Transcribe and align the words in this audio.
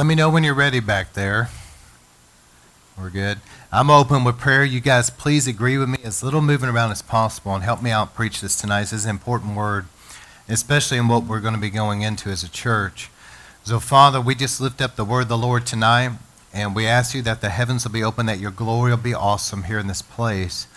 Let 0.00 0.06
me 0.06 0.14
know 0.14 0.30
when 0.30 0.44
you're 0.44 0.54
ready 0.54 0.78
back 0.78 1.14
there. 1.14 1.50
We're 2.96 3.10
good. 3.10 3.40
I'm 3.72 3.90
open 3.90 4.22
with 4.22 4.38
prayer. 4.38 4.62
You 4.62 4.78
guys, 4.78 5.10
please 5.10 5.48
agree 5.48 5.76
with 5.76 5.88
me 5.88 5.98
as 6.04 6.22
little 6.22 6.40
moving 6.40 6.68
around 6.68 6.92
as 6.92 7.02
possible 7.02 7.52
and 7.52 7.64
help 7.64 7.82
me 7.82 7.90
out 7.90 8.14
preach 8.14 8.40
this 8.40 8.54
tonight. 8.54 8.82
This 8.82 8.92
is 8.92 9.04
an 9.06 9.10
important 9.10 9.56
word, 9.56 9.86
especially 10.48 10.98
in 10.98 11.08
what 11.08 11.24
we're 11.24 11.40
going 11.40 11.54
to 11.54 11.60
be 11.60 11.68
going 11.68 12.02
into 12.02 12.30
as 12.30 12.44
a 12.44 12.48
church. 12.48 13.10
So, 13.64 13.80
Father, 13.80 14.20
we 14.20 14.36
just 14.36 14.60
lift 14.60 14.80
up 14.80 14.94
the 14.94 15.04
word 15.04 15.22
of 15.22 15.28
the 15.30 15.36
Lord 15.36 15.66
tonight, 15.66 16.12
and 16.54 16.76
we 16.76 16.86
ask 16.86 17.12
you 17.12 17.22
that 17.22 17.40
the 17.40 17.50
heavens 17.50 17.82
will 17.82 17.90
be 17.90 18.04
open, 18.04 18.26
that 18.26 18.38
your 18.38 18.52
glory 18.52 18.92
will 18.92 18.98
be 18.98 19.14
awesome 19.14 19.64
here 19.64 19.80
in 19.80 19.88
this 19.88 20.00
place. 20.00 20.68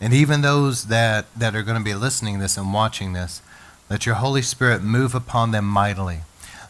And 0.00 0.14
even 0.14 0.40
those 0.40 0.86
that, 0.86 1.26
that 1.38 1.54
are 1.54 1.62
going 1.62 1.76
to 1.76 1.84
be 1.84 1.92
listening 1.92 2.36
to 2.36 2.40
this 2.40 2.56
and 2.56 2.72
watching 2.72 3.12
this, 3.12 3.42
let 3.90 4.06
your 4.06 4.14
Holy 4.14 4.40
Spirit 4.40 4.82
move 4.82 5.14
upon 5.14 5.50
them 5.50 5.66
mightily. 5.66 6.20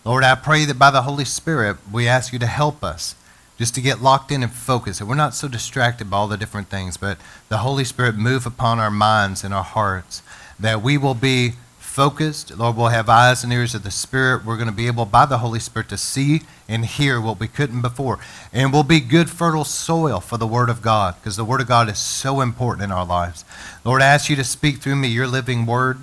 Lord, 0.02 0.24
I 0.24 0.34
pray 0.34 0.64
that 0.64 0.78
by 0.78 0.90
the 0.90 1.02
Holy 1.02 1.26
Spirit, 1.26 1.76
we 1.92 2.08
ask 2.08 2.32
you 2.32 2.38
to 2.38 2.46
help 2.46 2.82
us 2.82 3.14
just 3.58 3.74
to 3.74 3.82
get 3.82 4.00
locked 4.00 4.32
in 4.32 4.42
and 4.42 4.50
focus. 4.50 4.98
And 4.98 5.08
we're 5.08 5.14
not 5.14 5.34
so 5.34 5.46
distracted 5.46 6.08
by 6.08 6.16
all 6.16 6.26
the 6.26 6.38
different 6.38 6.70
things, 6.70 6.96
but 6.96 7.18
the 7.50 7.58
Holy 7.58 7.84
Spirit 7.84 8.16
move 8.16 8.46
upon 8.46 8.78
our 8.78 8.90
minds 8.90 9.44
and 9.44 9.52
our 9.52 9.62
hearts 9.62 10.22
that 10.58 10.80
we 10.80 10.96
will 10.96 11.14
be 11.14 11.52
focused. 11.78 12.56
Lord, 12.56 12.78
we'll 12.78 12.88
have 12.88 13.10
eyes 13.10 13.44
and 13.44 13.52
ears 13.52 13.74
of 13.74 13.82
the 13.82 13.90
Spirit. 13.90 14.42
We're 14.42 14.56
going 14.56 14.70
to 14.70 14.74
be 14.74 14.86
able, 14.86 15.04
by 15.04 15.26
the 15.26 15.38
Holy 15.38 15.60
Spirit, 15.60 15.90
to 15.90 15.98
see 15.98 16.40
and 16.66 16.86
hear 16.86 17.20
what 17.20 17.38
we 17.38 17.46
couldn't 17.46 17.82
before. 17.82 18.18
And 18.54 18.72
we'll 18.72 18.84
be 18.84 19.00
good, 19.00 19.28
fertile 19.28 19.64
soil 19.64 20.20
for 20.20 20.38
the 20.38 20.46
Word 20.46 20.70
of 20.70 20.80
God 20.80 21.16
because 21.20 21.36
the 21.36 21.44
Word 21.44 21.60
of 21.60 21.68
God 21.68 21.90
is 21.90 21.98
so 21.98 22.40
important 22.40 22.84
in 22.84 22.90
our 22.90 23.04
lives. 23.04 23.44
Lord, 23.84 24.00
I 24.00 24.06
ask 24.06 24.30
you 24.30 24.36
to 24.36 24.44
speak 24.44 24.78
through 24.78 24.96
me 24.96 25.08
your 25.08 25.26
living 25.26 25.66
Word. 25.66 25.98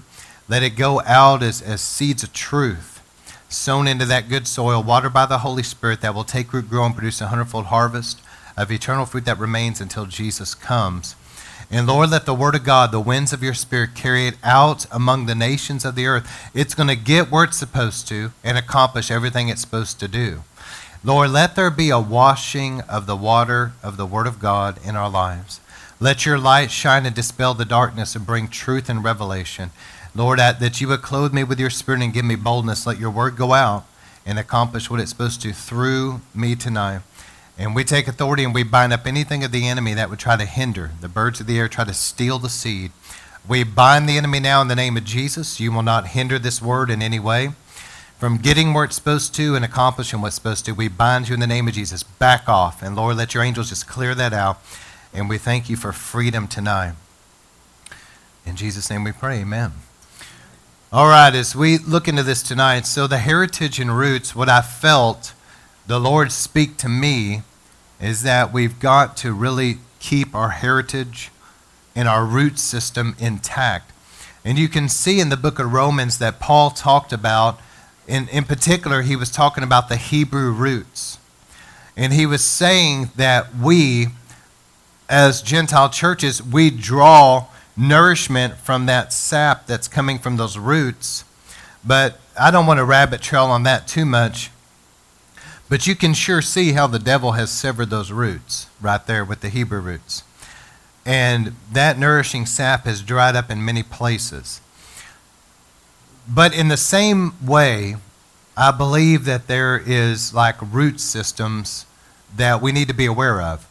Let 0.47 0.61
it 0.61 0.75
go 0.75 1.01
out 1.01 1.41
as, 1.41 1.63
as 1.63 1.81
seeds 1.81 2.21
of 2.21 2.31
truth 2.31 2.96
sown 3.49 3.87
into 3.87 4.05
that 4.05 4.29
good 4.29 4.47
soil, 4.47 4.83
watered 4.83 5.13
by 5.13 5.25
the 5.25 5.39
Holy 5.39 5.63
Spirit, 5.63 6.01
that 6.01 6.13
will 6.13 6.23
take 6.23 6.51
root, 6.53 6.69
grow, 6.69 6.85
and 6.85 6.95
produce 6.95 7.21
a 7.21 7.27
hundredfold 7.27 7.67
harvest 7.67 8.21
of 8.57 8.71
eternal 8.71 9.05
fruit 9.05 9.25
that 9.25 9.39
remains 9.39 9.79
until 9.79 10.05
Jesus 10.05 10.55
comes. 10.55 11.15
And 11.69 11.85
Lord, 11.85 12.11
let 12.11 12.25
the 12.25 12.33
word 12.33 12.55
of 12.55 12.63
God, 12.63 12.91
the 12.91 12.99
winds 12.99 13.33
of 13.33 13.43
your 13.43 13.53
spirit, 13.53 13.93
carry 13.93 14.27
it 14.27 14.37
out 14.41 14.85
among 14.91 15.25
the 15.25 15.35
nations 15.35 15.83
of 15.83 15.95
the 15.95 16.05
earth. 16.05 16.49
It's 16.53 16.73
going 16.73 16.87
to 16.87 16.95
get 16.95 17.29
where 17.29 17.43
it's 17.43 17.57
supposed 17.57 18.07
to 18.07 18.31
and 18.43 18.57
accomplish 18.57 19.11
everything 19.11 19.49
it's 19.49 19.61
supposed 19.61 19.99
to 19.99 20.07
do. 20.07 20.43
Lord, 21.03 21.29
let 21.29 21.55
there 21.55 21.69
be 21.69 21.89
a 21.89 21.99
washing 21.99 22.81
of 22.81 23.05
the 23.05 23.17
water 23.17 23.73
of 23.83 23.97
the 23.97 24.05
word 24.05 24.27
of 24.27 24.39
God 24.39 24.79
in 24.83 24.95
our 24.95 25.09
lives. 25.09 25.59
Let 25.99 26.25
your 26.25 26.37
light 26.37 26.71
shine 26.71 27.05
and 27.05 27.15
dispel 27.15 27.53
the 27.53 27.65
darkness 27.65 28.15
and 28.15 28.25
bring 28.25 28.47
truth 28.47 28.87
and 28.87 29.03
revelation. 29.03 29.71
Lord, 30.17 30.39
that 30.39 30.81
you 30.81 30.87
would 30.87 31.03
clothe 31.03 31.31
me 31.31 31.43
with 31.43 31.59
your 31.59 31.69
spirit 31.69 32.01
and 32.01 32.11
give 32.11 32.25
me 32.25 32.35
boldness. 32.35 32.87
Let 32.87 32.97
your 32.97 33.11
word 33.11 33.35
go 33.35 33.53
out 33.53 33.85
and 34.25 34.39
accomplish 34.39 34.89
what 34.89 34.99
it's 34.99 35.11
supposed 35.11 35.43
to 35.43 35.53
through 35.53 36.21
me 36.33 36.55
tonight. 36.55 37.01
And 37.55 37.75
we 37.75 37.83
take 37.83 38.07
authority 38.07 38.43
and 38.43 38.53
we 38.53 38.63
bind 38.63 38.93
up 38.93 39.05
anything 39.05 39.43
of 39.43 39.51
the 39.51 39.67
enemy 39.67 39.93
that 39.93 40.09
would 40.09 40.17
try 40.17 40.35
to 40.35 40.45
hinder 40.45 40.89
the 41.01 41.07
birds 41.07 41.39
of 41.39 41.45
the 41.45 41.59
air, 41.59 41.67
try 41.67 41.83
to 41.85 41.93
steal 41.93 42.39
the 42.39 42.49
seed. 42.49 42.91
We 43.47 43.63
bind 43.63 44.09
the 44.09 44.17
enemy 44.17 44.39
now 44.39 44.59
in 44.61 44.67
the 44.67 44.75
name 44.75 44.97
of 44.97 45.05
Jesus. 45.05 45.59
You 45.59 45.71
will 45.71 45.83
not 45.83 46.07
hinder 46.07 46.39
this 46.39 46.61
word 46.61 46.89
in 46.89 47.01
any 47.03 47.19
way 47.19 47.51
from 48.17 48.37
getting 48.37 48.73
where 48.73 48.85
it's 48.85 48.95
supposed 48.95 49.35
to 49.35 49.55
and 49.55 49.63
accomplishing 49.63 50.21
what's 50.21 50.35
supposed 50.35 50.65
to. 50.65 50.71
We 50.71 50.87
bind 50.87 51.29
you 51.29 51.35
in 51.35 51.39
the 51.39 51.47
name 51.47 51.67
of 51.67 51.75
Jesus. 51.75 52.01
Back 52.01 52.49
off. 52.49 52.81
And 52.81 52.95
Lord, 52.95 53.17
let 53.17 53.35
your 53.35 53.43
angels 53.43 53.69
just 53.69 53.87
clear 53.87 54.15
that 54.15 54.33
out. 54.33 54.59
And 55.13 55.29
we 55.29 55.37
thank 55.37 55.69
you 55.69 55.77
for 55.77 55.93
freedom 55.93 56.47
tonight. 56.47 56.93
In 58.47 58.55
Jesus' 58.55 58.89
name 58.89 59.03
we 59.03 59.11
pray. 59.11 59.41
Amen. 59.41 59.73
All 60.89 61.09
right, 61.09 61.35
as 61.35 61.53
we 61.53 61.79
look 61.79 62.07
into 62.07 62.23
this 62.23 62.41
tonight, 62.41 62.85
so 62.85 63.07
the 63.07 63.17
heritage 63.17 63.77
and 63.77 63.97
roots, 63.97 64.33
what 64.33 64.47
I 64.47 64.61
felt 64.61 65.33
the 65.85 65.99
Lord 65.99 66.31
speak 66.31 66.77
to 66.77 66.87
me 66.87 67.41
is 67.99 68.23
that 68.23 68.53
we've 68.53 68.79
got 68.79 69.17
to 69.17 69.33
really 69.33 69.79
keep 69.99 70.33
our 70.33 70.51
heritage 70.51 71.29
and 71.93 72.07
our 72.07 72.23
root 72.23 72.57
system 72.57 73.17
intact. 73.19 73.91
And 74.45 74.57
you 74.57 74.69
can 74.69 74.87
see 74.87 75.19
in 75.19 75.27
the 75.27 75.35
book 75.35 75.59
of 75.59 75.73
Romans 75.73 76.19
that 76.19 76.39
Paul 76.39 76.69
talked 76.69 77.11
about, 77.11 77.59
in, 78.07 78.29
in 78.29 78.45
particular, 78.45 79.01
he 79.01 79.17
was 79.17 79.29
talking 79.29 79.65
about 79.65 79.89
the 79.89 79.97
Hebrew 79.97 80.51
roots. 80.51 81.17
And 81.97 82.13
he 82.13 82.25
was 82.25 82.45
saying 82.45 83.09
that 83.17 83.53
we, 83.53 84.07
as 85.09 85.41
Gentile 85.41 85.89
churches, 85.89 86.41
we 86.41 86.69
draw 86.69 87.47
nourishment 87.77 88.55
from 88.57 88.87
that 88.87 89.13
sap 89.13 89.67
that's 89.67 89.87
coming 89.87 90.17
from 90.17 90.37
those 90.37 90.57
roots. 90.57 91.23
But 91.85 92.19
I 92.39 92.51
don't 92.51 92.65
want 92.65 92.79
to 92.79 92.85
rabbit 92.85 93.21
trail 93.21 93.45
on 93.45 93.63
that 93.63 93.87
too 93.87 94.05
much. 94.05 94.49
But 95.69 95.85
you 95.85 95.95
can 95.95 96.13
sure 96.13 96.41
see 96.41 96.71
how 96.71 96.87
the 96.87 96.99
devil 96.99 97.33
has 97.33 97.51
severed 97.51 97.89
those 97.89 98.11
roots 98.11 98.67
right 98.81 99.05
there 99.05 99.23
with 99.23 99.41
the 99.41 99.49
Hebrew 99.49 99.79
roots. 99.79 100.23
And 101.05 101.55
that 101.71 101.99
nourishing 101.99 102.45
sap 102.45 102.85
has 102.85 103.01
dried 103.01 103.35
up 103.35 103.51
in 103.51 103.63
many 103.63 103.83
places. 103.83 104.61
But 106.27 106.53
in 106.53 106.67
the 106.67 106.77
same 106.77 107.33
way, 107.45 107.97
I 108.57 108.71
believe 108.71 109.25
that 109.25 109.47
there 109.47 109.77
is 109.77 110.33
like 110.33 110.55
root 110.61 110.99
systems 110.99 111.85
that 112.35 112.61
we 112.61 112.71
need 112.71 112.87
to 112.87 112.93
be 112.93 113.05
aware 113.05 113.41
of. 113.41 113.67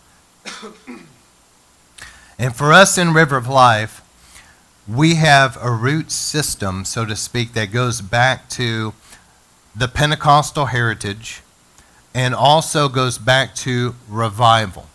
And 2.38 2.54
for 2.54 2.70
us 2.72 2.98
in 2.98 3.14
River 3.14 3.36
of 3.36 3.48
Life, 3.48 4.02
we 4.86 5.14
have 5.14 5.56
a 5.62 5.70
root 5.70 6.12
system, 6.12 6.84
so 6.84 7.06
to 7.06 7.16
speak, 7.16 7.54
that 7.54 7.72
goes 7.72 8.02
back 8.02 8.50
to 8.50 8.92
the 9.74 9.88
Pentecostal 9.88 10.66
heritage 10.66 11.40
and 12.14 12.34
also 12.34 12.88
goes 12.88 13.16
back 13.16 13.54
to 13.54 13.94
revival. 14.08 14.86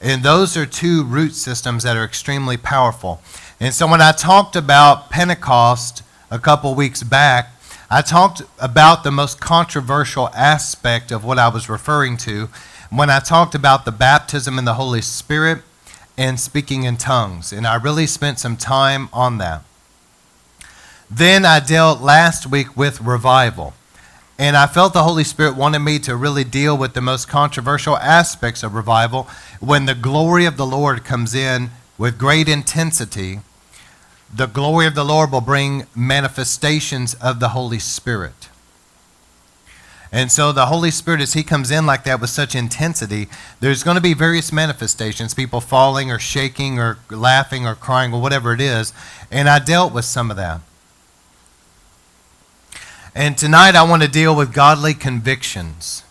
And 0.00 0.22
those 0.22 0.56
are 0.56 0.66
two 0.66 1.04
root 1.04 1.34
systems 1.34 1.84
that 1.84 1.96
are 1.96 2.04
extremely 2.04 2.58
powerful. 2.58 3.22
And 3.58 3.72
so 3.72 3.86
when 3.86 4.02
I 4.02 4.12
talked 4.12 4.54
about 4.54 5.10
Pentecost 5.10 6.02
a 6.30 6.38
couple 6.38 6.74
weeks 6.74 7.02
back, 7.02 7.48
I 7.90 8.02
talked 8.02 8.42
about 8.58 9.04
the 9.04 9.10
most 9.10 9.40
controversial 9.40 10.28
aspect 10.30 11.12
of 11.12 11.24
what 11.24 11.38
I 11.38 11.48
was 11.48 11.68
referring 11.68 12.18
to 12.18 12.48
when 12.90 13.08
I 13.08 13.20
talked 13.20 13.54
about 13.54 13.84
the 13.84 13.92
baptism 13.92 14.58
in 14.58 14.66
the 14.66 14.74
Holy 14.74 15.00
Spirit 15.00 15.62
and 16.22 16.38
speaking 16.38 16.84
in 16.84 16.96
tongues. 16.96 17.52
And 17.52 17.66
I 17.66 17.74
really 17.74 18.06
spent 18.06 18.38
some 18.38 18.56
time 18.56 19.08
on 19.12 19.38
that. 19.38 19.64
Then 21.10 21.44
I 21.44 21.58
dealt 21.58 22.00
last 22.00 22.46
week 22.46 22.76
with 22.76 23.00
revival. 23.00 23.74
And 24.38 24.56
I 24.56 24.68
felt 24.68 24.92
the 24.92 25.02
Holy 25.02 25.24
Spirit 25.24 25.56
wanted 25.56 25.80
me 25.80 25.98
to 25.98 26.14
really 26.14 26.44
deal 26.44 26.78
with 26.78 26.94
the 26.94 27.00
most 27.00 27.28
controversial 27.28 27.98
aspects 27.98 28.62
of 28.62 28.72
revival 28.72 29.28
when 29.58 29.86
the 29.86 29.96
glory 29.96 30.44
of 30.44 30.56
the 30.56 30.64
Lord 30.64 31.04
comes 31.04 31.34
in 31.34 31.70
with 31.98 32.18
great 32.18 32.48
intensity. 32.48 33.40
The 34.32 34.46
glory 34.46 34.86
of 34.86 34.94
the 34.94 35.04
Lord 35.04 35.32
will 35.32 35.40
bring 35.40 35.88
manifestations 35.92 37.14
of 37.14 37.40
the 37.40 37.48
Holy 37.48 37.80
Spirit. 37.80 38.48
And 40.14 40.30
so 40.30 40.52
the 40.52 40.66
Holy 40.66 40.90
Spirit, 40.90 41.22
as 41.22 41.32
He 41.32 41.42
comes 41.42 41.70
in 41.70 41.86
like 41.86 42.04
that 42.04 42.20
with 42.20 42.28
such 42.28 42.54
intensity, 42.54 43.28
there's 43.60 43.82
going 43.82 43.94
to 43.94 44.02
be 44.02 44.12
various 44.12 44.52
manifestations 44.52 45.32
people 45.32 45.62
falling 45.62 46.10
or 46.10 46.18
shaking 46.18 46.78
or 46.78 46.98
laughing 47.08 47.66
or 47.66 47.74
crying 47.74 48.12
or 48.12 48.20
whatever 48.20 48.52
it 48.52 48.60
is. 48.60 48.92
And 49.30 49.48
I 49.48 49.58
dealt 49.58 49.94
with 49.94 50.04
some 50.04 50.30
of 50.30 50.36
that. 50.36 50.60
And 53.14 53.38
tonight 53.38 53.74
I 53.74 53.88
want 53.88 54.02
to 54.02 54.08
deal 54.08 54.36
with 54.36 54.52
godly 54.52 54.92
convictions. 54.92 56.04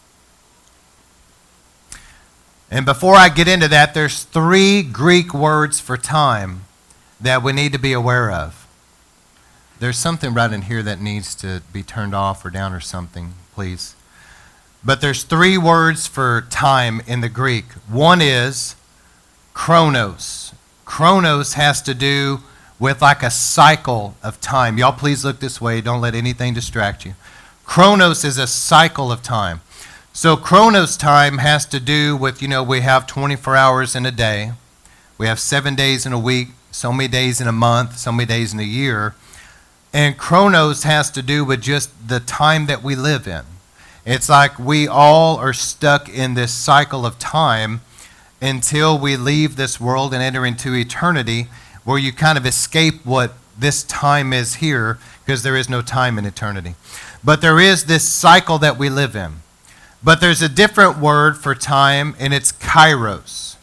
And 2.72 2.86
before 2.86 3.16
I 3.16 3.30
get 3.30 3.48
into 3.48 3.68
that, 3.68 3.94
there's 3.94 4.24
three 4.24 4.82
Greek 4.82 5.32
words 5.32 5.80
for 5.80 5.96
time 5.98 6.62
that 7.20 7.44
we 7.44 7.54
need 7.54 7.72
to 7.74 7.80
be 7.80 7.94
aware 7.94 8.32
of. 8.32 8.68
There's 9.80 9.98
something 9.98 10.34
right 10.34 10.52
in 10.52 10.64
here 10.64 10.82
that 10.82 11.02
needs 11.02 11.36
to 11.36 11.62
be 11.72 11.84
turned 11.84 12.16
off 12.16 12.44
or 12.44 12.50
down 12.50 12.74
or 12.74 12.80
something 12.80 13.34
please. 13.62 13.96
But 14.84 15.02
there's 15.02 15.22
three 15.22 15.56
words 15.56 16.08
for 16.08 16.48
time 16.50 17.00
in 17.06 17.22
the 17.22 17.30
Greek. 17.30 17.66
One 17.88 18.20
is 18.20 18.76
chronos. 19.54 20.52
Chronos 20.84 21.54
has 21.54 21.80
to 21.84 21.94
do 21.94 22.40
with 22.80 23.04
like 23.04 23.22
a 23.22 23.30
cycle 23.30 24.16
of 24.24 24.42
time. 24.42 24.80
Y'all 24.80 24.92
please 24.94 25.24
look 25.24 25.40
this 25.40 25.62
way. 25.62 25.80
Don't 25.80 26.02
let 26.02 26.16
anything 26.16 26.56
distract 26.56 27.06
you. 27.06 27.14
Chronos 27.64 28.26
is 28.26 28.40
a 28.40 28.48
cycle 28.48 29.12
of 29.12 29.22
time. 29.22 29.62
So 30.12 30.36
chronos 30.36 30.98
time 30.98 31.38
has 31.38 31.68
to 31.68 31.80
do 31.80 32.18
with, 32.18 32.42
you 32.42 32.48
know, 32.48 32.64
we 32.64 32.82
have 32.82 33.06
24 33.06 33.56
hours 33.56 33.96
in 33.96 34.08
a 34.08 34.12
day. 34.12 34.54
We 35.20 35.28
have 35.28 35.40
7 35.40 35.76
days 35.76 36.08
in 36.08 36.14
a 36.14 36.20
week, 36.20 36.48
so 36.72 36.92
many 36.92 37.08
days 37.08 37.40
in 37.40 37.48
a 37.48 37.52
month, 37.52 38.00
so 38.00 38.12
many 38.12 38.26
days 38.26 38.54
in 38.54 38.60
a 38.60 38.64
year. 38.64 39.14
And 39.94 40.18
chronos 40.18 40.82
has 40.82 41.12
to 41.12 41.22
do 41.22 41.46
with 41.46 41.62
just 41.62 41.92
the 42.08 42.20
time 42.20 42.66
that 42.66 42.82
we 42.82 42.96
live 42.96 43.28
in. 43.28 43.44
It's 44.06 44.30
like 44.30 44.58
we 44.58 44.88
all 44.88 45.38
are 45.38 45.54
stuck 45.54 46.10
in 46.10 46.34
this 46.34 46.54
cycle 46.54 47.06
of 47.06 47.20
time 47.20 47.82
until 48.42 48.98
we 48.98 49.16
leave 49.16 49.56
this 49.56 49.80
world 49.80 50.14
and 50.14 50.24
enter 50.24 50.46
into 50.46 50.74
eternity, 50.76 51.48
where 51.84 52.00
you 52.00 52.12
kind 52.12 52.38
of 52.38 52.46
escape 52.46 53.06
what 53.06 53.34
this 53.58 53.84
time 53.84 54.34
is 54.34 54.56
here 54.56 54.98
because 55.24 55.44
there 55.44 55.56
is 55.56 55.70
no 55.70 55.82
time 55.82 56.18
in 56.18 56.26
eternity. 56.26 56.76
But 57.24 57.42
there 57.42 57.60
is 57.60 57.86
this 57.86 58.08
cycle 58.08 58.58
that 58.60 58.78
we 58.78 58.90
live 58.90 59.16
in. 59.16 59.42
But 60.04 60.20
there's 60.20 60.42
a 60.42 60.50
different 60.50 60.98
word 60.98 61.38
for 61.38 61.54
time, 61.54 62.16
and 62.20 62.34
it's 62.34 62.52
kairos. 62.52 63.56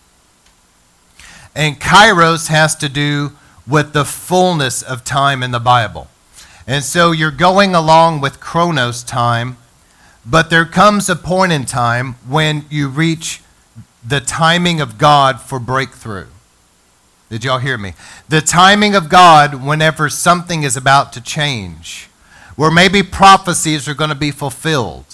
And 1.55 1.81
kairos 1.81 2.47
has 2.47 2.77
to 2.77 2.89
do 2.89 3.33
with 3.67 3.93
the 3.93 4.05
fullness 4.05 4.83
of 4.83 5.03
time 5.03 5.43
in 5.43 5.51
the 5.51 5.59
Bible. 5.59 6.09
And 6.67 6.85
so 6.85 7.11
you're 7.11 7.33
going 7.33 7.75
along 7.75 8.21
with 8.21 8.39
chronos 8.39 9.03
time, 9.03 9.57
but 10.31 10.51
there 10.51 10.67
comes 10.67 11.09
a 11.09 11.17
point 11.17 11.53
in 11.53 11.65
time 11.65 12.15
when 12.29 12.67
you 12.69 12.89
reach 12.89 13.41
the 14.07 14.21
timing 14.21 14.81
of 14.81 14.99
God 14.99 15.41
for 15.41 15.59
breakthrough. 15.59 16.27
Did 17.31 17.45
y'all 17.45 17.59
hear 17.59 17.79
me? 17.79 17.95
The 18.29 18.41
timing 18.41 18.95
of 18.95 19.09
God 19.09 19.65
whenever 19.65 20.09
something 20.09 20.63
is 20.63 20.77
about 20.77 21.13
to 21.15 21.21
change, 21.21 22.09
where 22.57 22.71
maybe 22.71 23.03
prophecies 23.03 23.89
are 23.89 23.95
going 23.95 24.11
to 24.11 24.17
be 24.17 24.31
fulfilled. 24.31 25.05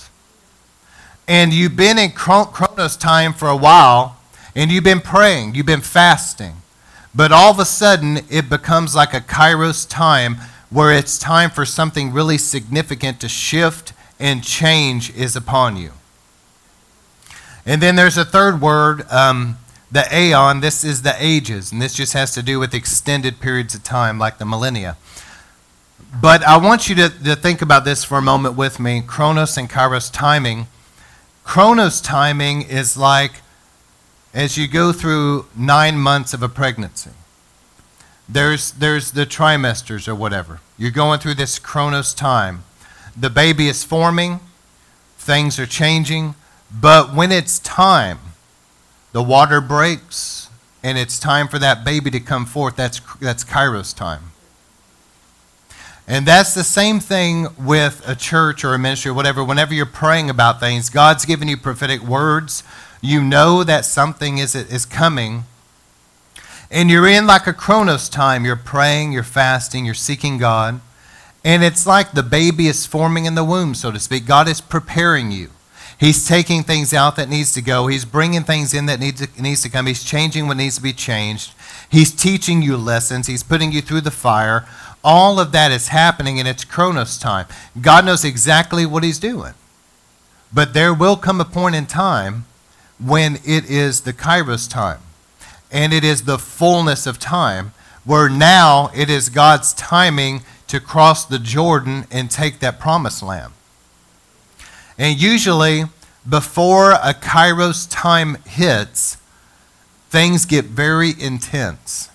And 1.29 1.53
you've 1.53 1.77
been 1.77 1.99
in 1.99 2.11
Chronos 2.13 2.97
time 2.97 3.33
for 3.33 3.49
a 3.49 3.57
while, 3.57 4.19
and 4.55 4.71
you've 4.71 4.85
been 4.85 5.01
praying, 5.01 5.55
you've 5.55 5.67
been 5.67 5.81
fasting. 5.81 6.57
But 7.15 7.31
all 7.31 7.53
of 7.53 7.59
a 7.61 7.65
sudden, 7.65 8.21
it 8.29 8.49
becomes 8.49 8.95
like 8.95 9.15
a 9.15 9.21
Kairos 9.21 9.89
time 9.89 10.37
where 10.71 10.93
it's 10.93 11.19
time 11.19 11.51
for 11.51 11.65
something 11.65 12.13
really 12.13 12.39
significant 12.39 13.21
to 13.21 13.29
shift 13.29 13.93
and 14.25 14.43
change 14.43 15.15
is 15.15 15.37
upon 15.37 15.77
you. 15.77 15.91
And 17.67 17.83
then 17.83 17.95
there's 17.95 18.17
a 18.17 18.25
third 18.25 18.59
word, 18.59 19.05
um, 19.11 19.59
the 19.93 20.07
aeon. 20.11 20.61
This 20.61 20.83
is 20.83 21.03
the 21.03 21.15
ages, 21.19 21.71
and 21.71 21.83
this 21.83 21.93
just 21.95 22.15
has 22.15 22.33
to 22.33 22.43
do 22.43 22.59
with 22.59 22.73
extended 22.73 23.39
periods 23.39 23.75
of 23.75 23.85
time, 23.85 24.19
like 24.19 24.39
the 24.39 24.47
millennia. 24.47 24.97
But 26.23 26.43
I 26.43 26.57
want 26.57 26.89
you 26.89 26.95
to, 26.95 27.11
to 27.11 27.37
think 27.37 27.61
about 27.61 27.85
this 27.85 28.03
for 28.03 28.17
a 28.17 28.23
moment 28.23 28.57
with 28.57 28.81
me 28.81 29.03
Chronos 29.07 29.59
and 29.59 29.69
Kairos 29.69 30.11
timing. 30.11 30.69
Chronos 31.45 32.01
timing 32.01 32.63
is 32.63 32.97
like 32.97 33.43
as 34.33 34.57
you 34.57 34.67
go 34.67 34.91
through 34.91 35.45
nine 35.55 35.99
months 35.99 36.33
of 36.33 36.43
a 36.43 36.49
pregnancy. 36.49 37.11
There's, 38.27 38.73
there's 38.73 39.11
the 39.11 39.27
trimesters 39.27 40.09
or 40.09 40.15
whatever. 40.15 40.61
You're 40.79 40.91
going 40.91 41.21
through 41.21 41.35
this 41.35 41.59
chronos 41.59 42.15
time. 42.15 42.65
The 43.17 43.31
baby 43.31 43.69
is 43.69 43.85
forming, 43.85 44.41
things 45.17 45.59
are 45.59 45.67
changing, 45.67 46.35
but 46.73 47.15
when 47.15 47.31
it's 47.31 47.59
time, 47.61 48.19
the 49.13 49.23
water 49.23 49.61
breaks, 49.61 50.49
and 50.83 50.99
it's 50.99 51.19
time 51.19 51.49
for 51.49 51.59
that 51.59 51.85
baby 51.85 52.11
to 52.11 52.21
come 52.21 52.45
forth. 52.45 52.77
That's, 52.77 53.01
that's 53.21 53.45
kairos 53.45 53.97
time. 53.97 54.33
And 56.07 56.27
that's 56.27 56.53
the 56.53 56.65
same 56.65 57.01
thing 57.01 57.47
with 57.59 58.07
a 58.07 58.15
church 58.15 58.63
or 58.65 58.75
a 58.75 58.79
ministry 58.79 59.11
or 59.11 59.15
whatever. 59.15 59.43
Whenever 59.43 59.73
you're 59.73 59.87
praying 59.87 60.29
about 60.29 60.61
things, 60.61 60.91
God's 60.91 61.25
given 61.25 61.49
you 61.49 61.57
prophetic 61.57 62.03
words. 62.03 62.63
You 63.01 63.23
know 63.23 63.65
that 63.65 63.87
something 63.87 64.37
is, 64.37 64.55
is 64.55 64.85
coming. 64.85 65.45
And 66.71 66.91
you're 66.91 67.09
in 67.09 67.27
like 67.27 67.47
a 67.47 67.55
chronos 67.55 68.11
time. 68.11 68.45
You're 68.45 68.57
praying, 68.57 69.13
you're 69.13 69.23
fasting, 69.23 69.87
you're 69.87 69.95
seeking 69.95 70.37
God. 70.37 70.81
And 71.45 71.63
it's 71.63 71.87
like 71.87 72.13
the 72.13 72.23
baby 72.23 72.67
is 72.67 72.87
forming 72.87 73.27
in 73.27 73.35
the 73.35 73.45
womb, 73.45 73.75
so 73.75 73.93
to 73.93 74.01
speak. 74.01 74.27
God 74.27 74.49
is 74.49 74.61
preparing 74.63 75.31
you. 75.31 75.51
He's 75.99 76.27
taking 76.27 76.63
things 76.63 76.93
out 76.93 77.17
that 77.17 77.29
needs 77.29 77.53
to 77.53 77.63
go. 77.63 77.87
He's 77.87 78.05
bringing 78.05 78.43
things 78.43 78.75
in 78.75 78.87
that 78.87 78.99
needs 78.99 79.25
to, 79.25 79.43
needs 79.43 79.63
to 79.63 79.69
come. 79.69 79.87
He's 79.87 80.03
changing 80.03 80.47
what 80.47 80.57
needs 80.57 80.77
to 80.77 80.83
be 80.83 80.93
changed. 80.93 81.53
He's 81.89 82.11
teaching 82.11 82.63
you 82.63 82.77
lessons. 82.77 83.27
He's 83.27 83.43
putting 83.43 83.71
you 83.71 83.81
through 83.81 84.01
the 84.01 84.11
fire. 84.11 84.67
All 85.05 85.39
of 85.39 85.53
that 85.53 85.71
is 85.71 85.89
happening 85.89 86.39
and 86.39 86.49
its 86.49 86.65
chronos 86.65 87.19
time. 87.19 87.47
God 87.81 88.05
knows 88.05 88.25
exactly 88.25 88.87
what 88.87 89.05
he's 89.05 89.19
doing. 89.19 89.55
But 90.53 90.73
there 90.73 90.95
will 90.95 91.17
come 91.17 91.41
a 91.41 91.45
point 91.45 91.75
in 91.75 91.87
time 91.87 92.47
when 92.99 93.37
it 93.45 93.69
is 93.69 94.01
the 94.01 94.13
kairos 94.13 94.69
time. 94.69 95.01
And 95.71 95.93
it 95.93 96.05
is 96.05 96.23
the 96.23 96.39
fullness 96.39 97.07
of 97.07 97.19
time 97.19 97.73
where 98.05 98.29
now 98.29 98.91
it 98.95 99.11
is 99.11 99.29
God's 99.29 99.73
timing 99.75 100.43
to 100.75 100.81
cross 100.81 101.25
the 101.25 101.39
Jordan 101.39 102.05
and 102.11 102.29
take 102.29 102.59
that 102.59 102.81
promised 102.81 103.23
land. 103.23 103.53
And 104.99 105.21
usually, 105.21 105.85
before 106.29 106.91
a 106.91 107.15
Kairos 107.15 107.87
time 107.89 108.39
hits, 108.45 109.19
things 110.11 110.45
get 110.45 110.65
very 110.65 111.11
intense. 111.17 112.11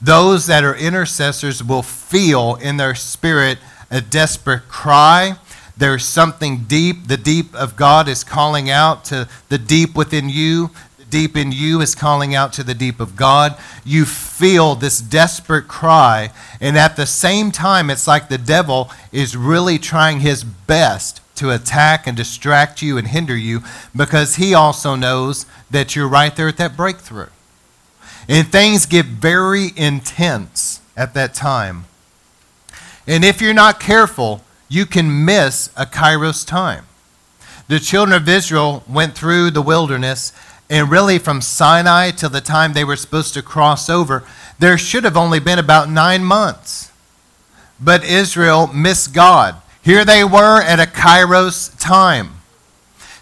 Those 0.00 0.46
that 0.46 0.62
are 0.62 0.76
intercessors 0.76 1.64
will 1.64 1.82
feel 1.82 2.54
in 2.62 2.76
their 2.76 2.94
spirit 2.94 3.58
a 3.90 4.00
desperate 4.00 4.68
cry. 4.68 5.36
There's 5.76 6.04
something 6.04 6.58
deep. 6.68 7.08
The 7.08 7.16
deep 7.16 7.56
of 7.56 7.74
God 7.74 8.06
is 8.06 8.22
calling 8.22 8.70
out 8.70 9.04
to 9.06 9.28
the 9.48 9.58
deep 9.58 9.96
within 9.96 10.28
you 10.28 10.70
deep 11.10 11.36
in 11.36 11.52
you 11.52 11.80
is 11.80 11.94
calling 11.94 12.34
out 12.34 12.52
to 12.54 12.62
the 12.62 12.74
deep 12.74 13.00
of 13.00 13.16
God. 13.16 13.56
You 13.84 14.04
feel 14.04 14.74
this 14.74 15.00
desperate 15.00 15.68
cry, 15.68 16.30
and 16.60 16.76
at 16.76 16.96
the 16.96 17.06
same 17.06 17.50
time, 17.50 17.90
it's 17.90 18.06
like 18.06 18.28
the 18.28 18.38
devil 18.38 18.90
is 19.12 19.36
really 19.36 19.78
trying 19.78 20.20
his 20.20 20.44
best 20.44 21.20
to 21.36 21.50
attack 21.50 22.06
and 22.06 22.16
distract 22.16 22.82
you 22.82 22.98
and 22.98 23.08
hinder 23.08 23.36
you 23.36 23.62
because 23.94 24.36
he 24.36 24.54
also 24.54 24.94
knows 24.94 25.46
that 25.70 25.94
you're 25.94 26.08
right 26.08 26.34
there 26.34 26.48
at 26.48 26.56
that 26.56 26.76
breakthrough. 26.76 27.28
And 28.28 28.48
things 28.48 28.86
get 28.86 29.06
very 29.06 29.68
intense 29.76 30.80
at 30.96 31.14
that 31.14 31.34
time. 31.34 31.84
And 33.06 33.24
if 33.24 33.40
you're 33.40 33.54
not 33.54 33.78
careful, 33.78 34.42
you 34.68 34.84
can 34.84 35.24
miss 35.24 35.70
a 35.76 35.86
kairos 35.86 36.44
time. 36.46 36.86
The 37.68 37.78
children 37.80 38.20
of 38.20 38.28
Israel 38.28 38.84
went 38.88 39.14
through 39.14 39.50
the 39.50 39.62
wilderness 39.62 40.32
and 40.68 40.90
really, 40.90 41.18
from 41.18 41.40
Sinai 41.40 42.10
till 42.10 42.30
the 42.30 42.40
time 42.40 42.72
they 42.72 42.84
were 42.84 42.96
supposed 42.96 43.34
to 43.34 43.42
cross 43.42 43.88
over, 43.88 44.24
there 44.58 44.76
should 44.76 45.04
have 45.04 45.16
only 45.16 45.38
been 45.38 45.58
about 45.58 45.88
nine 45.88 46.24
months. 46.24 46.90
But 47.80 48.04
Israel 48.04 48.66
missed 48.68 49.14
God. 49.14 49.56
Here 49.82 50.04
they 50.04 50.24
were 50.24 50.60
at 50.60 50.80
a 50.80 50.90
Kairos 50.90 51.78
time, 51.78 52.40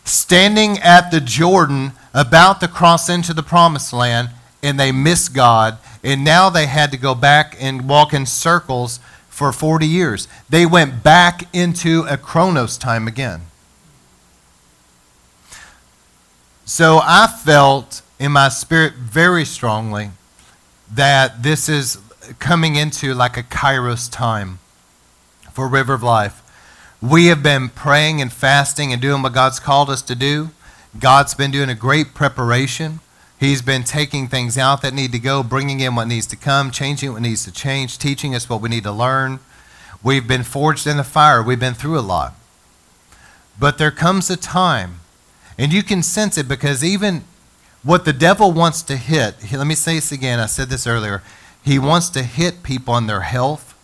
standing 0.05 0.79
at 0.79 1.11
the 1.11 1.21
Jordan 1.21 1.93
about 2.15 2.61
to 2.61 2.69
cross 2.69 3.11
into 3.11 3.35
the 3.35 3.43
promised 3.43 3.93
land, 3.93 4.31
and 4.63 4.81
they 4.81 4.93
missed 4.93 5.35
God. 5.35 5.77
And 6.03 6.25
now 6.25 6.49
they 6.49 6.67
had 6.67 6.91
to 6.93 6.97
go 6.97 7.15
back 7.15 7.57
and 7.61 7.89
walk 7.89 8.15
in 8.15 8.25
circles 8.25 9.01
for 9.29 9.53
40 9.53 9.87
years. 9.87 10.29
They 10.49 10.65
went 10.65 11.03
back 11.03 11.55
into 11.55 12.07
a 12.09 12.17
Chronos 12.17 12.79
time 12.79 13.07
again. 13.07 13.43
So 16.67 16.99
I 17.03 17.27
felt 17.27 18.01
in 18.19 18.33
my 18.33 18.49
spirit 18.49 18.95
very 18.95 19.45
strongly 19.45 20.11
that 20.91 21.43
this 21.43 21.69
is 21.69 21.99
coming 22.39 22.77
into 22.77 23.13
like 23.13 23.37
a 23.37 23.43
kairos 23.43 24.11
time 24.11 24.61
for 25.53 25.69
River 25.69 25.93
of 25.93 26.03
Life. 26.03 26.41
We 27.03 27.27
have 27.27 27.43
been 27.43 27.69
praying 27.69 28.23
and 28.23 28.33
fasting 28.33 28.95
and 28.95 29.03
doing 29.03 29.21
what 29.21 29.35
God's 29.35 29.61
called 29.61 29.91
us 29.91 30.01
to 30.03 30.15
do. 30.15 30.51
God's 30.99 31.35
been 31.35 31.51
doing 31.51 31.69
a 31.69 31.75
great 31.75 32.15
preparation. 32.15 33.01
He's 33.39 33.61
been 33.61 33.85
taking 33.85 34.27
things 34.29 34.57
out 34.57 34.81
that 34.81 34.95
need 34.95 35.13
to 35.13 35.19
go, 35.19 35.43
bringing 35.43 35.81
in 35.81 35.95
what 35.95 36.09
needs 36.09 36.27
to 36.29 36.37
come, 36.37 36.71
changing 36.71 37.13
what 37.13 37.21
needs 37.21 37.45
to 37.45 37.53
change, 37.53 37.99
teaching 37.99 38.35
us 38.35 38.49
what 38.49 38.63
we 38.63 38.71
need 38.71 38.85
to 38.85 38.93
learn. 38.93 39.41
We've 40.03 40.27
been 40.27 40.45
forged 40.45 40.87
in 40.87 40.97
the 40.97 41.05
fire. 41.05 41.43
We've 41.43 41.61
been 41.61 41.75
through 41.75 41.99
a 41.99 42.01
lot. 42.01 42.35
But 43.61 43.77
there 43.77 43.91
comes 43.91 44.31
a 44.31 44.37
time 44.37 45.01
and 45.59 45.73
you 45.73 45.83
can 45.83 46.03
sense 46.03 46.37
it 46.37 46.49
because 46.49 46.83
even 46.83 47.25
what 47.83 48.05
the 48.05 48.13
devil 48.13 48.53
wants 48.53 48.83
to 48.83 48.97
hit, 48.97 49.37
let 49.53 49.67
me 49.67 49.75
say 49.75 49.97
this 49.97 50.11
again, 50.11 50.41
I 50.41 50.47
said 50.47 50.69
this 50.69 50.87
earlier. 50.87 51.23
He 51.63 51.79
wants 51.79 52.09
to 52.11 52.23
hit 52.23 52.63
people 52.63 52.95
on 52.95 53.07
their 53.07 53.21
health 53.21 53.75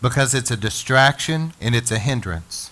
because 0.00 0.34
it's 0.34 0.50
a 0.50 0.56
distraction 0.56 1.52
and 1.60 1.74
it's 1.74 1.90
a 1.90 1.98
hindrance. 1.98 2.70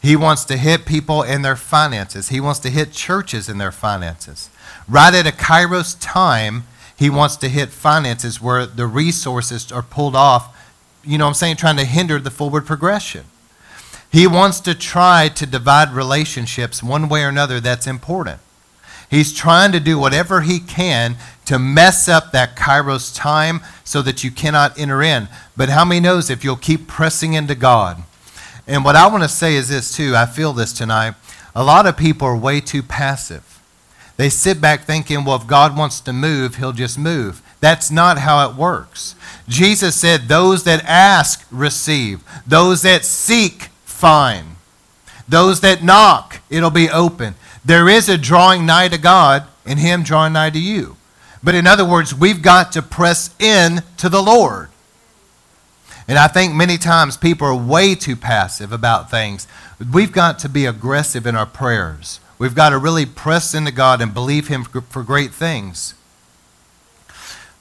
He 0.00 0.16
wants 0.16 0.44
to 0.46 0.56
hit 0.56 0.84
people 0.84 1.22
in 1.22 1.42
their 1.42 1.56
finances. 1.56 2.28
He 2.28 2.40
wants 2.40 2.58
to 2.60 2.70
hit 2.70 2.92
churches 2.92 3.48
in 3.48 3.58
their 3.58 3.70
finances. 3.70 4.50
Right 4.88 5.14
at 5.14 5.28
a 5.28 5.30
Kairos 5.30 5.96
time, 6.00 6.64
he 6.96 7.08
wants 7.08 7.36
to 7.36 7.48
hit 7.48 7.68
finances 7.68 8.40
where 8.40 8.66
the 8.66 8.86
resources 8.86 9.70
are 9.70 9.82
pulled 9.82 10.16
off, 10.16 10.56
you 11.04 11.18
know 11.18 11.24
what 11.24 11.30
I'm 11.30 11.34
saying, 11.34 11.56
trying 11.56 11.76
to 11.76 11.84
hinder 11.84 12.18
the 12.18 12.30
forward 12.30 12.66
progression. 12.66 13.24
He 14.12 14.26
wants 14.26 14.60
to 14.60 14.74
try 14.74 15.28
to 15.34 15.46
divide 15.46 15.90
relationships 15.90 16.82
one 16.82 17.08
way 17.08 17.24
or 17.24 17.28
another 17.28 17.60
that's 17.60 17.86
important. 17.86 18.40
He's 19.10 19.32
trying 19.32 19.72
to 19.72 19.80
do 19.80 19.98
whatever 19.98 20.42
he 20.42 20.60
can 20.60 21.16
to 21.46 21.58
mess 21.58 22.08
up 22.08 22.32
that 22.32 22.56
Kairos 22.56 23.14
time 23.14 23.60
so 23.84 24.00
that 24.02 24.22
you 24.22 24.30
cannot 24.30 24.78
enter 24.78 25.02
in. 25.02 25.28
But 25.56 25.70
how 25.70 25.84
many 25.84 26.00
knows 26.00 26.30
if 26.30 26.44
you'll 26.44 26.56
keep 26.56 26.86
pressing 26.86 27.34
into 27.34 27.54
God? 27.54 28.02
And 28.66 28.84
what 28.84 28.96
I 28.96 29.08
want 29.08 29.22
to 29.22 29.28
say 29.28 29.54
is 29.54 29.68
this 29.68 29.94
too. 29.94 30.14
I 30.14 30.26
feel 30.26 30.52
this 30.52 30.72
tonight. 30.72 31.14
A 31.54 31.64
lot 31.64 31.86
of 31.86 31.96
people 31.96 32.26
are 32.28 32.36
way 32.36 32.60
too 32.60 32.82
passive. 32.82 33.60
They 34.16 34.28
sit 34.28 34.60
back 34.60 34.84
thinking, 34.84 35.24
well, 35.24 35.36
if 35.36 35.46
God 35.46 35.76
wants 35.76 36.00
to 36.02 36.12
move, 36.12 36.56
he'll 36.56 36.72
just 36.72 36.98
move. 36.98 37.42
That's 37.60 37.90
not 37.90 38.18
how 38.18 38.48
it 38.48 38.56
works. 38.56 39.14
Jesus 39.48 39.94
said, 39.96 40.28
those 40.28 40.64
that 40.64 40.84
ask, 40.84 41.46
receive. 41.50 42.22
Those 42.46 42.82
that 42.82 43.04
seek, 43.04 43.68
fine. 44.02 44.56
Those 45.28 45.60
that 45.60 45.84
knock, 45.84 46.40
it'll 46.50 46.70
be 46.70 46.90
open. 46.90 47.36
There 47.64 47.88
is 47.88 48.08
a 48.08 48.18
drawing 48.18 48.66
nigh 48.66 48.88
to 48.88 48.98
God 48.98 49.44
and 49.64 49.78
Him 49.78 50.02
drawing 50.02 50.32
nigh 50.32 50.50
to 50.50 50.58
you. 50.58 50.96
But 51.40 51.54
in 51.54 51.68
other 51.68 51.84
words, 51.84 52.12
we've 52.12 52.42
got 52.42 52.72
to 52.72 52.82
press 52.82 53.30
in 53.38 53.82
to 53.98 54.08
the 54.08 54.20
Lord. 54.20 54.70
And 56.08 56.18
I 56.18 56.26
think 56.26 56.52
many 56.52 56.78
times 56.78 57.16
people 57.16 57.46
are 57.46 57.54
way 57.54 57.94
too 57.94 58.16
passive 58.16 58.72
about 58.72 59.08
things. 59.08 59.46
We've 59.92 60.10
got 60.10 60.40
to 60.40 60.48
be 60.48 60.66
aggressive 60.66 61.24
in 61.24 61.36
our 61.36 61.46
prayers. 61.46 62.18
We've 62.40 62.56
got 62.56 62.70
to 62.70 62.78
really 62.78 63.06
press 63.06 63.54
into 63.54 63.70
God 63.70 64.00
and 64.00 64.12
believe 64.12 64.48
Him 64.48 64.64
for 64.64 65.04
great 65.04 65.32
things. 65.32 65.94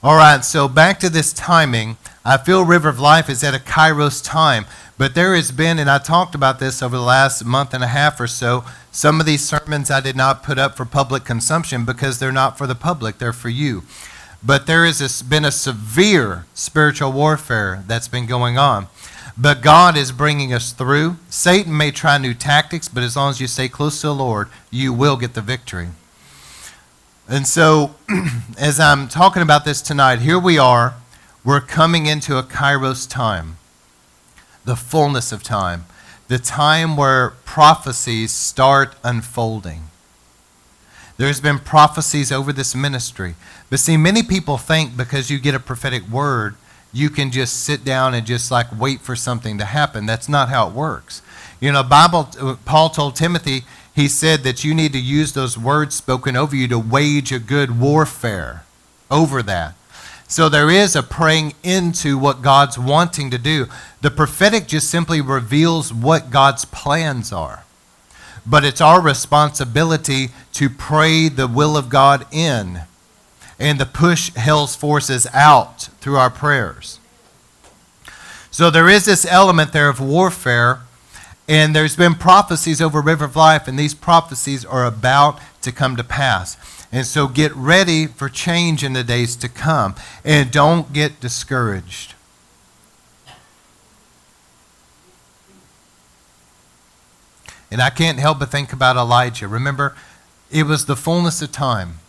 All 0.02 0.16
right, 0.16 0.44
so 0.44 0.68
back 0.68 1.00
to 1.02 1.10
this 1.12 1.34
timing. 1.34 1.98
I 2.26 2.38
feel 2.38 2.66
River 2.66 2.90
of 2.90 3.00
Life 3.00 3.30
is 3.30 3.44
at 3.44 3.54
a 3.54 3.60
Kairos 3.60 4.26
time, 4.26 4.66
but 5.02 5.16
there 5.16 5.34
has 5.34 5.52
been, 5.52 5.80
and 5.80 5.90
I 5.90 5.98
talked 5.98 6.36
about 6.36 6.60
this 6.60 6.84
over 6.84 6.96
the 6.96 7.02
last 7.02 7.44
month 7.44 7.74
and 7.74 7.84
a 7.84 7.88
half 7.88 8.20
or 8.20 8.28
so, 8.28 8.64
some 8.92 9.20
of 9.20 9.26
these 9.26 9.44
sermons 9.44 9.90
I 9.90 10.00
did 10.00 10.16
not 10.16 10.44
put 10.44 10.60
up 10.60 10.78
for 10.78 10.86
public 10.86 11.24
consumption 11.24 11.86
because 11.86 12.20
they're 12.20 12.32
not 12.32 12.56
for 12.56 12.68
the 12.68 12.76
public, 12.76 13.18
they're 13.18 13.34
for 13.34 13.50
you. 13.50 13.82
But 14.44 14.68
there 14.68 14.86
has 14.86 15.24
been 15.24 15.44
a 15.44 15.50
severe 15.50 16.46
spiritual 16.54 17.12
warfare 17.14 17.84
that's 17.88 18.08
been 18.08 18.28
going 18.28 18.60
on. 18.60 18.90
But 19.36 19.64
God 19.64 19.98
is 19.98 20.12
bringing 20.12 20.54
us 20.54 20.72
through. 20.72 21.16
Satan 21.32 21.76
may 21.76 21.90
try 21.90 22.20
new 22.20 22.36
tactics, 22.36 22.88
but 22.88 23.02
as 23.02 23.16
long 23.16 23.32
as 23.32 23.42
you 23.42 23.48
stay 23.48 23.70
close 23.70 24.02
to 24.02 24.08
the 24.08 24.14
Lord, 24.14 24.50
you 24.70 24.94
will 24.94 25.18
get 25.18 25.34
the 25.34 25.42
victory. 25.42 25.88
And 27.28 27.48
so, 27.48 27.96
as 28.60 28.80
I'm 28.80 29.08
talking 29.08 29.42
about 29.42 29.66
this 29.66 29.82
tonight, 29.82 30.20
here 30.20 30.38
we 30.38 30.60
are. 30.60 30.94
We're 31.44 31.60
coming 31.60 32.06
into 32.06 32.38
a 32.38 32.44
kairos 32.44 33.10
time, 33.10 33.58
the 34.66 34.76
fullness 34.76 35.32
of 35.32 35.44
time, 35.44 35.86
the 36.28 36.40
time 36.40 36.96
where 36.96 37.32
prophecies 37.46 38.32
start 38.32 38.96
unfolding. 39.04 39.84
There's 41.18 41.42
been 41.42 41.60
prophecies 41.60 42.32
over 42.32 42.52
this 42.52 42.74
ministry. 42.74 43.36
But 43.70 43.80
see, 43.80 43.96
many 43.98 44.24
people 44.24 44.58
think 44.58 44.98
because 44.98 45.30
you 45.30 45.40
get 45.40 45.54
a 45.54 45.60
prophetic 45.60 46.08
word, 46.10 46.56
you 46.94 47.10
can 47.10 47.32
just 47.32 47.64
sit 47.64 47.86
down 47.86 48.14
and 48.14 48.26
just 48.26 48.52
like 48.52 48.68
wait 48.78 49.02
for 49.02 49.16
something 49.16 49.58
to 49.58 49.66
happen. 49.66 50.06
That's 50.06 50.28
not 50.28 50.50
how 50.50 50.68
it 50.68 50.74
works. 50.74 51.22
You 51.60 51.72
know, 51.72 51.84
Bible 51.84 52.30
uh, 52.40 52.56
Paul 52.66 52.90
told 52.90 53.16
Timothy, 53.16 53.62
he 53.94 54.08
said 54.08 54.44
that 54.44 54.64
you 54.64 54.74
need 54.74 54.94
to 54.94 55.00
use 55.00 55.34
those 55.34 55.58
words 55.58 55.96
spoken 55.96 56.36
over 56.36 56.56
you 56.56 56.68
to 56.70 56.80
wage 56.80 57.32
a 57.32 57.40
good 57.40 57.80
warfare 57.80 58.64
over 59.10 59.44
that. 59.44 59.76
So 60.32 60.48
there 60.48 60.70
is 60.70 60.96
a 60.96 61.04
praying 61.04 61.56
into 61.62 62.18
what 62.18 62.42
God's 62.42 62.80
wanting 62.80 63.32
to 63.32 63.38
do. 63.38 63.68
The 64.00 64.10
prophetic 64.10 64.66
just 64.66 64.90
simply 64.90 65.20
reveals 65.20 65.94
what 65.94 66.30
God's 66.30 66.64
plans 66.64 67.34
are. 67.34 67.66
But 68.46 68.64
it's 68.64 68.80
our 68.80 69.02
responsibility 69.02 70.30
to 70.54 70.70
pray 70.70 71.28
the 71.28 71.48
will 71.50 71.76
of 71.76 71.90
God 71.90 72.26
in 72.32 72.84
and 73.60 73.78
to 73.80 73.86
push 73.86 74.34
hell's 74.36 74.74
forces 74.74 75.28
out 75.34 75.90
through 76.00 76.16
our 76.16 76.30
prayers. 76.30 77.02
So 78.52 78.70
there 78.70 78.88
is 78.88 79.04
this 79.04 79.26
element 79.26 79.74
there 79.74 79.90
of 79.90 80.00
warfare 80.00 80.80
and 81.50 81.76
there's 81.76 81.98
been 81.98 82.16
prophecies 82.16 82.82
over 82.82 83.02
River 83.02 83.26
of 83.26 83.36
Life, 83.36 83.68
and 83.68 83.78
these 83.78 83.94
prophecies 83.94 84.64
are 84.64 84.86
about 84.86 85.42
to 85.64 85.74
come 85.74 85.98
to 85.98 86.04
pass. 86.04 86.56
And 86.92 87.06
so 87.06 87.28
get 87.28 87.56
ready 87.56 88.06
for 88.06 88.28
change 88.28 88.84
in 88.84 88.94
the 88.94 89.04
days 89.04 89.36
to 89.38 89.48
come. 89.48 89.96
And 90.26 90.52
don't 90.52 90.92
get 90.92 91.20
discouraged. 91.20 92.16
And 97.72 97.82
I 97.82 97.90
can't 97.90 98.20
help 98.20 98.40
but 98.40 98.52
think 98.52 98.74
about 98.74 98.98
Elijah. 98.98 99.48
Remember, 99.48 99.96
it 100.52 100.64
was 100.64 100.86
the 100.86 100.98
fullness 100.98 101.42
of 101.42 101.54
time. 101.54 102.00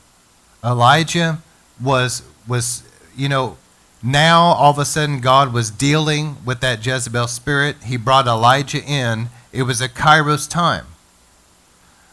Elijah 0.64 1.38
was, 1.80 2.22
was 2.48 2.82
you 3.16 3.28
know, 3.28 3.56
now, 4.02 4.40
all 4.42 4.72
of 4.72 4.78
a 4.78 4.84
sudden, 4.84 5.20
God 5.20 5.52
was 5.52 5.70
dealing 5.70 6.38
with 6.44 6.60
that 6.60 6.84
Jezebel 6.84 7.28
spirit. 7.28 7.76
He 7.84 7.96
brought 7.96 8.26
Elijah 8.26 8.82
in. 8.82 9.28
It 9.52 9.62
was 9.62 9.80
a 9.80 9.88
Kairos 9.88 10.50
time. 10.50 10.86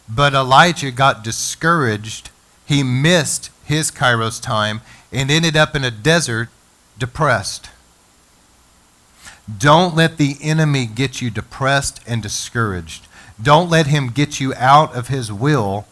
But 0.07 0.35
Elijah 0.35 0.91
got 0.91 1.23
discouraged. 1.23 2.29
He 2.69 2.83
missed 2.83 3.49
his 3.65 3.89
Kairos 3.89 4.39
time 4.39 4.81
and 5.11 5.31
ended 5.31 5.57
up 5.57 5.75
in 5.75 5.83
a 5.83 5.89
desert 5.89 6.49
depressed. 6.99 7.71
Don't 9.57 9.95
let 9.95 10.17
the 10.17 10.37
enemy 10.39 10.85
get 10.85 11.19
you 11.19 11.31
depressed 11.31 11.99
and 12.05 12.21
discouraged. 12.21 13.07
Don't 13.41 13.71
let 13.71 13.87
him 13.87 14.11
get 14.11 14.39
you 14.39 14.53
out 14.53 14.95
of 14.95 15.07
his 15.07 15.33
will. 15.33 15.87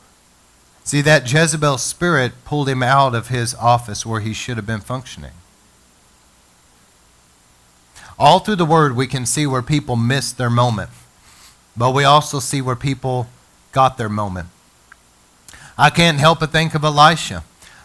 See, 0.83 1.01
that 1.01 1.33
Jezebel 1.33 1.79
spirit 1.79 2.33
pulled 2.45 2.69
him 2.69 2.83
out 2.83 3.15
of 3.15 3.29
his 3.29 3.55
office 3.55 4.05
where 4.05 4.21
he 4.21 4.31
should 4.31 4.57
have 4.57 4.67
been 4.67 4.79
functioning. 4.79 5.33
All 8.19 8.37
through 8.37 8.57
the 8.57 8.65
Word, 8.65 8.95
we 8.95 9.07
can 9.07 9.25
see 9.25 9.47
where 9.47 9.63
people 9.63 9.95
missed 9.95 10.37
their 10.37 10.51
moment, 10.51 10.91
but 11.75 11.95
we 11.95 12.03
also 12.03 12.39
see 12.39 12.61
where 12.61 12.75
people 12.75 13.29
got 13.71 13.97
their 13.97 14.09
moment. 14.09 14.49
I 15.77 15.89
can't 15.89 16.19
help 16.19 16.39
but 16.39 16.51
think 16.51 16.73
of 16.73 16.83
Elisha. 16.83 17.43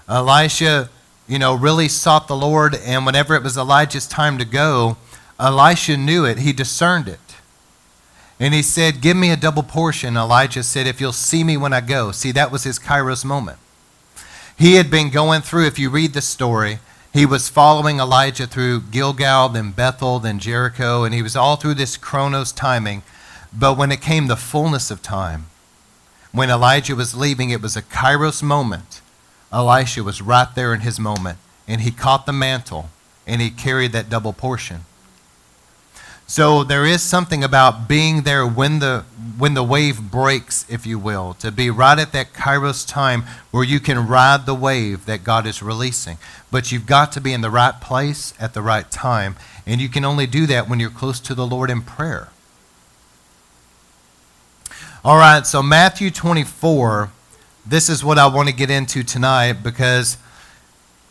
Elisha, 0.09 0.89
you 1.29 1.39
know, 1.39 1.55
really 1.55 1.89
sought 1.89 2.29
the 2.29 2.37
Lord, 2.37 2.75
and 2.75 3.05
whenever 3.05 3.35
it 3.35 3.43
was 3.43 3.57
Elijah's 3.57 4.07
time 4.07 4.39
to 4.39 4.45
go, 4.45 4.97
Elisha 5.39 5.97
knew 5.97 6.25
it. 6.25 6.39
He 6.39 6.53
discerned 6.53 7.09
it. 7.09 7.21
And 8.41 8.55
he 8.55 8.63
said, 8.63 9.01
Give 9.01 9.17
me 9.17 9.31
a 9.31 9.37
double 9.37 9.63
portion. 9.63 10.17
Elijah 10.17 10.63
said, 10.63 10.87
If 10.87 11.01
you'll 11.01 11.13
see 11.13 11.45
me 11.45 11.57
when 11.57 11.73
I 11.73 11.81
go. 11.81 12.13
See, 12.13 12.33
that 12.33 12.51
was 12.51 12.65
his 12.65 12.79
Kairos 12.79 13.25
moment. 13.25 13.59
He 14.57 14.75
had 14.75 14.91
been 14.91 15.11
going 15.11 15.43
through, 15.43 15.67
if 15.67 15.79
you 15.79 15.91
read 15.91 16.13
the 16.13 16.21
story, 16.21 16.79
he 17.13 17.27
was 17.27 17.49
following 17.49 18.01
Elijah 18.01 18.47
through 18.47 18.83
Gilgal, 18.91 19.51
then 19.51 19.73
Bethel, 19.73 20.19
then 20.19 20.39
Jericho, 20.39 21.05
and 21.05 21.15
he 21.15 21.23
was 21.23 21.37
all 21.37 21.57
through 21.57 21.75
this 21.75 21.97
chronos 21.97 22.53
timing. 22.53 23.03
But 23.53 23.77
when 23.77 23.93
it 23.93 24.01
came 24.01 24.29
the 24.29 24.37
fullness 24.37 24.91
of 24.91 25.03
time, 25.03 25.47
when 26.33 26.51
Elijah 26.51 26.97
was 26.97 27.15
leaving, 27.15 27.51
it 27.51 27.63
was 27.63 27.77
a 27.77 27.83
kairos 27.83 28.43
moment. 28.43 29.01
Elisha 29.53 30.03
was 30.03 30.23
right 30.23 30.49
there 30.55 30.73
in 30.73 30.81
his 30.81 30.99
moment, 30.99 31.39
and 31.69 31.83
he 31.83 31.91
caught 31.91 32.27
the 32.27 32.33
mantle, 32.33 32.89
and 33.27 33.41
he 33.41 33.51
carried 33.51 33.93
that 33.93 34.09
double 34.09 34.33
portion. 34.33 34.87
So 36.27 36.65
there 36.65 36.87
is 36.87 37.03
something 37.03 37.45
about 37.45 37.87
being 37.89 38.23
there 38.23 38.47
when 38.47 38.79
the 38.79 39.05
when 39.37 39.53
the 39.53 39.63
wave 39.63 40.11
breaks, 40.11 40.65
if 40.71 40.87
you 40.87 40.99
will, 40.99 41.35
to 41.35 41.53
be 41.53 41.69
right 41.69 41.99
at 41.99 42.13
that 42.13 42.33
kairos 42.33 42.89
time 42.89 43.25
where 43.51 43.65
you 43.65 43.79
can 43.79 44.09
ride 44.09 44.47
the 44.47 44.55
wave 44.55 45.05
that 45.05 45.25
God 45.25 45.47
is 45.47 45.63
releasing. 45.63 46.17
But 46.51 46.73
you've 46.73 46.87
got 46.87 47.13
to 47.13 47.21
be 47.21 47.35
in 47.35 47.43
the 47.43 47.51
right 47.51 47.79
place 47.79 48.33
at 48.41 48.55
the 48.55 48.63
right 48.63 48.91
time, 48.91 49.37
and 49.67 49.79
you 49.79 49.91
can 49.91 50.07
only 50.07 50.27
do 50.27 50.47
that 50.47 50.71
when 50.71 50.81
you're 50.81 50.89
close 50.89 51.21
to 51.21 51.35
the 51.35 51.47
Lord 51.47 51.69
in 51.69 51.83
prayer. 51.83 52.32
All 55.05 55.17
right, 55.17 55.45
so 55.45 55.65
Matthew 55.65 56.13
24, 56.13 57.11
this 57.67 57.89
is 57.89 58.05
what 58.05 58.19
I 58.19 58.29
want 58.29 58.49
to 58.49 58.55
get 58.55 58.71
into 58.71 59.03
tonight 59.03 59.55
because 59.55 60.17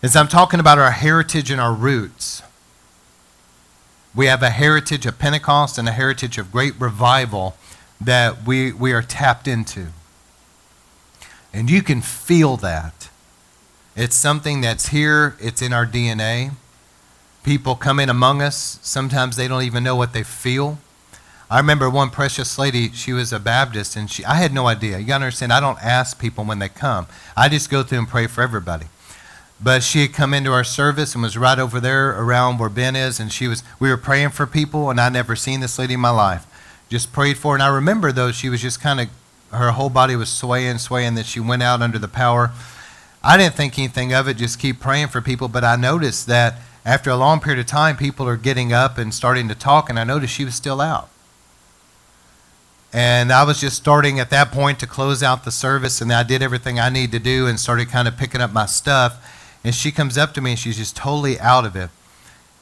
as 0.01 0.15
I'm 0.15 0.29
talking 0.29 0.62
about 0.62 0.79
our 0.79 0.91
heritage 0.91 1.51
and 1.51 1.60
our 1.60 1.74
roots, 1.74 2.41
we 4.15 4.27
have 4.27 4.43
a 4.43 4.50
heritage 4.50 5.05
of 5.05 5.19
Pentecost 5.19 5.77
and 5.77 5.89
a 5.89 5.91
heritage 5.91 6.38
of 6.38 6.53
great 6.53 6.79
revival 6.79 7.57
that 8.00 8.48
we, 8.48 8.71
we 8.71 8.93
are 8.93 9.01
tapped 9.01 9.45
into. 9.45 9.88
And 11.51 11.69
you 11.69 11.83
can 11.83 12.00
feel 12.00 12.55
that. 12.55 13.10
It's 13.98 14.15
something 14.15 14.62
that's 14.62 14.88
here, 14.88 15.36
it's 15.41 15.62
in 15.62 15.74
our 15.74 15.86
DNA. 15.86 16.51
People 17.43 17.75
come 17.75 18.00
in 18.00 18.07
among 18.07 18.41
us, 18.41 18.79
sometimes 18.81 19.36
they 19.36 19.50
don't 19.50 19.63
even 19.63 19.83
know 19.83 19.98
what 19.98 20.13
they 20.13 20.24
feel. 20.24 20.77
I 21.51 21.58
remember 21.58 21.89
one 21.89 22.12
precious 22.12 22.58
lady, 22.58 22.93
she 22.93 23.12
was 23.12 23.34
a 23.34 23.39
Baptist, 23.39 23.98
and 23.98 24.10
she, 24.10 24.24
I 24.24 24.36
had 24.36 24.53
no 24.53 24.67
idea. 24.67 24.98
You 25.00 25.05
gotta 25.08 25.25
understand, 25.25 25.51
I 25.51 25.60
don't 25.60 25.84
ask 25.84 26.17
people 26.17 26.46
when 26.46 26.60
they 26.60 26.70
come, 26.70 27.08
I 27.36 27.50
just 27.50 27.70
go 27.70 27.84
through 27.84 27.98
and 27.98 28.08
pray 28.08 28.27
for 28.27 28.41
everybody. 28.41 28.86
But 29.62 29.84
she 29.84 30.00
had 30.00 30.13
come 30.13 30.34
into 30.34 30.53
our 30.53 30.63
service 30.63 31.13
and 31.13 31.22
was 31.22 31.38
right 31.38 31.60
over 31.60 31.81
there 31.81 32.12
around 32.12 32.58
where 32.58 32.70
Ben 32.70 32.96
is, 32.96 33.20
and 33.20 33.34
she 33.34 33.50
was. 33.50 33.63
We 33.81 33.89
were 33.89 33.98
praying 33.98 34.29
for 34.29 34.48
people, 34.48 34.89
and 34.89 35.00
I 35.00 35.10
never 35.10 35.36
seen 35.36 35.60
this 35.60 35.77
lady 35.77 35.96
in 35.96 36.00
my 36.00 36.10
life. 36.10 36.46
Just 36.88 37.12
prayed 37.12 37.38
for 37.38 37.51
her, 37.51 37.55
and 37.58 37.63
I 37.63 37.67
remember 37.67 38.13
though 38.13 38.31
she 38.31 38.48
was 38.48 38.62
just 38.62 38.79
kind 38.79 39.01
of, 39.01 39.10
her 39.51 39.72
whole 39.72 39.89
body 39.89 40.15
was 40.15 40.29
swaying, 40.29 40.77
swaying. 40.77 41.15
That 41.15 41.25
she 41.25 41.41
went 41.41 41.63
out 41.63 41.81
under 41.81 42.00
the 42.00 42.08
power. 42.08 42.51
I 43.22 43.36
didn't 43.36 43.55
think 43.55 43.77
anything 43.77 44.13
of 44.13 44.29
it. 44.29 44.38
Just 44.38 44.58
keep 44.58 44.79
praying 44.79 45.10
for 45.10 45.20
people. 45.20 45.50
But 45.50 45.65
I 45.65 45.75
noticed 45.75 46.27
that 46.27 46.55
after 46.86 47.10
a 47.10 47.17
long 47.17 47.41
period 47.41 47.60
of 47.60 47.67
time, 47.67 47.98
people 47.98 48.25
are 48.25 48.38
getting 48.38 48.72
up 48.72 48.98
and 48.98 49.13
starting 49.13 49.50
to 49.50 49.55
talk, 49.55 49.89
and 49.89 50.00
I 50.00 50.05
noticed 50.05 50.34
she 50.34 50.46
was 50.46 50.55
still 50.55 50.79
out. 50.79 51.10
And 52.93 53.31
I 53.31 53.43
was 53.43 53.62
just 53.62 53.77
starting 53.77 54.19
at 54.19 54.29
that 54.31 54.51
point 54.51 54.79
to 54.79 54.88
close 54.88 55.24
out 55.24 55.45
the 55.45 55.51
service, 55.51 56.01
and 56.01 56.12
I 56.12 56.24
did 56.24 56.41
everything 56.41 56.79
I 56.79 56.89
need 56.89 57.12
to 57.13 57.19
do 57.19 57.48
and 57.48 57.60
started 57.60 57.89
kind 57.89 58.07
of 58.07 58.17
picking 58.17 58.41
up 58.41 58.51
my 58.51 58.65
stuff. 58.65 59.25
And 59.63 59.74
she 59.74 59.91
comes 59.91 60.17
up 60.17 60.33
to 60.33 60.41
me 60.41 60.51
and 60.51 60.60
she's 60.60 60.77
just 60.77 60.95
totally 60.95 61.39
out 61.39 61.65
of 61.65 61.75
it. 61.75 61.89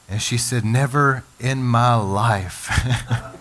And 0.09 0.21
she 0.21 0.37
said, 0.37 0.65
Never 0.65 1.23
in 1.39 1.63
my 1.63 1.95
life. 1.95 2.67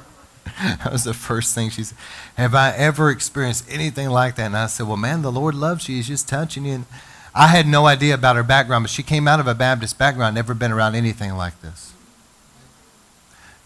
that 0.62 0.92
was 0.92 1.04
the 1.04 1.14
first 1.14 1.54
thing 1.54 1.70
she 1.70 1.84
said. 1.84 1.98
Have 2.36 2.54
I 2.54 2.70
ever 2.72 3.10
experienced 3.10 3.70
anything 3.70 4.08
like 4.10 4.36
that? 4.36 4.46
And 4.46 4.56
I 4.56 4.66
said, 4.66 4.86
Well, 4.86 4.96
man, 4.96 5.22
the 5.22 5.32
Lord 5.32 5.54
loves 5.54 5.88
you. 5.88 5.96
He's 5.96 6.08
just 6.08 6.28
touching 6.28 6.64
you. 6.64 6.72
And 6.74 6.86
I 7.34 7.48
had 7.48 7.66
no 7.66 7.86
idea 7.86 8.14
about 8.14 8.36
her 8.36 8.42
background, 8.42 8.84
but 8.84 8.90
she 8.90 9.02
came 9.02 9.28
out 9.28 9.40
of 9.40 9.46
a 9.46 9.54
Baptist 9.54 9.98
background, 9.98 10.34
never 10.34 10.54
been 10.54 10.72
around 10.72 10.94
anything 10.94 11.34
like 11.34 11.60
this. 11.62 11.92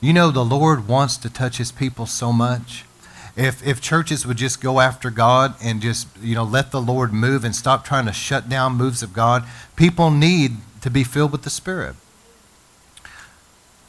You 0.00 0.12
know, 0.12 0.30
the 0.30 0.44
Lord 0.44 0.88
wants 0.88 1.16
to 1.18 1.30
touch 1.30 1.58
his 1.58 1.70
people 1.70 2.06
so 2.06 2.32
much. 2.32 2.84
If, 3.34 3.66
if 3.66 3.80
churches 3.80 4.26
would 4.26 4.36
just 4.36 4.60
go 4.60 4.80
after 4.80 5.10
God 5.10 5.54
and 5.62 5.80
just, 5.80 6.06
you 6.20 6.34
know, 6.34 6.44
let 6.44 6.70
the 6.70 6.82
Lord 6.82 7.12
move 7.12 7.44
and 7.44 7.56
stop 7.56 7.84
trying 7.84 8.06
to 8.06 8.12
shut 8.12 8.48
down 8.48 8.74
moves 8.74 9.02
of 9.02 9.14
God, 9.14 9.44
people 9.74 10.10
need 10.10 10.58
to 10.82 10.90
be 10.90 11.02
filled 11.02 11.32
with 11.32 11.42
the 11.42 11.50
Spirit. 11.50 11.96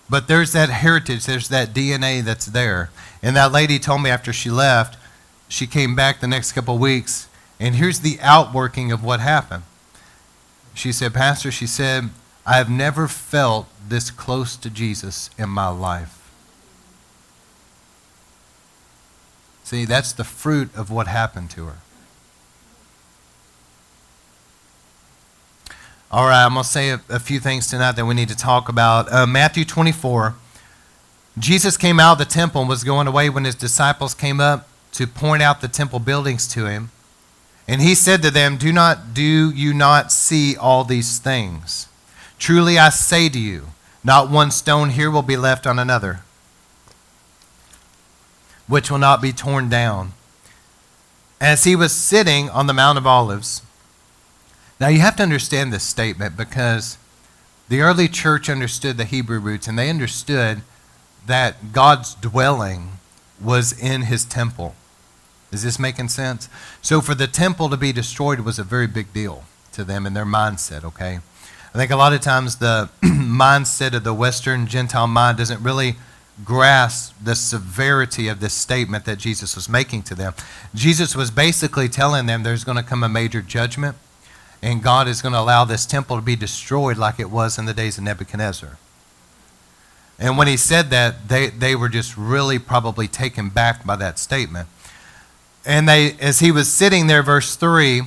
But 0.10 0.28
there's 0.28 0.54
that 0.54 0.70
heritage, 0.70 1.26
there's 1.26 1.50
that 1.50 1.74
DNA 1.74 2.24
that's 2.24 2.46
there. 2.46 2.92
And 3.22 3.36
that 3.36 3.52
lady 3.52 3.80
told 3.80 4.04
me 4.04 4.10
after 4.10 4.32
she 4.32 4.50
left, 4.50 4.98
she 5.48 5.68
came 5.68 5.96
back 5.96 6.20
the 6.20 6.28
next 6.28 6.54
couple 6.54 6.76
of 6.76 6.82
weeks, 6.82 7.28
and 7.60 7.76
here's 7.76 8.00
the 8.00 8.18
outworking 8.22 8.92
of 8.92 9.04
what 9.04 9.20
happened. 9.20 9.64
She 10.74 10.92
said, 10.92 11.14
Pastor, 11.14 11.52
she 11.52 11.68
said, 11.68 12.10
I 12.46 12.58
have 12.58 12.70
never 12.70 13.08
felt 13.08 13.68
this 13.88 14.10
close 14.10 14.56
to 14.58 14.70
Jesus 14.70 15.30
in 15.38 15.50
my 15.50 15.70
life. 15.70 16.23
See, 19.64 19.86
that's 19.86 20.12
the 20.12 20.24
fruit 20.24 20.76
of 20.76 20.90
what 20.92 21.08
happened 21.08 21.50
to 21.52 21.66
her. 21.68 21.78
All 26.12 26.28
right, 26.28 26.46
I'm 26.46 26.54
going 26.54 26.64
to 26.64 26.70
say 26.70 26.90
a, 26.92 27.02
a, 27.10 27.20
few 27.20 27.40
things 27.40 27.68
tonight 27.68 27.94
that 27.94 28.06
we 28.06 28.14
need 28.14 28.30
to 28.30 28.38
talk 28.38 28.70
about. 28.70 29.12
Uh, 29.12 29.26
Matthew 29.26 29.66
24. 29.66 30.36
Jesus 31.40 31.76
came 31.76 32.00
out 32.00 32.14
of 32.14 32.18
the 32.20 32.26
temple 32.26 32.62
and 32.62 32.70
was 32.70 32.84
going 32.84 33.08
away 33.08 33.32
when 33.32 33.46
his 33.46 33.56
disciples 33.56 34.14
came 34.14 34.40
up 34.40 34.68
to 34.92 35.08
point 35.08 35.42
out 35.42 35.62
the 35.62 35.68
temple 35.68 35.98
buildings 35.98 36.48
to 36.50 36.68
him. 36.68 36.92
And 37.68 37.82
he 37.82 37.96
said 37.96 38.22
to 38.22 38.30
them, 38.30 38.58
Do 38.58 38.72
not 38.72 39.14
do 39.14 39.50
you 39.50 39.74
not 39.74 40.12
see 40.12 40.56
all 40.56 40.84
these 40.84 41.18
things? 41.18 41.88
Truly 42.38 42.78
I 42.78 42.90
say 42.90 43.30
to 43.30 43.40
you, 43.40 43.68
not 44.04 44.30
one 44.30 44.52
stone 44.52 44.90
here 44.90 45.10
will 45.10 45.22
be 45.22 45.38
left 45.38 45.66
on 45.66 45.80
another, 45.80 46.22
which 48.68 48.90
will 48.90 48.98
not 48.98 49.22
be 49.22 49.32
torn 49.32 49.70
down. 49.70 50.14
As 51.40 51.64
he 51.64 51.76
was 51.76 51.92
sitting 51.92 52.50
on 52.50 52.68
the 52.68 52.74
Mount 52.74 52.98
of 52.98 53.06
Olives, 53.06 53.62
now, 54.84 54.90
you 54.90 55.00
have 55.00 55.16
to 55.16 55.24
understand 55.24 55.72
this 55.72 55.84
statement 55.84 56.36
because 56.36 56.98
the 57.70 57.80
early 57.80 58.10
church 58.10 58.50
understood 58.50 58.98
the 58.98 59.06
Hebrew 59.06 59.40
roots 59.40 59.66
and 59.66 59.80
they 59.80 59.90
understood 59.90 60.62
that 61.26 61.72
God's 61.72 62.16
dwelling 62.16 62.98
was 63.42 63.72
in 63.72 64.02
his 64.02 64.26
temple. 64.26 64.76
Is 65.54 65.64
this 65.64 65.80
making 65.80 66.10
sense? 66.10 66.50
So, 66.82 67.00
for 67.00 67.16
the 67.16 67.28
temple 67.28 67.70
to 67.70 67.78
be 67.78 67.94
destroyed 67.94 68.42
was 68.42 68.60
a 68.60 68.64
very 68.64 68.88
big 68.88 69.14
deal 69.14 69.46
to 69.72 69.86
them 69.86 70.06
in 70.06 70.14
their 70.14 70.26
mindset, 70.26 70.84
okay? 70.84 71.20
I 71.74 71.78
think 71.78 71.90
a 71.90 71.96
lot 71.96 72.12
of 72.12 72.20
times 72.20 72.58
the 72.58 72.90
mindset 73.02 73.94
of 73.94 74.04
the 74.04 74.14
Western 74.14 74.68
Gentile 74.68 75.08
mind 75.08 75.38
doesn't 75.38 75.64
really 75.64 75.96
grasp 76.44 77.14
the 77.24 77.36
severity 77.36 78.28
of 78.28 78.40
this 78.40 78.54
statement 78.54 79.06
that 79.06 79.20
Jesus 79.20 79.56
was 79.56 79.70
making 79.70 80.04
to 80.04 80.16
them. 80.16 80.34
Jesus 80.74 81.16
was 81.16 81.30
basically 81.30 81.88
telling 81.88 82.26
them 82.26 82.44
there's 82.44 82.64
going 82.64 82.78
to 82.78 82.84
come 82.84 83.04
a 83.04 83.10
major 83.10 83.42
judgment 83.42 83.96
and 84.64 84.82
God 84.82 85.10
is 85.10 85.22
going 85.22 85.34
to 85.34 85.40
allow 85.40 85.66
this 85.66 85.86
temple 85.86 86.16
to 86.16 86.22
be 86.22 86.38
destroyed 86.38 86.98
like 86.98 87.20
it 87.20 87.30
was 87.30 87.60
in 87.60 87.66
the 87.66 87.74
days 87.74 87.98
of 87.98 88.06
Nebuchadnezzar. 88.06 88.78
And 90.18 90.38
when 90.38 90.48
he 90.48 90.56
said 90.56 90.90
that, 90.92 91.28
they, 91.28 91.50
they 91.50 91.76
were 91.76 91.90
just 91.90 92.18
really 92.18 92.60
probably 92.60 93.10
taken 93.10 93.50
back 93.50 93.86
by 93.86 93.98
that 93.98 94.18
statement. 94.18 94.70
And 95.66 95.88
they, 95.88 96.14
as 96.14 96.40
he 96.40 96.50
was 96.50 96.72
sitting 96.72 97.08
there, 97.08 97.22
verse 97.22 97.58
3, 97.58 98.04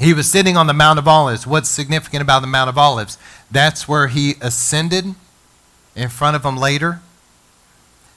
he 0.00 0.12
was 0.12 0.28
sitting 0.28 0.56
on 0.56 0.66
the 0.66 0.72
Mount 0.72 0.98
of 0.98 1.06
Olives. 1.06 1.46
What's 1.46 1.68
significant 1.68 2.22
about 2.22 2.40
the 2.40 2.48
Mount 2.48 2.68
of 2.68 2.76
Olives? 2.76 3.16
That's 3.48 3.86
where 3.86 4.08
he 4.08 4.34
ascended 4.40 5.14
in 5.94 6.08
front 6.08 6.34
of 6.34 6.42
them 6.42 6.56
later. 6.56 7.00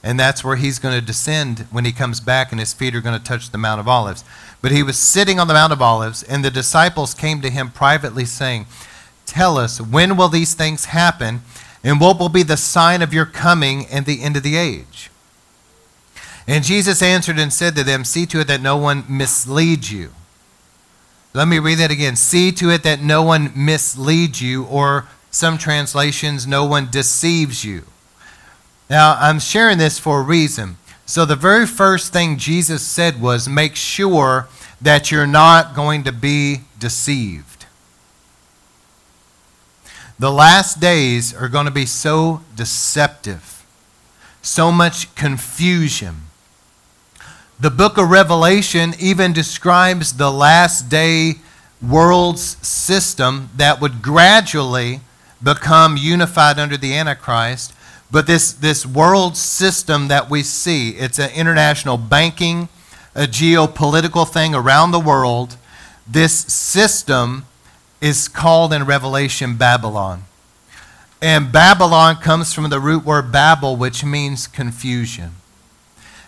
And 0.06 0.20
that's 0.20 0.44
where 0.44 0.54
he's 0.54 0.78
going 0.78 0.94
to 0.94 1.04
descend 1.04 1.66
when 1.72 1.84
he 1.84 1.90
comes 1.90 2.20
back, 2.20 2.52
and 2.52 2.60
his 2.60 2.72
feet 2.72 2.94
are 2.94 3.00
going 3.00 3.18
to 3.18 3.24
touch 3.24 3.50
the 3.50 3.58
Mount 3.58 3.80
of 3.80 3.88
Olives. 3.88 4.22
But 4.62 4.70
he 4.70 4.84
was 4.84 4.96
sitting 4.96 5.40
on 5.40 5.48
the 5.48 5.54
Mount 5.54 5.72
of 5.72 5.82
Olives, 5.82 6.22
and 6.22 6.44
the 6.44 6.50
disciples 6.50 7.12
came 7.12 7.40
to 7.40 7.50
him 7.50 7.72
privately, 7.72 8.24
saying, 8.24 8.66
Tell 9.26 9.58
us, 9.58 9.80
when 9.80 10.16
will 10.16 10.28
these 10.28 10.54
things 10.54 10.84
happen, 10.84 11.40
and 11.82 12.00
what 12.00 12.20
will 12.20 12.28
be 12.28 12.44
the 12.44 12.56
sign 12.56 13.02
of 13.02 13.12
your 13.12 13.26
coming 13.26 13.84
and 13.86 14.06
the 14.06 14.22
end 14.22 14.36
of 14.36 14.44
the 14.44 14.56
age? 14.56 15.10
And 16.46 16.62
Jesus 16.62 17.02
answered 17.02 17.40
and 17.40 17.52
said 17.52 17.74
to 17.74 17.82
them, 17.82 18.04
See 18.04 18.26
to 18.26 18.38
it 18.38 18.46
that 18.46 18.62
no 18.62 18.76
one 18.76 19.04
misleads 19.08 19.90
you. 19.90 20.12
Let 21.34 21.48
me 21.48 21.58
read 21.58 21.78
that 21.78 21.90
again. 21.90 22.14
See 22.14 22.52
to 22.52 22.70
it 22.70 22.84
that 22.84 23.02
no 23.02 23.24
one 23.24 23.50
misleads 23.56 24.40
you, 24.40 24.66
or 24.66 25.08
some 25.32 25.58
translations, 25.58 26.46
no 26.46 26.64
one 26.64 26.92
deceives 26.92 27.64
you. 27.64 27.86
Now, 28.88 29.16
I'm 29.18 29.40
sharing 29.40 29.78
this 29.78 29.98
for 29.98 30.20
a 30.20 30.22
reason. 30.22 30.76
So, 31.06 31.24
the 31.24 31.36
very 31.36 31.66
first 31.66 32.12
thing 32.12 32.36
Jesus 32.36 32.82
said 32.82 33.20
was 33.20 33.48
make 33.48 33.76
sure 33.76 34.48
that 34.80 35.10
you're 35.10 35.26
not 35.26 35.74
going 35.74 36.04
to 36.04 36.12
be 36.12 36.60
deceived. 36.78 37.66
The 40.18 40.32
last 40.32 40.80
days 40.80 41.34
are 41.34 41.48
going 41.48 41.66
to 41.66 41.72
be 41.72 41.86
so 41.86 42.40
deceptive, 42.54 43.64
so 44.40 44.72
much 44.72 45.14
confusion. 45.14 46.22
The 47.60 47.70
book 47.70 47.98
of 47.98 48.10
Revelation 48.10 48.94
even 48.98 49.32
describes 49.32 50.14
the 50.14 50.30
last 50.30 50.88
day 50.88 51.34
world's 51.82 52.56
system 52.66 53.50
that 53.56 53.80
would 53.80 54.00
gradually 54.00 55.00
become 55.42 55.96
unified 55.96 56.58
under 56.58 56.76
the 56.76 56.94
Antichrist 56.94 57.72
but 58.10 58.26
this, 58.26 58.52
this 58.52 58.86
world 58.86 59.36
system 59.36 60.08
that 60.08 60.30
we 60.30 60.42
see, 60.42 60.90
it's 60.90 61.18
an 61.18 61.30
international 61.34 61.96
banking, 61.96 62.68
a 63.14 63.22
geopolitical 63.22 64.28
thing 64.28 64.54
around 64.54 64.92
the 64.92 65.00
world. 65.00 65.56
This 66.06 66.32
system 66.32 67.46
is 68.00 68.28
called 68.28 68.72
in 68.72 68.84
Revelation 68.84 69.56
Babylon. 69.56 70.24
And 71.20 71.50
Babylon 71.50 72.16
comes 72.16 72.52
from 72.52 72.70
the 72.70 72.78
root 72.78 73.04
word 73.04 73.32
Babel, 73.32 73.76
which 73.76 74.04
means 74.04 74.46
confusion. 74.46 75.32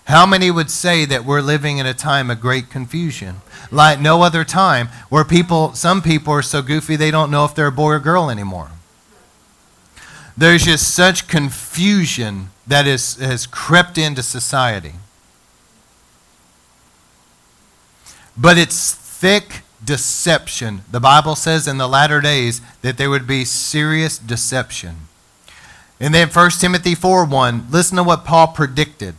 How 0.07 0.25
many 0.25 0.51
would 0.51 0.71
say 0.71 1.05
that 1.05 1.27
we're 1.27 1.43
living 1.43 1.77
in 1.77 1.85
a 1.85 1.93
time 1.93 2.31
of 2.31 2.41
great 2.41 2.71
confusion? 2.71 3.43
Like 3.71 4.01
no 4.01 4.23
other 4.23 4.43
time, 4.43 4.89
where 5.11 5.25
people, 5.25 5.75
some 5.75 6.01
people 6.01 6.33
are 6.33 6.43
so 6.43 6.63
goofy 6.63 6.97
they 6.97 7.11
don't 7.11 7.31
know 7.31 7.45
if 7.45 7.55
they're 7.55 7.67
a 7.67 7.73
boy 7.73 7.91
or 7.91 7.99
girl 8.01 8.31
anymore. 8.31 8.71
There's 10.39 10.67
just 10.67 10.95
such 10.95 11.27
confusion 11.27 12.51
that 12.65 12.87
is, 12.87 13.17
has 13.17 13.45
crept 13.45 13.99
into 13.99 14.23
society. 14.23 14.93
But 18.37 18.57
it's 18.57 18.95
thick 18.95 19.63
deception. 19.85 20.83
The 20.89 21.01
Bible 21.01 21.35
says 21.35 21.67
in 21.67 21.79
the 21.79 21.89
latter 21.89 22.21
days 22.21 22.61
that 22.83 22.99
there 22.99 23.11
would 23.11 23.27
be 23.27 23.45
serious 23.45 24.17
deception. 24.17 25.09
And 25.99 26.15
then 26.15 26.29
1 26.29 26.51
Timothy 26.53 26.95
4 26.95 27.25
1, 27.25 27.67
listen 27.73 27.97
to 27.97 28.05
what 28.05 28.25
Paul 28.25 28.47
predicted. 28.47 29.17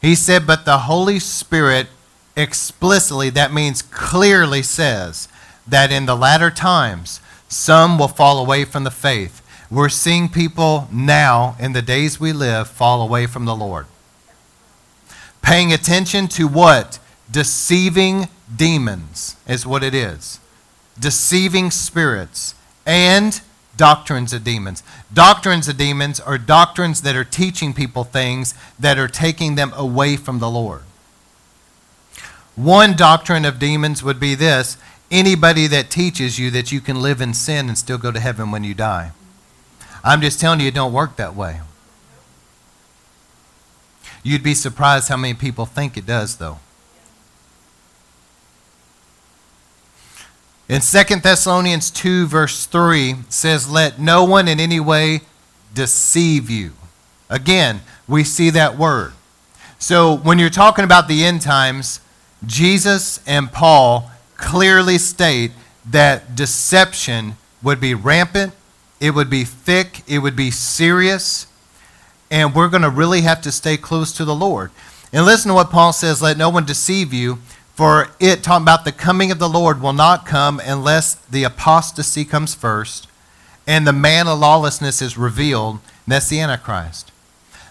He 0.00 0.14
said, 0.14 0.46
But 0.46 0.64
the 0.64 0.78
Holy 0.78 1.18
Spirit 1.18 1.88
explicitly, 2.36 3.30
that 3.30 3.52
means 3.52 3.82
clearly 3.82 4.62
says, 4.62 5.26
that 5.66 5.90
in 5.90 6.06
the 6.06 6.16
latter 6.16 6.52
times 6.52 7.18
some 7.48 7.98
will 7.98 8.06
fall 8.06 8.38
away 8.38 8.64
from 8.64 8.84
the 8.84 8.92
faith 8.92 9.41
we're 9.72 9.88
seeing 9.88 10.28
people 10.28 10.86
now, 10.92 11.56
in 11.58 11.72
the 11.72 11.80
days 11.80 12.20
we 12.20 12.34
live, 12.34 12.68
fall 12.68 13.00
away 13.00 13.26
from 13.26 13.46
the 13.46 13.56
Lord. 13.56 13.86
Paying 15.40 15.72
attention 15.72 16.28
to 16.28 16.46
what? 16.46 16.98
Deceiving 17.30 18.28
demons 18.54 19.36
is 19.48 19.66
what 19.66 19.82
it 19.82 19.94
is. 19.94 20.40
Deceiving 21.00 21.70
spirits 21.70 22.54
and 22.84 23.40
doctrines 23.78 24.34
of 24.34 24.44
demons. 24.44 24.82
Doctrines 25.10 25.66
of 25.68 25.78
demons 25.78 26.20
are 26.20 26.36
doctrines 26.36 27.00
that 27.00 27.16
are 27.16 27.24
teaching 27.24 27.72
people 27.72 28.04
things 28.04 28.52
that 28.78 28.98
are 28.98 29.08
taking 29.08 29.54
them 29.54 29.72
away 29.74 30.18
from 30.18 30.38
the 30.38 30.50
Lord. 30.50 30.82
One 32.56 32.94
doctrine 32.94 33.46
of 33.46 33.58
demons 33.58 34.02
would 34.02 34.20
be 34.20 34.34
this 34.34 34.76
anybody 35.10 35.66
that 35.66 35.88
teaches 35.88 36.38
you 36.38 36.50
that 36.50 36.72
you 36.72 36.82
can 36.82 37.00
live 37.00 37.22
in 37.22 37.32
sin 37.32 37.68
and 37.68 37.78
still 37.78 37.96
go 37.96 38.12
to 38.12 38.20
heaven 38.20 38.50
when 38.50 38.64
you 38.64 38.74
die. 38.74 39.12
I'm 40.04 40.20
just 40.20 40.40
telling 40.40 40.60
you, 40.60 40.68
it 40.68 40.74
don't 40.74 40.92
work 40.92 41.16
that 41.16 41.34
way. 41.34 41.60
You'd 44.22 44.42
be 44.42 44.54
surprised 44.54 45.08
how 45.08 45.16
many 45.16 45.34
people 45.34 45.66
think 45.66 45.96
it 45.96 46.06
does, 46.06 46.36
though. 46.36 46.58
In 50.68 50.80
2 50.80 51.16
Thessalonians 51.16 51.90
2, 51.90 52.26
verse 52.26 52.66
3, 52.66 53.16
says, 53.28 53.68
Let 53.68 53.98
no 53.98 54.24
one 54.24 54.48
in 54.48 54.58
any 54.58 54.80
way 54.80 55.20
deceive 55.74 56.48
you. 56.48 56.72
Again, 57.28 57.80
we 58.06 58.24
see 58.24 58.50
that 58.50 58.78
word. 58.78 59.12
So 59.78 60.16
when 60.16 60.38
you're 60.38 60.50
talking 60.50 60.84
about 60.84 61.08
the 61.08 61.24
end 61.24 61.42
times, 61.42 62.00
Jesus 62.46 63.20
and 63.26 63.52
Paul 63.52 64.10
clearly 64.36 64.98
state 64.98 65.50
that 65.90 66.36
deception 66.36 67.36
would 67.62 67.80
be 67.80 67.94
rampant, 67.94 68.52
it 69.02 69.16
would 69.16 69.28
be 69.28 69.42
thick, 69.42 70.02
it 70.06 70.20
would 70.20 70.36
be 70.36 70.52
serious, 70.52 71.48
and 72.30 72.54
we're 72.54 72.68
going 72.68 72.84
to 72.84 72.88
really 72.88 73.22
have 73.22 73.42
to 73.42 73.50
stay 73.50 73.76
close 73.76 74.12
to 74.12 74.24
the 74.24 74.34
Lord. 74.34 74.70
And 75.12 75.26
listen 75.26 75.48
to 75.48 75.54
what 75.54 75.70
Paul 75.70 75.92
says 75.92 76.22
let 76.22 76.38
no 76.38 76.48
one 76.48 76.64
deceive 76.64 77.12
you, 77.12 77.40
for 77.74 78.10
it, 78.20 78.44
talking 78.44 78.62
about 78.62 78.84
the 78.84 78.92
coming 78.92 79.32
of 79.32 79.40
the 79.40 79.48
Lord, 79.48 79.82
will 79.82 79.92
not 79.92 80.24
come 80.24 80.60
unless 80.64 81.16
the 81.16 81.42
apostasy 81.42 82.24
comes 82.24 82.54
first 82.54 83.08
and 83.66 83.86
the 83.86 83.92
man 83.92 84.28
of 84.28 84.38
lawlessness 84.38 85.02
is 85.02 85.18
revealed. 85.18 85.80
that's 86.06 86.28
the 86.28 86.40
Antichrist. 86.40 87.10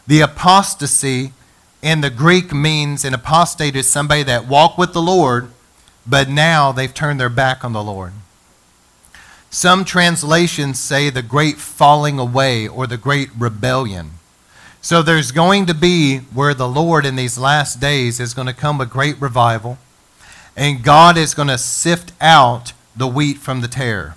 The 0.08 0.20
apostasy 0.20 1.32
in 1.82 2.02
the 2.02 2.10
Greek 2.10 2.54
means 2.54 3.06
an 3.06 3.14
apostate 3.14 3.78
is 3.78 3.90
somebody 3.90 4.24
that 4.24 4.48
walked 4.48 4.78
with 4.78 4.92
the 4.92 5.02
Lord, 5.02 5.50
but 6.06 6.28
now 6.28 6.74
they've 6.74 6.94
turned 6.94 7.22
their 7.22 7.30
back 7.30 7.64
on 7.64 7.72
the 7.72 7.84
Lord. 7.84 8.12
Some 9.54 9.84
translations 9.84 10.80
say 10.80 11.10
the 11.10 11.22
great 11.22 11.58
falling 11.58 12.18
away 12.18 12.70
or 12.70 12.88
the 12.88 12.98
great 12.98 13.30
rebellion. 13.38 14.12
So 14.82 15.04
there's 15.04 15.34
going 15.34 15.66
to 15.66 15.74
be 15.74 16.20
where 16.20 16.54
the 16.54 16.70
Lord 16.70 17.06
in 17.06 17.18
these 17.18 17.38
last 17.38 17.82
days 17.82 18.22
is 18.22 18.34
going 18.34 18.48
to 18.48 18.54
come 18.54 18.80
a 18.80 18.86
great 18.86 19.20
revival, 19.22 19.78
and 20.56 20.84
God 20.84 21.18
is 21.18 21.34
going 21.34 21.50
to 21.50 21.58
sift 21.58 22.14
out 22.22 22.72
the 22.96 23.08
wheat 23.08 23.38
from 23.40 23.60
the 23.60 23.68
tare. 23.68 24.16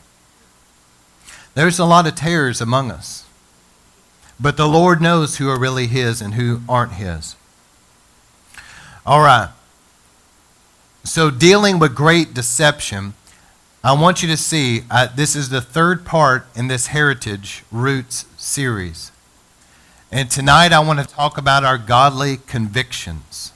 There's 1.54 1.80
a 1.80 1.84
lot 1.84 2.06
of 2.06 2.14
tares 2.14 2.60
among 2.60 2.92
us, 2.92 3.26
but 4.38 4.56
the 4.56 4.68
Lord 4.68 5.02
knows 5.02 5.38
who 5.38 5.48
are 5.50 5.58
really 5.58 5.88
His 5.88 6.22
and 6.22 6.34
who 6.34 6.60
aren't 6.68 6.92
His. 6.92 7.34
All 9.04 9.20
right. 9.20 9.50
So, 11.02 11.30
dealing 11.30 11.78
with 11.78 11.94
great 11.94 12.32
deception, 12.32 13.14
I 13.84 13.92
want 13.92 14.22
you 14.22 14.28
to 14.30 14.36
see 14.38 14.84
uh, 14.90 15.08
this 15.14 15.36
is 15.36 15.50
the 15.50 15.60
third 15.60 16.06
part 16.06 16.46
in 16.56 16.68
this 16.68 16.86
Heritage 16.86 17.64
Roots 17.70 18.24
series. 18.38 19.12
And 20.10 20.30
tonight 20.30 20.72
I 20.72 20.80
want 20.80 21.00
to 21.00 21.06
talk 21.06 21.36
about 21.36 21.64
our 21.64 21.76
godly 21.76 22.38
convictions. 22.46 23.52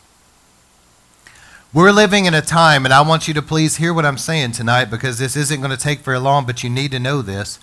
We're 1.73 1.93
living 1.93 2.27
in 2.27 2.35
a 2.35 2.43
time, 2.43 2.85
and 2.85 2.93
I 2.93 3.01
want 3.01 3.27
you 3.27 3.33
to 3.33 3.41
please 3.41 3.77
hear 3.77 3.95
what 3.95 4.05
I'm 4.05 4.19
saying 4.19 4.53
tonight 4.53 4.91
because 4.91 5.19
this 5.19 5.35
isn't 5.35 5.63
going 5.63 5.75
to 5.75 5.83
take 5.83 6.01
very 6.01 6.19
long, 6.19 6.45
but 6.45 6.63
you 6.63 6.69
need 6.69 6.91
to 6.91 6.99
know 6.99 7.23
this. 7.23 7.59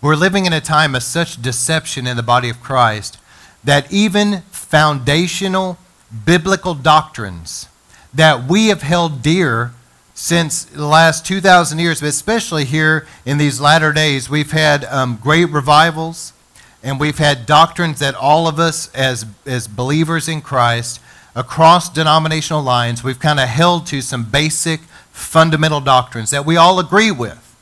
We're 0.00 0.16
living 0.16 0.46
in 0.46 0.54
a 0.54 0.60
time 0.62 0.94
of 0.94 1.02
such 1.02 1.42
deception 1.42 2.06
in 2.06 2.16
the 2.16 2.22
body 2.22 2.48
of 2.48 2.62
Christ 2.62 3.18
that 3.62 3.92
even 3.92 4.40
foundational 4.50 5.76
biblical 6.24 6.72
doctrines 6.72 7.68
that 8.14 8.48
we 8.48 8.68
have 8.68 8.80
held 8.80 9.20
dear 9.20 9.74
since 10.20 10.64
the 10.66 10.86
last 10.86 11.24
2,000 11.24 11.78
years, 11.78 12.00
but 12.00 12.10
especially 12.10 12.66
here 12.66 13.06
in 13.24 13.38
these 13.38 13.58
latter 13.58 13.90
days, 13.90 14.28
we've 14.28 14.50
had 14.50 14.84
um, 14.84 15.16
great 15.16 15.46
revivals 15.46 16.34
and 16.82 17.00
we've 17.00 17.16
had 17.16 17.46
doctrines 17.46 18.00
that 18.00 18.14
all 18.14 18.46
of 18.46 18.58
us, 18.58 18.94
as, 18.94 19.24
as 19.46 19.66
believers 19.66 20.28
in 20.28 20.42
Christ, 20.42 21.00
across 21.34 21.88
denominational 21.88 22.62
lines, 22.62 23.02
we've 23.02 23.18
kind 23.18 23.40
of 23.40 23.48
held 23.48 23.86
to 23.86 24.02
some 24.02 24.24
basic 24.24 24.80
fundamental 25.10 25.80
doctrines 25.80 26.30
that 26.32 26.44
we 26.44 26.54
all 26.54 26.78
agree 26.78 27.10
with. 27.10 27.56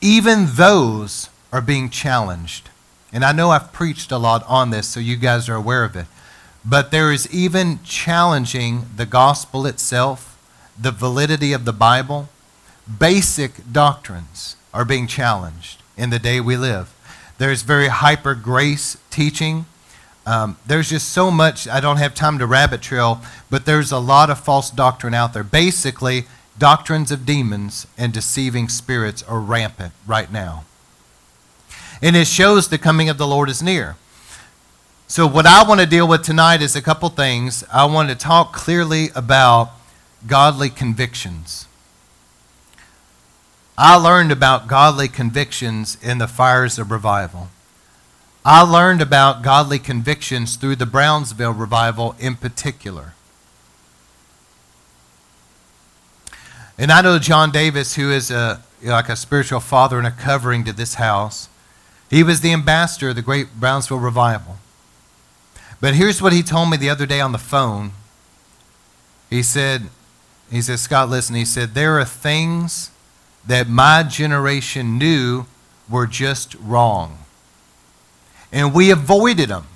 Even 0.00 0.46
those 0.52 1.28
are 1.52 1.60
being 1.60 1.90
challenged. 1.90 2.70
And 3.12 3.24
I 3.24 3.32
know 3.32 3.50
I've 3.50 3.72
preached 3.72 4.12
a 4.12 4.18
lot 4.18 4.44
on 4.46 4.70
this, 4.70 4.86
so 4.86 5.00
you 5.00 5.16
guys 5.16 5.48
are 5.48 5.56
aware 5.56 5.82
of 5.82 5.96
it. 5.96 6.06
But 6.64 6.90
there 6.90 7.12
is 7.12 7.32
even 7.32 7.80
challenging 7.82 8.86
the 8.96 9.06
gospel 9.06 9.66
itself, 9.66 10.38
the 10.78 10.92
validity 10.92 11.52
of 11.52 11.64
the 11.64 11.72
Bible. 11.72 12.28
Basic 12.98 13.72
doctrines 13.72 14.56
are 14.72 14.84
being 14.84 15.06
challenged 15.06 15.82
in 15.96 16.10
the 16.10 16.18
day 16.18 16.40
we 16.40 16.56
live. 16.56 16.94
There's 17.38 17.62
very 17.62 17.88
hyper 17.88 18.34
grace 18.34 18.96
teaching. 19.10 19.66
Um, 20.24 20.56
there's 20.64 20.90
just 20.90 21.08
so 21.08 21.30
much, 21.30 21.66
I 21.66 21.80
don't 21.80 21.96
have 21.96 22.14
time 22.14 22.38
to 22.38 22.46
rabbit 22.46 22.80
trail, 22.80 23.20
but 23.50 23.66
there's 23.66 23.90
a 23.90 23.98
lot 23.98 24.30
of 24.30 24.38
false 24.38 24.70
doctrine 24.70 25.14
out 25.14 25.32
there. 25.32 25.42
Basically, 25.42 26.26
doctrines 26.58 27.10
of 27.10 27.26
demons 27.26 27.86
and 27.98 28.12
deceiving 28.12 28.68
spirits 28.68 29.22
are 29.24 29.40
rampant 29.40 29.92
right 30.06 30.30
now. 30.30 30.64
And 32.00 32.16
it 32.16 32.26
shows 32.26 32.68
the 32.68 32.78
coming 32.78 33.08
of 33.08 33.18
the 33.18 33.26
Lord 33.26 33.48
is 33.48 33.62
near. 33.62 33.96
So, 35.12 35.26
what 35.26 35.44
I 35.44 35.62
want 35.62 35.78
to 35.78 35.86
deal 35.86 36.08
with 36.08 36.22
tonight 36.22 36.62
is 36.62 36.74
a 36.74 36.80
couple 36.80 37.10
things. 37.10 37.64
I 37.70 37.84
want 37.84 38.08
to 38.08 38.14
talk 38.14 38.54
clearly 38.54 39.10
about 39.14 39.72
godly 40.26 40.70
convictions. 40.70 41.66
I 43.76 43.96
learned 43.96 44.32
about 44.32 44.68
godly 44.68 45.08
convictions 45.08 45.98
in 46.02 46.16
the 46.16 46.26
fires 46.26 46.78
of 46.78 46.90
revival. 46.90 47.50
I 48.42 48.62
learned 48.62 49.02
about 49.02 49.42
godly 49.42 49.78
convictions 49.78 50.56
through 50.56 50.76
the 50.76 50.86
Brownsville 50.86 51.52
revival 51.52 52.16
in 52.18 52.34
particular. 52.34 53.12
And 56.78 56.90
I 56.90 57.02
know 57.02 57.18
John 57.18 57.50
Davis, 57.50 57.96
who 57.96 58.10
is 58.10 58.30
a, 58.30 58.62
like 58.82 59.10
a 59.10 59.16
spiritual 59.16 59.60
father 59.60 59.98
and 59.98 60.06
a 60.06 60.10
covering 60.10 60.64
to 60.64 60.72
this 60.72 60.94
house. 60.94 61.50
He 62.08 62.22
was 62.22 62.40
the 62.40 62.54
ambassador 62.54 63.10
of 63.10 63.16
the 63.16 63.20
great 63.20 63.60
Brownsville 63.60 63.98
revival. 63.98 64.56
But 65.82 65.96
here's 65.96 66.22
what 66.22 66.32
he 66.32 66.44
told 66.44 66.70
me 66.70 66.76
the 66.76 66.88
other 66.88 67.06
day 67.06 67.20
on 67.20 67.32
the 67.32 67.38
phone. 67.38 67.90
He 69.28 69.42
said, 69.42 69.88
he 70.48 70.62
said, 70.62 70.78
Scott, 70.78 71.08
listen, 71.08 71.34
he 71.34 71.44
said, 71.44 71.74
there 71.74 71.98
are 71.98 72.04
things 72.04 72.92
that 73.44 73.68
my 73.68 74.04
generation 74.04 74.96
knew 74.96 75.46
were 75.90 76.06
just 76.06 76.54
wrong. 76.54 77.18
And 78.52 78.72
we 78.72 78.92
avoided 78.92 79.48
them. 79.48 79.66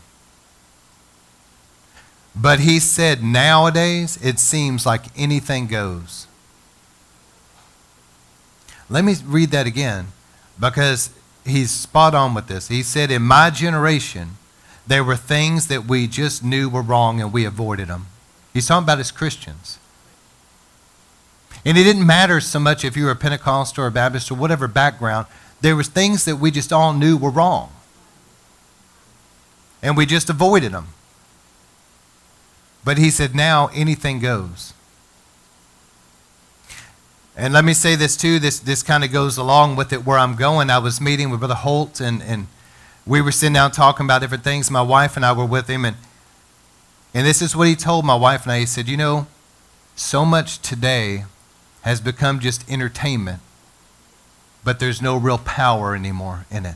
But 2.36 2.60
he 2.60 2.78
said, 2.78 3.24
nowadays, 3.24 4.16
it 4.22 4.38
seems 4.38 4.86
like 4.86 5.06
anything 5.18 5.66
goes. 5.66 6.28
Let 8.88 9.04
me 9.04 9.16
read 9.24 9.50
that 9.50 9.66
again 9.66 10.12
because 10.60 11.10
he's 11.44 11.72
spot 11.72 12.14
on 12.14 12.32
with 12.32 12.46
this. 12.46 12.68
He 12.68 12.84
said, 12.84 13.10
In 13.10 13.22
my 13.22 13.50
generation, 13.50 14.36
there 14.86 15.04
were 15.04 15.16
things 15.16 15.66
that 15.68 15.86
we 15.86 16.06
just 16.06 16.44
knew 16.44 16.68
were 16.68 16.82
wrong 16.82 17.20
and 17.20 17.32
we 17.32 17.44
avoided 17.44 17.88
them. 17.88 18.06
He's 18.52 18.68
talking 18.68 18.84
about 18.84 19.00
as 19.00 19.10
Christians. 19.10 19.78
And 21.64 21.76
it 21.76 21.82
didn't 21.82 22.06
matter 22.06 22.40
so 22.40 22.60
much 22.60 22.84
if 22.84 22.96
you 22.96 23.06
were 23.06 23.10
a 23.10 23.16
Pentecostal 23.16 23.84
or 23.84 23.86
a 23.88 23.90
Baptist 23.90 24.30
or 24.30 24.36
whatever 24.36 24.68
background, 24.68 25.26
there 25.60 25.74
was 25.74 25.88
things 25.88 26.24
that 26.24 26.36
we 26.36 26.50
just 26.50 26.72
all 26.72 26.92
knew 26.92 27.16
were 27.16 27.30
wrong. 27.30 27.72
And 29.82 29.96
we 29.96 30.06
just 30.06 30.30
avoided 30.30 30.72
them. 30.72 30.88
But 32.84 32.98
he 32.98 33.10
said, 33.10 33.34
now 33.34 33.68
anything 33.74 34.20
goes. 34.20 34.72
And 37.36 37.52
let 37.52 37.64
me 37.64 37.74
say 37.74 37.96
this 37.96 38.16
too, 38.16 38.38
this, 38.38 38.60
this 38.60 38.82
kind 38.82 39.04
of 39.04 39.12
goes 39.12 39.36
along 39.36 39.76
with 39.76 39.92
it 39.92 40.06
where 40.06 40.18
I'm 40.18 40.36
going. 40.36 40.70
I 40.70 40.78
was 40.78 41.00
meeting 41.00 41.30
with 41.30 41.40
Brother 41.40 41.54
Holt 41.54 42.00
and, 42.00 42.22
and 42.22 42.46
we 43.06 43.20
were 43.20 43.32
sitting 43.32 43.54
down 43.54 43.70
talking 43.70 44.04
about 44.06 44.20
different 44.20 44.44
things. 44.44 44.70
My 44.70 44.82
wife 44.82 45.16
and 45.16 45.24
I 45.24 45.32
were 45.32 45.46
with 45.46 45.68
him 45.68 45.84
and 45.84 45.96
and 47.16 47.26
this 47.26 47.40
is 47.40 47.56
what 47.56 47.66
he 47.66 47.74
told 47.74 48.04
my 48.04 48.14
wife 48.14 48.42
and 48.42 48.52
I. 48.52 48.58
He 48.58 48.66
said, 48.66 48.88
You 48.88 48.98
know, 48.98 49.26
so 49.94 50.26
much 50.26 50.58
today 50.58 51.24
has 51.80 51.98
become 51.98 52.40
just 52.40 52.70
entertainment, 52.70 53.40
but 54.62 54.78
there's 54.80 55.00
no 55.00 55.16
real 55.16 55.38
power 55.38 55.94
anymore 55.94 56.44
in 56.50 56.66
it. 56.66 56.74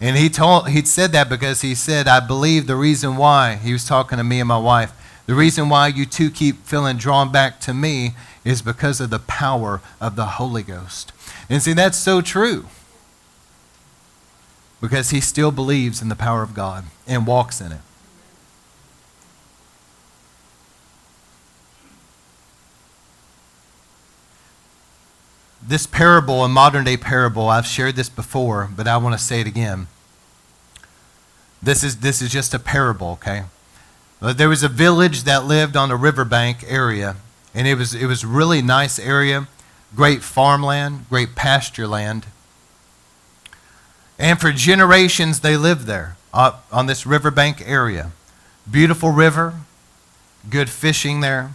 And 0.00 0.16
he 0.16 0.28
told 0.28 0.68
he 0.68 0.84
said 0.84 1.10
that 1.10 1.28
because 1.28 1.62
he 1.62 1.74
said, 1.74 2.06
I 2.06 2.20
believe 2.20 2.68
the 2.68 2.76
reason 2.76 3.16
why 3.16 3.56
he 3.56 3.72
was 3.72 3.84
talking 3.84 4.18
to 4.18 4.22
me 4.22 4.38
and 4.38 4.46
my 4.46 4.58
wife, 4.58 4.92
the 5.26 5.34
reason 5.34 5.68
why 5.68 5.88
you 5.88 6.06
two 6.06 6.30
keep 6.30 6.64
feeling 6.64 6.96
drawn 6.96 7.32
back 7.32 7.58
to 7.62 7.74
me 7.74 8.14
is 8.44 8.62
because 8.62 9.00
of 9.00 9.10
the 9.10 9.18
power 9.18 9.80
of 10.00 10.14
the 10.14 10.26
Holy 10.26 10.62
Ghost. 10.62 11.10
And 11.50 11.60
see, 11.60 11.72
that's 11.72 11.98
so 11.98 12.20
true. 12.20 12.66
Because 14.80 15.10
he 15.10 15.20
still 15.20 15.50
believes 15.50 16.02
in 16.02 16.08
the 16.08 16.16
power 16.16 16.42
of 16.42 16.54
God 16.54 16.84
and 17.06 17.26
walks 17.26 17.60
in 17.60 17.72
it. 17.72 17.80
This 25.62 25.86
parable, 25.86 26.44
a 26.44 26.48
modern 26.48 26.84
day 26.84 26.96
parable, 26.96 27.48
I've 27.48 27.66
shared 27.66 27.96
this 27.96 28.08
before, 28.08 28.70
but 28.76 28.86
I 28.86 28.98
want 28.98 29.18
to 29.18 29.24
say 29.24 29.40
it 29.40 29.46
again. 29.48 29.88
This 31.60 31.82
is, 31.82 31.96
this 31.96 32.22
is 32.22 32.30
just 32.30 32.54
a 32.54 32.58
parable, 32.58 33.12
okay? 33.12 33.44
Uh, 34.20 34.32
there 34.32 34.48
was 34.48 34.62
a 34.62 34.68
village 34.68 35.24
that 35.24 35.44
lived 35.44 35.76
on 35.76 35.90
a 35.90 35.96
riverbank 35.96 36.64
area, 36.66 37.16
and 37.54 37.66
it 37.66 37.74
was 37.74 37.94
it 37.94 38.06
was 38.06 38.24
really 38.24 38.62
nice 38.62 38.98
area, 38.98 39.46
great 39.94 40.22
farmland, 40.22 41.06
great 41.10 41.34
pasture 41.34 41.86
land. 41.86 42.26
And 44.18 44.40
for 44.40 44.52
generations 44.52 45.40
they 45.40 45.56
lived 45.56 45.86
there. 45.86 46.16
on 46.36 46.86
this 46.86 47.06
riverbank 47.06 47.62
area. 47.66 48.12
Beautiful 48.70 49.10
river, 49.10 49.54
good 50.50 50.68
fishing 50.68 51.20
there. 51.20 51.54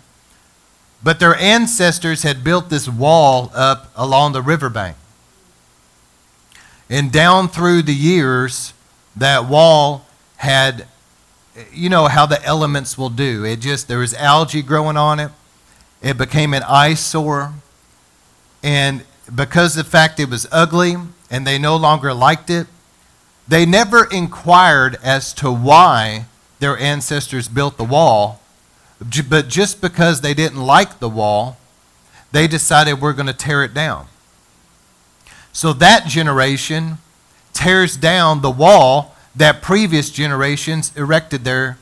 But 1.04 1.20
their 1.20 1.36
ancestors 1.36 2.24
had 2.24 2.44
built 2.44 2.70
this 2.70 2.88
wall 2.88 3.52
up 3.54 3.92
along 3.96 4.34
the 4.34 4.42
riverbank. 4.42 4.98
And 6.90 7.12
down 7.12 7.48
through 7.48 7.84
the 7.84 7.94
years, 7.94 8.74
that 9.16 9.48
wall 9.48 10.06
had, 10.38 10.88
you 11.72 11.90
know 11.90 12.08
how 12.08 12.26
the 12.26 12.44
elements 12.46 12.98
will 12.98 13.10
do. 13.10 13.46
It 13.46 13.60
just, 13.62 13.88
there 13.88 14.00
was 14.00 14.14
algae 14.14 14.62
growing 14.62 14.98
on 14.98 15.20
it. 15.20 15.32
It 16.02 16.18
became 16.18 16.54
an 16.54 16.64
eyesore. 16.64 17.54
And 18.64 19.04
because 19.34 19.78
of 19.78 19.86
the 19.86 19.92
fact 19.92 20.20
it 20.20 20.30
was 20.30 20.48
ugly 20.52 20.98
and 21.32 21.48
they 21.48 21.58
no 21.58 21.76
longer 21.76 22.14
liked 22.14 22.52
it, 22.52 22.68
they 23.48 23.66
never 23.66 24.06
inquired 24.06 25.00
as 25.02 25.34
to 25.34 25.52
why 25.52 26.26
their 26.60 26.78
ancestors 26.78 27.48
built 27.48 27.78
the 27.78 27.84
wall, 27.84 28.40
but 29.28 29.48
just 29.48 29.82
because 29.82 30.22
they 30.22 30.36
didn't 30.36 30.62
like 30.62 31.00
the 31.00 31.10
wall, 31.10 31.58
they 32.32 32.48
decided 32.48 33.02
we're 33.02 33.14
going 33.14 33.26
to 33.28 33.34
tear 33.34 33.64
it 33.64 33.74
down. 33.74 34.06
So 35.52 35.74
that 35.74 36.06
generation 36.08 37.00
tears 37.54 37.98
down 37.98 38.42
the 38.42 38.52
wall 38.52 39.16
that 39.36 39.62
previous 39.62 40.10
generations 40.10 40.96
erected 40.96 41.44
there 41.44 41.78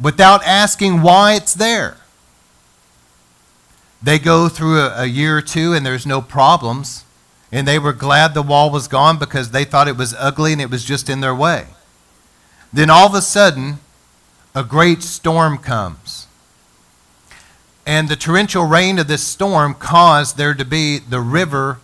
without 0.00 0.44
asking 0.44 1.02
why 1.02 1.34
it's 1.34 1.54
there. 1.54 1.96
They 4.02 4.18
go 4.18 4.48
through 4.48 4.78
a, 4.78 5.02
a, 5.02 5.06
year 5.06 5.38
or 5.38 5.42
two 5.42 5.72
and 5.72 5.84
there's 5.84 6.06
no 6.06 6.20
problems. 6.20 7.04
And 7.52 7.66
they 7.66 7.78
were 7.78 7.92
glad 7.92 8.34
the 8.34 8.42
wall 8.42 8.70
was 8.70 8.88
gone 8.88 9.18
because 9.18 9.50
they 9.50 9.64
thought 9.64 9.88
it 9.88 9.96
was 9.96 10.14
ugly 10.18 10.52
and 10.52 10.60
it 10.60 10.70
was 10.70 10.84
just 10.84 11.08
in 11.08 11.20
their 11.20 11.34
way. 11.34 11.66
Then 12.72 12.90
all 12.90 13.06
of 13.06 13.14
a 13.14 13.22
sudden, 13.22 13.78
a 14.54 14.64
great 14.64 15.02
storm 15.02 15.58
comes. 15.58 16.26
And 17.86 18.08
the 18.08 18.16
torrential 18.16 18.64
rain 18.64 18.98
of 18.98 19.06
this 19.06 19.22
storm 19.22 19.74
caused 19.74 20.36
there 20.36 20.54
to 20.54 20.64
be 20.64 20.98
the 20.98 21.20
river 21.20 21.78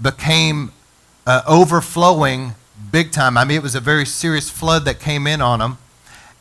became 0.00 0.72
uh, 1.26 1.42
overflowing 1.46 2.54
big 2.90 3.12
time. 3.12 3.36
I 3.36 3.44
mean, 3.44 3.58
it 3.58 3.62
was 3.62 3.74
a 3.74 3.80
very 3.80 4.06
serious 4.06 4.48
flood 4.48 4.84
that 4.86 4.98
came 4.98 5.26
in 5.26 5.42
on 5.42 5.58
them. 5.58 5.78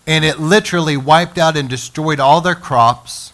And 0.07 0.25
it 0.25 0.39
literally 0.39 0.97
wiped 0.97 1.37
out 1.37 1.57
and 1.57 1.69
destroyed 1.69 2.19
all 2.19 2.41
their 2.41 2.55
crops. 2.55 3.33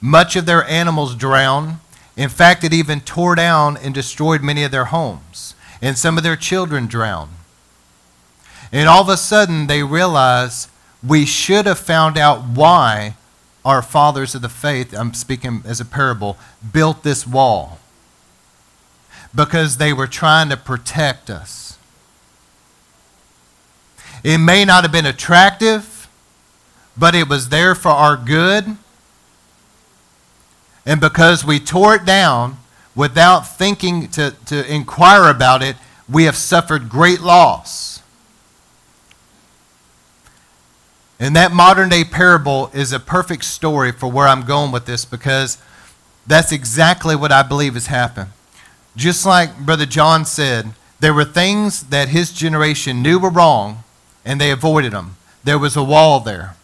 Much 0.00 0.36
of 0.36 0.46
their 0.46 0.64
animals 0.64 1.14
drowned. 1.14 1.78
In 2.16 2.28
fact, 2.28 2.64
it 2.64 2.72
even 2.72 3.00
tore 3.00 3.34
down 3.34 3.76
and 3.76 3.94
destroyed 3.94 4.42
many 4.42 4.64
of 4.64 4.70
their 4.70 4.86
homes. 4.86 5.54
And 5.80 5.96
some 5.96 6.18
of 6.18 6.22
their 6.22 6.36
children 6.36 6.86
drowned. 6.86 7.30
And 8.72 8.88
all 8.88 9.02
of 9.02 9.08
a 9.08 9.16
sudden, 9.16 9.66
they 9.66 9.82
realized 9.82 10.68
we 11.06 11.24
should 11.24 11.66
have 11.66 11.78
found 11.78 12.18
out 12.18 12.42
why 12.42 13.16
our 13.64 13.82
fathers 13.82 14.34
of 14.34 14.42
the 14.42 14.48
faith, 14.48 14.94
I'm 14.94 15.14
speaking 15.14 15.62
as 15.66 15.80
a 15.80 15.84
parable, 15.84 16.36
built 16.72 17.02
this 17.02 17.26
wall. 17.26 17.78
Because 19.34 19.76
they 19.76 19.92
were 19.92 20.06
trying 20.06 20.48
to 20.50 20.56
protect 20.56 21.30
us. 21.30 21.78
It 24.22 24.38
may 24.38 24.64
not 24.64 24.84
have 24.84 24.92
been 24.92 25.06
attractive, 25.06 26.08
but 26.96 27.14
it 27.14 27.28
was 27.28 27.48
there 27.48 27.74
for 27.74 27.90
our 27.90 28.16
good. 28.16 28.76
And 30.86 31.00
because 31.00 31.44
we 31.44 31.60
tore 31.60 31.94
it 31.94 32.04
down 32.04 32.58
without 32.94 33.40
thinking 33.40 34.08
to, 34.08 34.34
to 34.46 34.72
inquire 34.72 35.30
about 35.30 35.62
it, 35.62 35.76
we 36.08 36.24
have 36.24 36.36
suffered 36.36 36.88
great 36.88 37.20
loss. 37.20 38.02
And 41.20 41.36
that 41.36 41.52
modern 41.52 41.90
day 41.90 42.02
parable 42.02 42.70
is 42.72 42.92
a 42.92 42.98
perfect 42.98 43.44
story 43.44 43.92
for 43.92 44.10
where 44.10 44.26
I'm 44.26 44.42
going 44.46 44.72
with 44.72 44.86
this 44.86 45.04
because 45.04 45.58
that's 46.26 46.50
exactly 46.50 47.14
what 47.14 47.30
I 47.30 47.42
believe 47.42 47.74
has 47.74 47.88
happened. 47.88 48.30
Just 48.96 49.26
like 49.26 49.58
Brother 49.58 49.86
John 49.86 50.24
said, 50.24 50.72
there 50.98 51.14
were 51.14 51.24
things 51.24 51.84
that 51.84 52.08
his 52.08 52.32
generation 52.32 53.02
knew 53.02 53.18
were 53.18 53.30
wrong 53.30 53.84
and 54.24 54.40
they 54.40 54.50
avoided 54.50 54.92
them. 54.92 55.16
There 55.44 55.58
was 55.58 55.76
a 55.76 55.84
wall 55.84 56.20
there. 56.20 56.56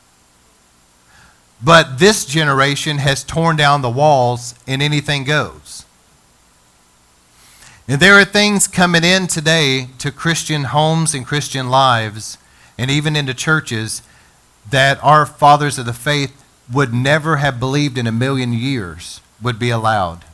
But 1.63 1.99
this 1.99 2.25
generation 2.25 2.99
has 2.99 3.25
torn 3.25 3.57
down 3.57 3.83
the 3.83 3.91
walls 3.91 4.55
and 4.67 4.83
anything 4.83 5.25
goes. 5.25 5.85
And 7.89 8.01
there 8.01 8.15
are 8.15 8.25
things 8.25 8.67
coming 8.67 9.05
in 9.05 9.27
today 9.27 9.89
to 9.99 10.11
Christian 10.11 10.65
homes 10.65 11.15
and 11.15 11.25
Christian 11.25 11.71
lives, 11.71 12.37
and 12.77 12.91
even 12.91 13.15
into 13.15 13.33
churches, 13.33 14.03
that 14.69 15.03
our 15.03 15.25
fathers 15.25 15.79
of 15.79 15.87
the 15.87 15.93
faith 15.93 16.45
would 16.73 16.93
never 16.93 17.37
have 17.37 17.61
believed 17.61 17.97
in 17.97 18.09
a 18.09 18.13
million 18.13 18.53
years 18.53 19.21
would 19.41 19.59
be 19.59 19.71
allowed. 19.71 20.25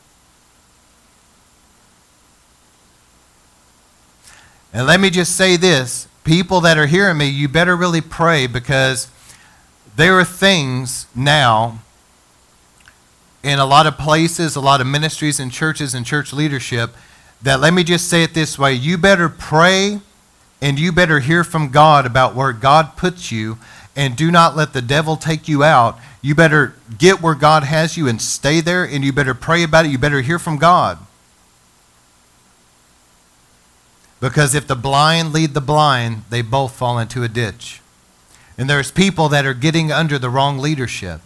And 4.72 4.86
let 4.86 5.00
me 5.00 5.10
just 5.10 5.36
say 5.36 5.56
this 5.56 6.08
people 6.24 6.60
that 6.62 6.78
are 6.78 6.86
hearing 6.86 7.18
me, 7.18 7.26
you 7.26 7.48
better 7.48 7.76
really 7.76 8.00
pray 8.00 8.46
because 8.46 9.08
there 9.96 10.18
are 10.18 10.24
things 10.24 11.06
now 11.14 11.80
in 13.42 13.58
a 13.58 13.66
lot 13.66 13.86
of 13.86 13.98
places, 13.98 14.56
a 14.56 14.60
lot 14.60 14.80
of 14.80 14.86
ministries 14.86 15.40
and 15.40 15.50
churches 15.52 15.94
and 15.94 16.06
church 16.06 16.32
leadership 16.32 16.94
that 17.42 17.60
let 17.60 17.74
me 17.74 17.82
just 17.82 18.08
say 18.08 18.22
it 18.22 18.34
this 18.34 18.58
way 18.58 18.72
you 18.72 18.96
better 18.96 19.28
pray 19.28 20.00
and 20.60 20.78
you 20.78 20.92
better 20.92 21.18
hear 21.18 21.42
from 21.42 21.70
God 21.70 22.06
about 22.06 22.34
where 22.34 22.52
God 22.52 22.96
puts 22.96 23.32
you 23.32 23.58
and 23.96 24.16
do 24.16 24.30
not 24.30 24.56
let 24.56 24.72
the 24.72 24.80
devil 24.80 25.16
take 25.16 25.48
you 25.48 25.64
out. 25.64 25.98
You 26.22 26.34
better 26.34 26.74
get 26.98 27.20
where 27.20 27.34
God 27.34 27.64
has 27.64 27.96
you 27.96 28.08
and 28.08 28.22
stay 28.22 28.60
there 28.60 28.84
and 28.84 29.04
you 29.04 29.12
better 29.12 29.34
pray 29.34 29.64
about 29.64 29.84
it. 29.84 29.90
You 29.90 29.98
better 29.98 30.22
hear 30.22 30.38
from 30.38 30.56
God. 30.56 30.98
Because 34.20 34.54
if 34.54 34.68
the 34.68 34.76
blind 34.76 35.32
lead 35.32 35.52
the 35.52 35.60
blind, 35.60 36.22
they 36.30 36.42
both 36.42 36.76
fall 36.76 36.98
into 37.00 37.24
a 37.24 37.28
ditch. 37.28 37.81
And 38.58 38.68
there's 38.68 38.90
people 38.90 39.28
that 39.30 39.46
are 39.46 39.54
getting 39.54 39.90
under 39.90 40.18
the 40.18 40.28
wrong 40.28 40.58
leadership, 40.58 41.20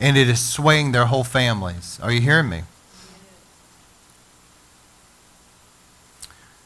and 0.00 0.16
it 0.16 0.28
is 0.28 0.40
swaying 0.40 0.92
their 0.92 1.06
whole 1.06 1.24
families. 1.24 1.98
Are 2.02 2.12
you 2.12 2.20
hearing 2.20 2.48
me? 2.48 2.62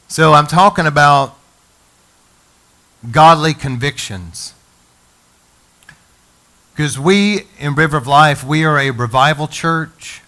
So 0.07 0.33
I'm 0.33 0.47
talking 0.47 0.85
about 0.85 1.37
godly 3.11 3.53
convictions. 3.53 4.53
Because 6.73 6.97
we 6.97 7.47
in 7.59 7.75
River 7.75 7.97
of 7.97 8.07
Life, 8.07 8.43
we 8.43 8.63
are 8.63 8.79
a 8.79 8.91
revival 8.91 9.47
church, 9.47 10.21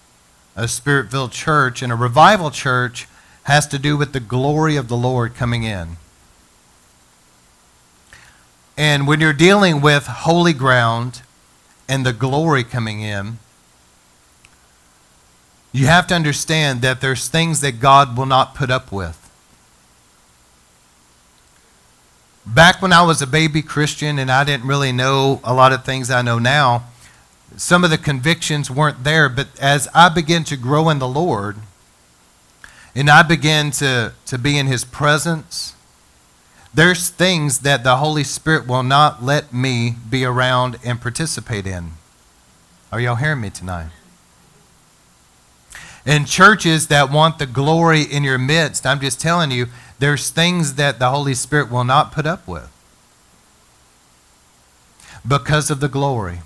a 0.55 0.67
spirit 0.67 1.09
filled 1.09 1.31
church, 1.31 1.81
and 1.81 1.91
a 1.91 1.95
revival 1.95 2.51
church 2.51 3.07
has 3.43 3.67
to 3.67 3.79
do 3.79 3.97
with 3.97 4.13
the 4.13 4.19
glory 4.19 4.75
of 4.75 4.87
the 4.87 4.97
Lord 4.97 5.33
coming 5.33 5.63
in. 5.63 5.97
And 8.81 9.05
when 9.05 9.21
you're 9.21 9.31
dealing 9.31 9.79
with 9.79 10.07
holy 10.07 10.53
ground 10.53 11.21
and 11.87 12.03
the 12.03 12.11
glory 12.11 12.63
coming 12.63 13.01
in, 13.01 13.37
you 15.71 15.85
have 15.85 16.07
to 16.07 16.15
understand 16.15 16.81
that 16.81 16.99
there's 16.99 17.27
things 17.27 17.61
that 17.61 17.79
God 17.79 18.17
will 18.17 18.25
not 18.25 18.55
put 18.55 18.71
up 18.71 18.91
with. 18.91 19.29
Back 22.43 22.81
when 22.81 22.91
I 22.91 23.03
was 23.03 23.21
a 23.21 23.27
baby 23.27 23.61
Christian 23.61 24.17
and 24.17 24.31
I 24.31 24.43
didn't 24.43 24.65
really 24.65 24.91
know 24.91 25.41
a 25.43 25.53
lot 25.53 25.73
of 25.73 25.85
things 25.85 26.09
I 26.09 26.23
know 26.23 26.39
now, 26.39 26.85
some 27.57 27.83
of 27.83 27.91
the 27.91 27.99
convictions 27.99 28.71
weren't 28.71 29.03
there. 29.03 29.29
But 29.29 29.49
as 29.59 29.87
I 29.93 30.09
began 30.09 30.43
to 30.45 30.57
grow 30.57 30.89
in 30.89 30.97
the 30.97 31.07
Lord, 31.07 31.57
and 32.95 33.11
I 33.11 33.21
began 33.21 33.69
to, 33.73 34.13
to 34.25 34.37
be 34.39 34.57
in 34.57 34.65
His 34.65 34.83
presence, 34.83 35.75
there's 36.73 37.09
things 37.09 37.59
that 37.59 37.83
the 37.83 37.97
Holy 37.97 38.23
Spirit 38.23 38.67
will 38.67 38.83
not 38.83 39.23
let 39.23 39.53
me 39.53 39.95
be 40.09 40.23
around 40.23 40.77
and 40.83 41.01
participate 41.01 41.67
in. 41.67 41.91
Are 42.91 42.99
y'all 42.99 43.15
hearing 43.15 43.41
me 43.41 43.49
tonight? 43.49 43.89
In 46.05 46.25
churches 46.25 46.87
that 46.87 47.11
want 47.11 47.39
the 47.39 47.45
glory 47.45 48.01
in 48.01 48.23
your 48.23 48.37
midst, 48.37 48.85
I'm 48.85 48.99
just 48.99 49.19
telling 49.19 49.51
you, 49.51 49.67
there's 49.99 50.29
things 50.29 50.75
that 50.75 50.97
the 50.97 51.09
Holy 51.09 51.35
Spirit 51.35 51.69
will 51.69 51.83
not 51.83 52.11
put 52.11 52.25
up 52.25 52.47
with 52.47 52.71
because 55.27 55.69
of 55.69 55.79
the 55.79 55.87
glory. 55.87 56.39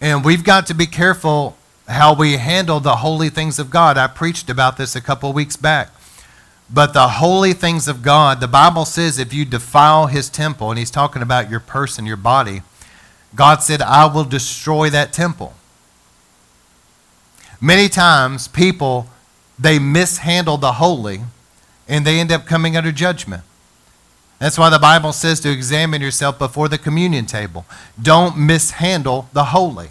And 0.00 0.24
we've 0.24 0.44
got 0.44 0.66
to 0.66 0.74
be 0.74 0.86
careful 0.86 1.56
how 1.88 2.14
we 2.14 2.32
handle 2.36 2.80
the 2.80 2.96
holy 2.96 3.28
things 3.28 3.58
of 3.58 3.70
God. 3.70 3.98
I 3.98 4.06
preached 4.06 4.48
about 4.48 4.76
this 4.76 4.94
a 4.94 5.00
couple 5.00 5.32
weeks 5.32 5.56
back. 5.56 5.90
But 6.72 6.92
the 6.92 7.08
holy 7.08 7.52
things 7.52 7.88
of 7.88 8.02
God, 8.02 8.40
the 8.40 8.48
Bible 8.48 8.84
says 8.84 9.18
if 9.18 9.32
you 9.32 9.44
defile 9.44 10.06
his 10.06 10.30
temple, 10.30 10.70
and 10.70 10.78
he's 10.78 10.90
talking 10.90 11.22
about 11.22 11.50
your 11.50 11.60
person, 11.60 12.06
your 12.06 12.16
body, 12.16 12.62
God 13.34 13.62
said, 13.62 13.82
I 13.82 14.06
will 14.06 14.24
destroy 14.24 14.90
that 14.90 15.12
temple. 15.12 15.54
Many 17.60 17.88
times 17.88 18.48
people, 18.48 19.08
they 19.58 19.78
mishandle 19.78 20.56
the 20.56 20.72
holy 20.72 21.20
and 21.86 22.06
they 22.06 22.18
end 22.18 22.32
up 22.32 22.46
coming 22.46 22.76
under 22.76 22.92
judgment. 22.92 23.42
That's 24.38 24.58
why 24.58 24.70
the 24.70 24.78
Bible 24.78 25.12
says 25.12 25.40
to 25.40 25.50
examine 25.50 26.00
yourself 26.00 26.38
before 26.38 26.68
the 26.68 26.78
communion 26.78 27.26
table. 27.26 27.66
Don't 28.00 28.38
mishandle 28.38 29.28
the 29.34 29.46
holy. 29.46 29.90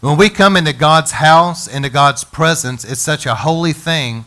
When 0.00 0.16
we 0.16 0.28
come 0.28 0.56
into 0.56 0.72
God's 0.72 1.12
house, 1.12 1.66
into 1.66 1.88
God's 1.88 2.22
presence, 2.22 2.84
it's 2.84 3.00
such 3.00 3.26
a 3.26 3.34
holy 3.34 3.72
thing. 3.72 4.26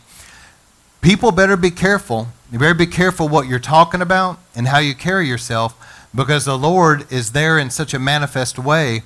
People 1.00 1.30
better 1.30 1.56
be 1.56 1.70
careful. 1.70 2.28
You 2.50 2.58
better 2.58 2.74
be 2.74 2.86
careful 2.86 3.28
what 3.28 3.46
you're 3.46 3.58
talking 3.58 4.02
about 4.02 4.38
and 4.54 4.68
how 4.68 4.78
you 4.78 4.94
carry 4.94 5.28
yourself 5.28 5.74
because 6.14 6.44
the 6.44 6.58
Lord 6.58 7.10
is 7.12 7.32
there 7.32 7.58
in 7.58 7.70
such 7.70 7.94
a 7.94 7.98
manifest 7.98 8.58
way 8.58 9.02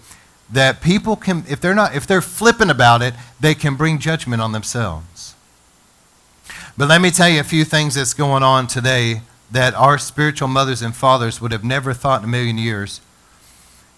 that 0.51 0.81
people 0.81 1.17
can 1.17 1.45
if 1.49 1.61
they're 1.61 1.75
not 1.75 1.95
if 1.95 2.07
they're 2.07 2.21
flippant 2.21 2.71
about 2.71 3.03
it, 3.03 3.15
they 3.41 3.55
can 3.55 3.75
bring 3.75 3.99
judgment 3.99 4.41
on 4.41 4.53
themselves. 4.53 5.35
But 6.77 6.89
let 6.89 7.01
me 7.01 7.11
tell 7.11 7.29
you 7.29 7.41
a 7.41 7.45
few 7.45 7.65
things 7.65 7.95
that's 7.95 8.15
going 8.15 8.43
on 8.43 8.67
today 8.67 9.23
that 9.51 9.75
our 9.75 9.99
spiritual 9.99 10.49
mothers 10.49 10.81
and 10.81 10.97
fathers 10.97 11.41
would 11.41 11.53
have 11.53 11.65
never 11.65 11.93
thought 11.93 12.23
in 12.23 12.29
a 12.29 12.33
million 12.33 12.57
years. 12.57 13.01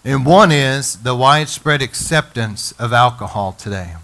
And 0.03 0.25
one 0.25 0.51
is 0.51 0.97
the 0.97 1.15
widespread 1.15 1.81
acceptance 1.81 2.73
of 2.73 2.93
alcohol 2.93 3.53
today. 3.53 3.95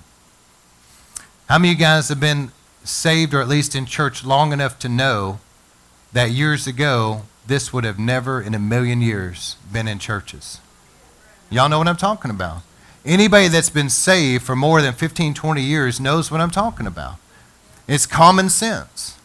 How 1.48 1.60
many 1.60 1.74
of 1.74 1.80
you 1.80 1.86
guys 1.86 2.10
have 2.10 2.20
been 2.20 2.52
saved 2.84 3.34
or 3.34 3.42
at 3.42 3.48
least 3.48 3.76
in 3.76 3.86
church 3.86 4.24
long 4.24 4.54
enough 4.54 4.80
to 4.80 4.90
know 4.90 5.40
that 6.14 6.32
years 6.32 6.68
ago 6.68 7.24
this 7.48 7.74
would 7.74 7.84
have 7.84 8.00
never 8.00 8.42
in 8.42 8.54
a 8.54 8.60
million 8.60 9.02
years 9.02 9.58
been 9.72 9.88
in 9.88 10.00
churches? 10.00 10.60
Y'all 11.50 11.70
know 11.70 11.80
what 11.80 11.88
I'm 11.88 11.98
talking 11.98 12.32
about. 12.32 12.62
Anybody 13.04 13.48
that's 13.48 13.70
been 13.70 13.90
saved 13.90 14.44
for 14.44 14.56
more 14.56 14.82
than 14.82 14.94
15, 14.94 15.34
20 15.34 15.62
years 15.62 16.00
knows 16.00 16.30
what 16.32 16.40
I'm 16.40 16.52
talking 16.52 16.86
about. 16.86 17.16
It's 17.88 18.06
common 18.06 18.50
sense. 18.50 19.18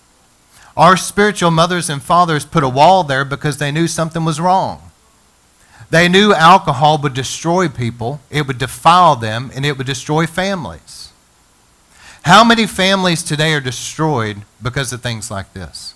Our 0.76 0.96
spiritual 0.96 1.50
mothers 1.50 1.88
and 1.88 2.02
fathers 2.02 2.44
put 2.44 2.64
a 2.64 2.68
wall 2.68 3.04
there 3.04 3.24
because 3.24 3.58
they 3.58 3.70
knew 3.70 3.86
something 3.86 4.24
was 4.24 4.40
wrong. 4.40 4.90
They 5.90 6.08
knew 6.08 6.34
alcohol 6.34 6.98
would 6.98 7.14
destroy 7.14 7.68
people, 7.68 8.20
it 8.30 8.46
would 8.46 8.58
defile 8.58 9.14
them, 9.14 9.50
and 9.54 9.64
it 9.64 9.78
would 9.78 9.86
destroy 9.86 10.26
families. 10.26 11.12
How 12.26 12.42
many 12.42 12.66
families 12.66 13.22
today 13.22 13.54
are 13.54 13.60
destroyed 13.60 14.42
because 14.60 14.92
of 14.92 15.00
things 15.00 15.30
like 15.30 15.52
this? 15.52 15.94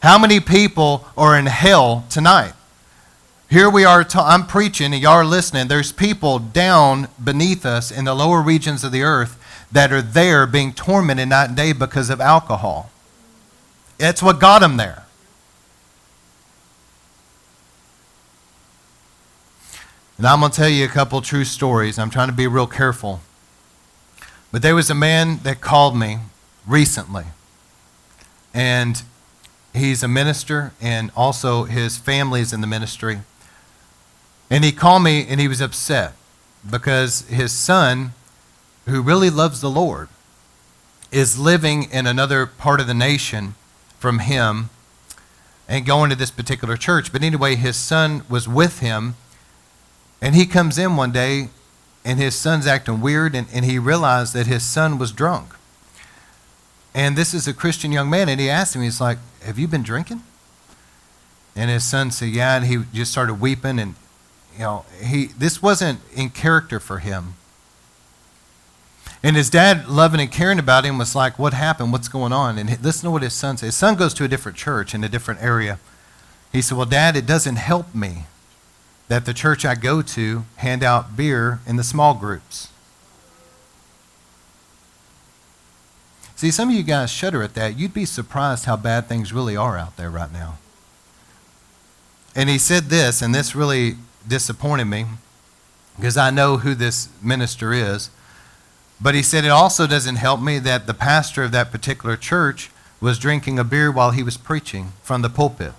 How 0.00 0.18
many 0.18 0.40
people 0.40 1.06
are 1.14 1.38
in 1.38 1.44
hell 1.44 2.06
tonight? 2.08 2.54
Here 3.50 3.68
we 3.68 3.84
are, 3.84 4.06
I'm 4.14 4.46
preaching, 4.46 4.94
and 4.94 5.02
y'all 5.02 5.12
are 5.12 5.26
listening. 5.26 5.68
There's 5.68 5.92
people 5.92 6.38
down 6.38 7.08
beneath 7.22 7.66
us 7.66 7.90
in 7.90 8.06
the 8.06 8.14
lower 8.14 8.40
regions 8.40 8.82
of 8.82 8.92
the 8.92 9.02
earth 9.02 9.38
that 9.70 9.92
are 9.92 10.00
there 10.00 10.46
being 10.46 10.72
tormented 10.72 11.28
night 11.28 11.48
and 11.48 11.56
day 11.56 11.74
because 11.74 12.08
of 12.08 12.18
alcohol. 12.18 12.90
It's 14.00 14.22
what 14.22 14.40
got 14.40 14.60
them 14.60 14.78
there. 14.78 15.04
And 20.16 20.26
I'm 20.26 20.40
going 20.40 20.50
to 20.50 20.56
tell 20.56 20.70
you 20.70 20.86
a 20.86 20.88
couple 20.88 21.20
true 21.20 21.44
stories. 21.44 21.98
I'm 21.98 22.08
trying 22.08 22.28
to 22.28 22.34
be 22.34 22.46
real 22.46 22.66
careful. 22.66 23.20
But 24.56 24.62
there 24.62 24.74
was 24.74 24.88
a 24.88 24.94
man 24.94 25.40
that 25.42 25.60
called 25.60 25.98
me 25.98 26.16
recently. 26.66 27.24
And 28.54 29.02
he's 29.74 30.02
a 30.02 30.08
minister, 30.08 30.72
and 30.80 31.10
also 31.14 31.64
his 31.64 31.98
family 31.98 32.40
is 32.40 32.54
in 32.54 32.62
the 32.62 32.66
ministry. 32.66 33.18
And 34.48 34.64
he 34.64 34.72
called 34.72 35.02
me 35.02 35.26
and 35.28 35.38
he 35.40 35.46
was 35.46 35.60
upset 35.60 36.14
because 36.64 37.28
his 37.28 37.52
son, 37.52 38.14
who 38.86 39.02
really 39.02 39.28
loves 39.28 39.60
the 39.60 39.68
Lord, 39.68 40.08
is 41.12 41.38
living 41.38 41.90
in 41.92 42.06
another 42.06 42.46
part 42.46 42.80
of 42.80 42.86
the 42.86 42.94
nation 42.94 43.56
from 43.98 44.20
him 44.20 44.70
and 45.68 45.84
going 45.84 46.08
to 46.08 46.16
this 46.16 46.30
particular 46.30 46.78
church. 46.78 47.12
But 47.12 47.22
anyway, 47.22 47.56
his 47.56 47.76
son 47.76 48.22
was 48.26 48.48
with 48.48 48.78
him 48.78 49.16
and 50.22 50.34
he 50.34 50.46
comes 50.46 50.78
in 50.78 50.96
one 50.96 51.12
day 51.12 51.50
and 52.06 52.20
his 52.20 52.36
son's 52.36 52.68
acting 52.68 53.00
weird, 53.00 53.34
and, 53.34 53.48
and 53.52 53.64
he 53.64 53.80
realized 53.80 54.32
that 54.32 54.46
his 54.46 54.62
son 54.62 54.96
was 54.96 55.10
drunk. 55.10 55.54
And 56.94 57.16
this 57.16 57.34
is 57.34 57.48
a 57.48 57.52
Christian 57.52 57.90
young 57.90 58.08
man, 58.08 58.28
and 58.28 58.40
he 58.40 58.48
asked 58.48 58.76
him, 58.76 58.82
he's 58.82 59.00
like, 59.00 59.18
Have 59.42 59.58
you 59.58 59.66
been 59.66 59.82
drinking? 59.82 60.22
And 61.56 61.68
his 61.68 61.82
son 61.82 62.12
said, 62.12 62.28
Yeah, 62.28 62.56
and 62.56 62.64
he 62.64 62.84
just 62.94 63.10
started 63.10 63.40
weeping, 63.40 63.80
and 63.80 63.96
you 64.54 64.60
know, 64.60 64.84
he 65.02 65.26
this 65.26 65.60
wasn't 65.60 65.98
in 66.14 66.30
character 66.30 66.78
for 66.78 67.00
him. 67.00 67.34
And 69.20 69.34
his 69.34 69.50
dad, 69.50 69.88
loving 69.88 70.20
and 70.20 70.30
caring 70.30 70.60
about 70.60 70.84
him, 70.84 70.98
was 70.98 71.16
like, 71.16 71.40
What 71.40 71.54
happened? 71.54 71.90
What's 71.90 72.08
going 72.08 72.32
on? 72.32 72.56
And 72.56 72.70
listen 72.84 73.06
to 73.06 73.10
what 73.10 73.22
his 73.22 73.34
son 73.34 73.56
said. 73.56 73.66
His 73.66 73.74
son 73.74 73.96
goes 73.96 74.14
to 74.14 74.24
a 74.24 74.28
different 74.28 74.56
church 74.56 74.94
in 74.94 75.02
a 75.02 75.08
different 75.08 75.42
area. 75.42 75.80
He 76.52 76.62
said, 76.62 76.78
Well, 76.78 76.86
Dad, 76.86 77.16
it 77.16 77.26
doesn't 77.26 77.56
help 77.56 77.92
me 77.96 78.26
that 79.08 79.24
the 79.24 79.34
church 79.34 79.64
I 79.64 79.74
go 79.74 80.02
to 80.02 80.44
hand 80.56 80.82
out 80.82 81.16
beer 81.16 81.60
in 81.66 81.76
the 81.76 81.84
small 81.84 82.14
groups. 82.14 82.68
See, 86.34 86.50
some 86.50 86.68
of 86.68 86.74
you 86.74 86.82
guys 86.82 87.10
shudder 87.10 87.42
at 87.42 87.54
that. 87.54 87.78
You'd 87.78 87.94
be 87.94 88.04
surprised 88.04 88.66
how 88.66 88.76
bad 88.76 89.06
things 89.08 89.32
really 89.32 89.56
are 89.56 89.78
out 89.78 89.96
there 89.96 90.10
right 90.10 90.32
now. 90.32 90.58
And 92.34 92.50
he 92.50 92.58
said 92.58 92.84
this, 92.84 93.22
and 93.22 93.34
this 93.34 93.54
really 93.54 93.96
disappointed 94.28 94.84
me 94.84 95.06
because 95.96 96.18
I 96.18 96.30
know 96.30 96.58
who 96.58 96.74
this 96.74 97.08
minister 97.22 97.72
is. 97.72 98.10
But 99.00 99.14
he 99.14 99.22
said 99.22 99.44
it 99.44 99.50
also 99.50 99.86
doesn't 99.86 100.16
help 100.16 100.40
me 100.40 100.58
that 100.58 100.86
the 100.86 100.94
pastor 100.94 101.42
of 101.42 101.52
that 101.52 101.70
particular 101.70 102.16
church 102.16 102.70
was 103.00 103.18
drinking 103.18 103.58
a 103.58 103.64
beer 103.64 103.90
while 103.90 104.10
he 104.10 104.22
was 104.22 104.36
preaching 104.36 104.92
from 105.02 105.22
the 105.22 105.30
pulpit. 105.30 105.72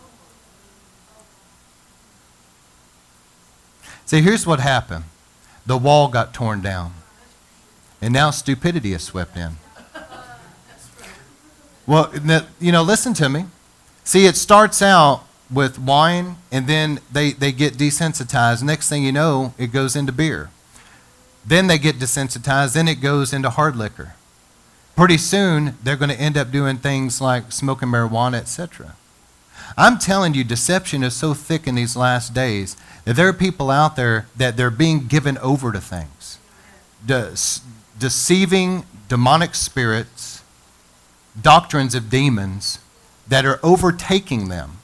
See, 4.08 4.22
here's 4.22 4.48
what 4.48 4.62
happened 4.62 5.04
the 5.65 5.78
wall 5.78 6.08
got 6.08 6.34
torn 6.34 6.62
down, 6.62 6.93
and 8.02 8.13
now 8.13 8.32
stupidity 8.32 8.93
is 8.93 9.04
swept 9.04 9.36
in. 9.38 9.58
Well, 11.86 12.12
you 12.60 12.72
know, 12.72 12.84
listen 12.84 13.13
to 13.15 13.30
me. 13.30 13.46
See, 14.06 14.26
it 14.26 14.38
starts 14.38 14.82
out 14.82 15.24
with 15.52 15.78
wine, 15.78 16.38
and 16.52 16.67
then 16.67 17.00
they, 17.12 17.32
they 17.34 17.52
get 17.52 17.74
desensitized. 17.74 18.63
Next 18.63 18.88
thing 18.89 19.04
you 19.04 19.12
know, 19.12 19.54
it 19.58 19.67
goes 19.67 19.96
into 19.96 20.13
beer. 20.13 20.50
Then 21.46 21.67
they 21.67 21.78
get 21.78 21.98
desensitized, 21.98 22.74
then 22.74 22.88
it 22.88 23.02
goes 23.02 23.34
into 23.34 23.50
hard 23.50 23.76
liquor. 23.76 24.15
Pretty 24.96 25.17
soon, 25.17 25.78
they're 25.84 25.96
going 25.98 26.10
to 26.10 26.20
end 26.20 26.38
up 26.38 26.52
doing 26.52 26.78
things 26.78 27.20
like 27.22 27.52
smoking 27.52 27.89
marijuana, 27.89 28.36
etc. 28.36 28.96
I'm 29.76 29.98
telling 29.98 30.34
you, 30.34 30.44
deception 30.44 31.04
is 31.04 31.16
so 31.16 31.34
thick 31.34 31.68
in 31.68 31.76
these 31.76 31.96
last 31.96 32.34
days 32.34 32.78
that 33.06 33.16
there 33.16 33.28
are 33.28 33.34
people 33.34 33.70
out 33.70 33.96
there 33.96 34.28
that 34.36 34.58
they're 34.58 34.70
being 34.70 35.08
given 35.08 35.38
over 35.40 35.72
to 35.72 35.82
things. 35.82 36.40
De- 37.06 37.36
deceiving 37.98 38.86
demonic 39.08 39.56
spirits, 39.56 40.44
doctrines 41.42 41.96
of 41.96 42.10
demons 42.10 42.80
that 43.28 43.46
are 43.46 43.60
overtaking 43.64 44.50
them. 44.50 44.78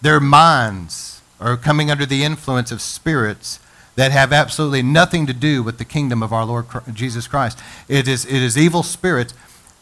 Their 0.00 0.20
minds 0.20 1.20
are 1.40 1.56
coming 1.56 1.90
under 1.90 2.06
the 2.06 2.24
influence 2.24 2.72
of 2.72 2.80
spirits 2.80 3.60
that 3.96 4.12
have 4.12 4.32
absolutely 4.32 4.82
nothing 4.82 5.26
to 5.26 5.32
do 5.32 5.62
with 5.62 5.78
the 5.78 5.84
kingdom 5.84 6.22
of 6.22 6.32
our 6.32 6.44
Lord 6.44 6.66
Jesus 6.92 7.26
Christ. 7.26 7.58
It 7.88 8.06
is, 8.06 8.24
it 8.24 8.42
is 8.42 8.56
evil 8.56 8.82
spirits 8.84 9.34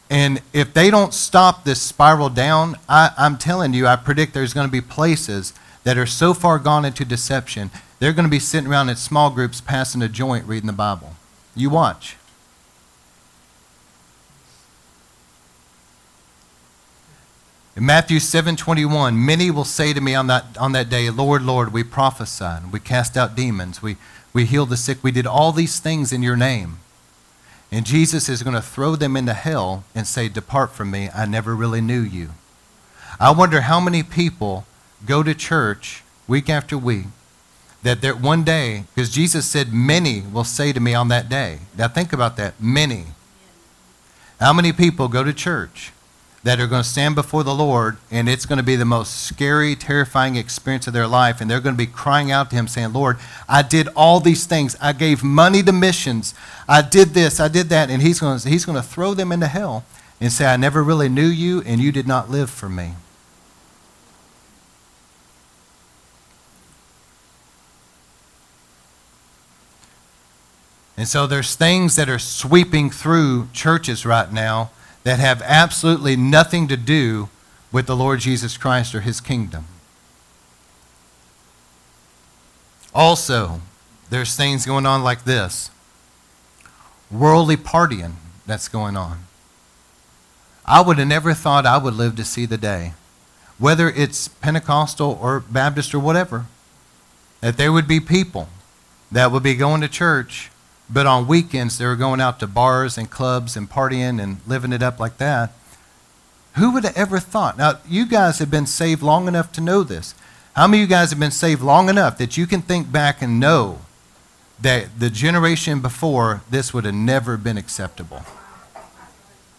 and 0.08 0.40
if 0.52 0.72
they 0.72 0.90
don't 0.90 1.12
stop 1.12 1.64
this 1.64 1.82
spiral 1.82 2.28
down, 2.28 2.76
I, 2.88 3.10
I'm 3.18 3.38
telling 3.38 3.74
you, 3.74 3.86
I 3.86 3.96
predict 3.96 4.34
there's 4.34 4.54
going 4.54 4.68
to 4.68 4.72
be 4.72 4.80
places 4.80 5.52
that 5.84 5.98
are 5.98 6.06
so 6.06 6.34
far 6.34 6.58
gone 6.58 6.84
into 6.84 7.04
deception, 7.04 7.70
they're 7.98 8.12
going 8.12 8.26
to 8.26 8.30
be 8.30 8.38
sitting 8.38 8.68
around 8.68 8.88
in 8.88 8.96
small 8.96 9.30
groups 9.30 9.60
passing 9.60 10.02
a 10.02 10.08
joint 10.08 10.46
reading 10.46 10.66
the 10.66 10.72
Bible. 10.72 11.16
You 11.54 11.70
watch. 11.70 12.16
In 17.76 17.84
Matthew 17.84 18.18
7:21, 18.18 19.16
many 19.16 19.50
will 19.50 19.64
say 19.64 19.92
to 19.92 20.00
me 20.00 20.14
on 20.14 20.28
that, 20.28 20.56
on 20.58 20.72
that 20.72 20.88
day, 20.88 21.10
Lord, 21.10 21.42
Lord, 21.42 21.72
we 21.72 21.82
prophesied, 21.82 22.72
we 22.72 22.80
cast 22.80 23.16
out 23.16 23.36
demons, 23.36 23.82
we, 23.82 23.96
we 24.32 24.46
healed 24.46 24.70
the 24.70 24.78
sick, 24.78 25.04
we 25.04 25.10
did 25.10 25.26
all 25.26 25.52
these 25.52 25.78
things 25.78 26.10
in 26.10 26.22
your 26.22 26.36
name. 26.36 26.78
And 27.72 27.84
Jesus 27.84 28.28
is 28.28 28.42
going 28.42 28.54
to 28.54 28.62
throw 28.62 28.96
them 28.96 29.16
into 29.16 29.34
hell 29.34 29.84
and 29.94 30.06
say, 30.06 30.28
Depart 30.28 30.72
from 30.72 30.90
me, 30.90 31.10
I 31.14 31.26
never 31.26 31.54
really 31.54 31.80
knew 31.80 32.00
you. 32.00 32.30
I 33.18 33.32
wonder 33.32 33.62
how 33.62 33.80
many 33.80 34.02
people 34.02 34.66
go 35.04 35.22
to 35.22 35.34
church 35.34 36.02
week 36.28 36.48
after 36.48 36.78
week 36.78 37.06
that 37.82 38.00
there, 38.00 38.14
one 38.14 38.44
day, 38.44 38.84
because 38.94 39.10
Jesus 39.10 39.46
said, 39.46 39.72
Many 39.72 40.20
will 40.20 40.44
say 40.44 40.72
to 40.72 40.80
me 40.80 40.94
on 40.94 41.08
that 41.08 41.28
day. 41.28 41.60
Now 41.76 41.88
think 41.88 42.12
about 42.12 42.36
that. 42.36 42.60
Many. 42.60 43.06
How 44.40 44.52
many 44.52 44.72
people 44.72 45.08
go 45.08 45.24
to 45.24 45.32
church 45.32 45.92
that 46.46 46.60
are 46.60 46.68
going 46.68 46.84
to 46.84 46.88
stand 46.88 47.16
before 47.16 47.42
the 47.42 47.52
Lord, 47.52 47.96
and 48.08 48.28
it's 48.28 48.46
going 48.46 48.58
to 48.58 48.62
be 48.62 48.76
the 48.76 48.84
most 48.84 49.24
scary, 49.24 49.74
terrifying 49.74 50.36
experience 50.36 50.86
of 50.86 50.92
their 50.92 51.08
life. 51.08 51.40
And 51.40 51.50
they're 51.50 51.58
going 51.58 51.74
to 51.74 51.76
be 51.76 51.88
crying 51.88 52.30
out 52.30 52.50
to 52.50 52.56
Him, 52.56 52.68
saying, 52.68 52.92
Lord, 52.92 53.18
I 53.48 53.62
did 53.62 53.88
all 53.96 54.20
these 54.20 54.46
things. 54.46 54.76
I 54.80 54.92
gave 54.92 55.24
money 55.24 55.64
to 55.64 55.72
missions. 55.72 56.34
I 56.68 56.82
did 56.82 57.08
this, 57.14 57.40
I 57.40 57.48
did 57.48 57.68
that. 57.70 57.90
And 57.90 58.00
He's 58.00 58.20
going 58.20 58.38
to, 58.38 58.48
he's 58.48 58.64
going 58.64 58.80
to 58.80 58.88
throw 58.88 59.12
them 59.12 59.32
into 59.32 59.48
hell 59.48 59.84
and 60.20 60.32
say, 60.32 60.46
I 60.46 60.56
never 60.56 60.84
really 60.84 61.08
knew 61.08 61.26
you 61.26 61.62
and 61.62 61.80
you 61.80 61.90
did 61.90 62.06
not 62.06 62.30
live 62.30 62.48
for 62.48 62.68
me. 62.68 62.92
And 70.96 71.08
so 71.08 71.26
there's 71.26 71.56
things 71.56 71.96
that 71.96 72.08
are 72.08 72.20
sweeping 72.20 72.88
through 72.88 73.48
churches 73.52 74.06
right 74.06 74.32
now 74.32 74.70
that 75.06 75.20
have 75.20 75.40
absolutely 75.42 76.16
nothing 76.16 76.66
to 76.66 76.76
do 76.76 77.28
with 77.70 77.86
the 77.86 77.94
Lord 77.94 78.18
Jesus 78.18 78.56
Christ 78.56 78.92
or 78.92 79.02
his 79.02 79.20
kingdom. 79.20 79.66
Also, 82.92 83.60
there's 84.10 84.34
things 84.34 84.66
going 84.66 84.84
on 84.84 85.04
like 85.04 85.22
this 85.22 85.70
worldly 87.08 87.56
partying 87.56 88.14
that's 88.46 88.66
going 88.66 88.96
on. 88.96 89.26
I 90.64 90.80
would 90.80 90.98
have 90.98 91.06
never 91.06 91.34
thought 91.34 91.66
I 91.66 91.78
would 91.78 91.94
live 91.94 92.16
to 92.16 92.24
see 92.24 92.44
the 92.44 92.58
day, 92.58 92.92
whether 93.58 93.88
it's 93.88 94.26
Pentecostal 94.26 95.20
or 95.22 95.38
Baptist 95.38 95.94
or 95.94 96.00
whatever, 96.00 96.46
that 97.42 97.56
there 97.56 97.72
would 97.72 97.86
be 97.86 98.00
people 98.00 98.48
that 99.12 99.30
would 99.30 99.44
be 99.44 99.54
going 99.54 99.82
to 99.82 99.88
church 99.88 100.50
but 100.88 101.06
on 101.06 101.26
weekends, 101.26 101.78
they 101.78 101.86
were 101.86 101.96
going 101.96 102.20
out 102.20 102.38
to 102.40 102.46
bars 102.46 102.96
and 102.96 103.10
clubs 103.10 103.56
and 103.56 103.68
partying 103.68 104.22
and 104.22 104.38
living 104.46 104.72
it 104.72 104.82
up 104.82 105.00
like 105.00 105.18
that. 105.18 105.52
Who 106.54 106.70
would 106.72 106.84
have 106.84 106.96
ever 106.96 107.18
thought? 107.18 107.58
Now, 107.58 107.80
you 107.88 108.06
guys 108.06 108.38
have 108.38 108.50
been 108.50 108.66
saved 108.66 109.02
long 109.02 109.28
enough 109.28 109.52
to 109.52 109.60
know 109.60 109.82
this. 109.82 110.14
How 110.54 110.66
many 110.66 110.82
of 110.82 110.88
you 110.88 110.94
guys 110.94 111.10
have 111.10 111.20
been 111.20 111.30
saved 111.30 111.60
long 111.60 111.88
enough 111.88 112.16
that 112.18 112.36
you 112.38 112.46
can 112.46 112.62
think 112.62 112.90
back 112.90 113.20
and 113.20 113.38
know 113.38 113.80
that 114.60 114.98
the 114.98 115.10
generation 115.10 115.80
before 115.80 116.42
this 116.48 116.72
would 116.72 116.86
have 116.86 116.94
never 116.94 117.36
been 117.36 117.58
acceptable? 117.58 118.22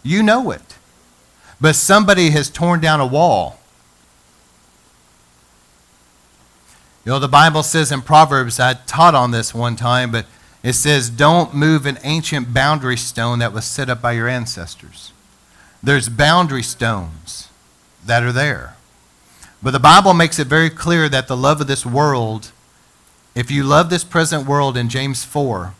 You 0.02 0.22
know 0.22 0.50
it. 0.50 0.76
But 1.60 1.76
somebody 1.76 2.30
has 2.30 2.50
torn 2.50 2.80
down 2.80 3.00
a 3.00 3.06
wall. 3.06 3.60
You 7.04 7.12
know, 7.12 7.18
the 7.18 7.28
Bible 7.28 7.62
says 7.62 7.92
in 7.92 8.02
Proverbs, 8.02 8.58
I 8.58 8.74
taught 8.74 9.14
on 9.14 9.30
this 9.30 9.54
one 9.54 9.76
time, 9.76 10.10
but 10.10 10.26
it 10.62 10.72
says, 10.72 11.10
Don't 11.10 11.54
move 11.54 11.86
an 11.86 11.98
ancient 12.02 12.52
boundary 12.52 12.96
stone 12.96 13.38
that 13.38 13.52
was 13.52 13.64
set 13.64 13.88
up 13.88 14.02
by 14.02 14.12
your 14.12 14.28
ancestors. 14.28 15.12
There's 15.82 16.08
boundary 16.08 16.62
stones 16.62 17.48
that 18.04 18.22
are 18.22 18.32
there. 18.32 18.76
But 19.62 19.72
the 19.72 19.80
Bible 19.80 20.14
makes 20.14 20.38
it 20.38 20.46
very 20.46 20.70
clear 20.70 21.08
that 21.08 21.28
the 21.28 21.36
love 21.36 21.60
of 21.60 21.66
this 21.66 21.84
world, 21.84 22.52
if 23.34 23.50
you 23.50 23.64
love 23.64 23.90
this 23.90 24.04
present 24.04 24.46
world 24.46 24.76
in 24.76 24.88
James 24.88 25.24
4, 25.24 25.74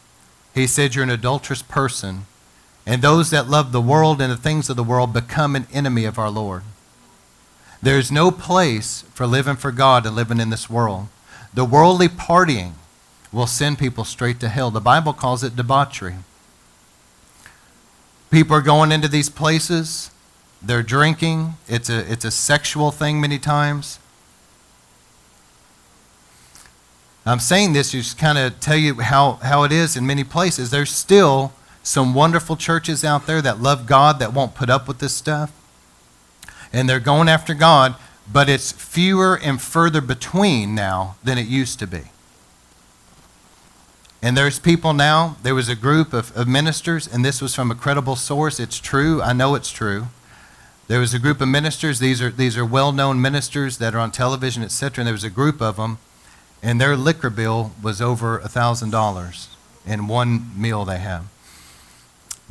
he 0.54 0.66
said 0.66 0.94
you're 0.94 1.04
an 1.04 1.10
adulterous 1.10 1.62
person, 1.62 2.26
and 2.86 3.02
those 3.02 3.30
that 3.30 3.48
love 3.48 3.70
the 3.70 3.80
world 3.80 4.20
and 4.20 4.32
the 4.32 4.36
things 4.36 4.68
of 4.68 4.76
the 4.76 4.84
world 4.84 5.12
become 5.12 5.54
an 5.54 5.66
enemy 5.72 6.04
of 6.04 6.18
our 6.18 6.30
Lord. 6.30 6.62
There's 7.80 8.10
no 8.10 8.30
place 8.30 9.04
for 9.14 9.26
living 9.26 9.56
for 9.56 9.70
God 9.70 10.04
and 10.06 10.16
living 10.16 10.40
in 10.40 10.50
this 10.50 10.68
world. 10.68 11.06
The 11.54 11.64
worldly 11.64 12.08
partying, 12.08 12.72
will 13.32 13.46
send 13.46 13.78
people 13.78 14.04
straight 14.04 14.40
to 14.40 14.48
hell. 14.48 14.70
The 14.70 14.80
Bible 14.80 15.12
calls 15.12 15.42
it 15.44 15.56
debauchery. 15.56 16.14
People 18.30 18.56
are 18.56 18.62
going 18.62 18.92
into 18.92 19.08
these 19.08 19.30
places, 19.30 20.10
they're 20.60 20.82
drinking, 20.82 21.54
it's 21.66 21.88
a, 21.88 22.10
it's 22.10 22.24
a 22.24 22.30
sexual 22.30 22.90
thing 22.90 23.20
many 23.20 23.38
times. 23.38 23.98
I'm 27.24 27.40
saying 27.40 27.74
this 27.74 27.90
to 27.90 28.16
kind 28.16 28.38
of 28.38 28.58
tell 28.58 28.76
you 28.76 28.94
how, 29.00 29.32
how 29.42 29.62
it 29.64 29.72
is 29.72 29.96
in 29.96 30.06
many 30.06 30.24
places. 30.24 30.70
There's 30.70 30.90
still 30.90 31.52
some 31.82 32.14
wonderful 32.14 32.56
churches 32.56 33.04
out 33.04 33.26
there 33.26 33.42
that 33.42 33.60
love 33.60 33.86
God 33.86 34.18
that 34.18 34.32
won't 34.32 34.54
put 34.54 34.70
up 34.70 34.88
with 34.88 34.98
this 34.98 35.14
stuff. 35.14 35.52
And 36.72 36.88
they're 36.88 37.00
going 37.00 37.28
after 37.28 37.54
God, 37.54 37.96
but 38.30 38.48
it's 38.48 38.72
fewer 38.72 39.38
and 39.42 39.60
further 39.60 40.00
between 40.00 40.74
now 40.74 41.16
than 41.22 41.38
it 41.38 41.46
used 41.46 41.78
to 41.80 41.86
be. 41.86 42.04
And 44.20 44.36
there's 44.36 44.58
people 44.58 44.92
now, 44.92 45.36
there 45.42 45.54
was 45.54 45.68
a 45.68 45.76
group 45.76 46.12
of, 46.12 46.36
of 46.36 46.48
ministers, 46.48 47.06
and 47.06 47.24
this 47.24 47.40
was 47.40 47.54
from 47.54 47.70
a 47.70 47.74
credible 47.74 48.16
source. 48.16 48.58
It's 48.58 48.80
true. 48.80 49.22
I 49.22 49.32
know 49.32 49.54
it's 49.54 49.70
true. 49.70 50.08
There 50.88 50.98
was 50.98 51.14
a 51.14 51.18
group 51.18 51.40
of 51.40 51.48
ministers. 51.48 52.00
These 52.00 52.20
are, 52.20 52.30
these 52.30 52.56
are 52.56 52.64
well 52.64 52.92
known 52.92 53.20
ministers 53.20 53.78
that 53.78 53.94
are 53.94 53.98
on 54.00 54.10
television, 54.10 54.62
etc. 54.62 55.02
And 55.02 55.06
there 55.06 55.12
was 55.12 55.22
a 55.22 55.30
group 55.30 55.60
of 55.60 55.76
them, 55.76 55.98
and 56.62 56.80
their 56.80 56.96
liquor 56.96 57.30
bill 57.30 57.72
was 57.80 58.00
over 58.00 58.38
$1,000 58.40 59.46
in 59.86 60.08
one 60.08 60.50
meal 60.60 60.84
they 60.84 60.98
had. 60.98 61.22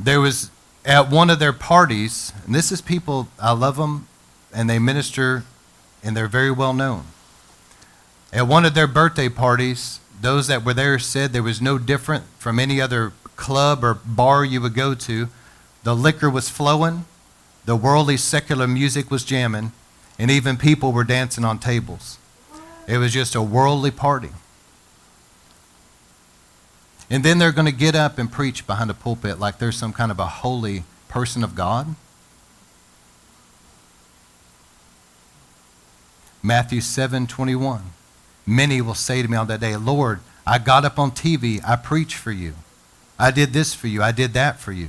There 0.00 0.20
was 0.20 0.50
at 0.84 1.10
one 1.10 1.28
of 1.28 1.38
their 1.38 1.52
parties, 1.52 2.32
and 2.46 2.54
this 2.54 2.72
is 2.72 2.80
people, 2.80 3.28
I 3.38 3.52
love 3.52 3.76
them, 3.76 4.08
and 4.54 4.70
they 4.70 4.78
minister, 4.78 5.44
and 6.02 6.16
they're 6.16 6.28
very 6.28 6.50
well 6.50 6.72
known. 6.72 7.04
At 8.32 8.46
one 8.46 8.64
of 8.64 8.74
their 8.74 8.86
birthday 8.86 9.28
parties, 9.28 10.00
those 10.20 10.46
that 10.48 10.64
were 10.64 10.74
there 10.74 10.98
said 10.98 11.32
there 11.32 11.42
was 11.42 11.60
no 11.60 11.78
different 11.78 12.24
from 12.38 12.58
any 12.58 12.80
other 12.80 13.12
club 13.36 13.84
or 13.84 13.94
bar 13.94 14.44
you 14.44 14.60
would 14.60 14.74
go 14.74 14.94
to. 14.94 15.28
The 15.84 15.94
liquor 15.94 16.28
was 16.28 16.48
flowing, 16.48 17.04
the 17.64 17.76
worldly 17.76 18.16
secular 18.16 18.66
music 18.66 19.10
was 19.10 19.24
jamming, 19.24 19.72
and 20.18 20.30
even 20.30 20.56
people 20.56 20.92
were 20.92 21.04
dancing 21.04 21.44
on 21.44 21.58
tables. 21.58 22.18
It 22.86 22.98
was 22.98 23.12
just 23.12 23.34
a 23.34 23.42
worldly 23.42 23.90
party. 23.90 24.30
And 27.10 27.24
then 27.24 27.38
they're 27.38 27.52
going 27.52 27.66
to 27.66 27.72
get 27.72 27.94
up 27.94 28.18
and 28.18 28.30
preach 28.30 28.66
behind 28.66 28.90
a 28.90 28.94
pulpit 28.94 29.38
like 29.38 29.58
there's 29.58 29.76
some 29.76 29.92
kind 29.92 30.10
of 30.10 30.18
a 30.18 30.26
holy 30.26 30.84
person 31.08 31.42
of 31.42 31.54
God. 31.54 31.94
Matthew 36.42 36.80
7 36.80 37.26
21. 37.26 37.92
Many 38.48 38.80
will 38.80 38.94
say 38.94 39.20
to 39.20 39.28
me 39.28 39.36
on 39.36 39.46
that 39.48 39.60
day, 39.60 39.76
Lord, 39.76 40.20
I 40.46 40.58
got 40.58 40.86
up 40.86 40.98
on 40.98 41.10
TV, 41.10 41.60
I 41.68 41.76
preached 41.76 42.16
for 42.16 42.32
you. 42.32 42.54
I 43.18 43.30
did 43.30 43.52
this 43.52 43.74
for 43.74 43.88
you, 43.88 44.02
I 44.02 44.10
did 44.10 44.32
that 44.32 44.58
for 44.58 44.72
you. 44.72 44.88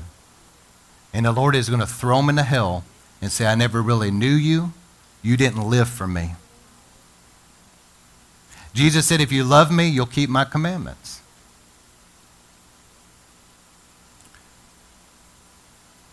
And 1.14 1.26
the 1.26 1.34
Lord 1.34 1.58
is 1.58 1.68
going 1.68 1.82
to 1.82 1.86
throw 1.86 2.18
them 2.18 2.30
into 2.30 2.44
hell 2.44 2.86
and 3.22 3.30
say, 3.30 3.46
I 3.46 3.56
never 3.56 3.82
really 3.82 4.12
knew 4.12 4.34
you. 4.34 4.72
You 5.22 5.36
didn't 5.36 5.70
live 5.70 5.90
for 5.90 6.08
me. 6.08 6.36
Jesus 8.74 9.06
said, 9.08 9.20
If 9.20 9.30
you 9.30 9.44
love 9.44 9.74
me, 9.74 9.90
you'll 9.90 10.06
keep 10.06 10.30
my 10.30 10.46
commandments. 10.46 11.20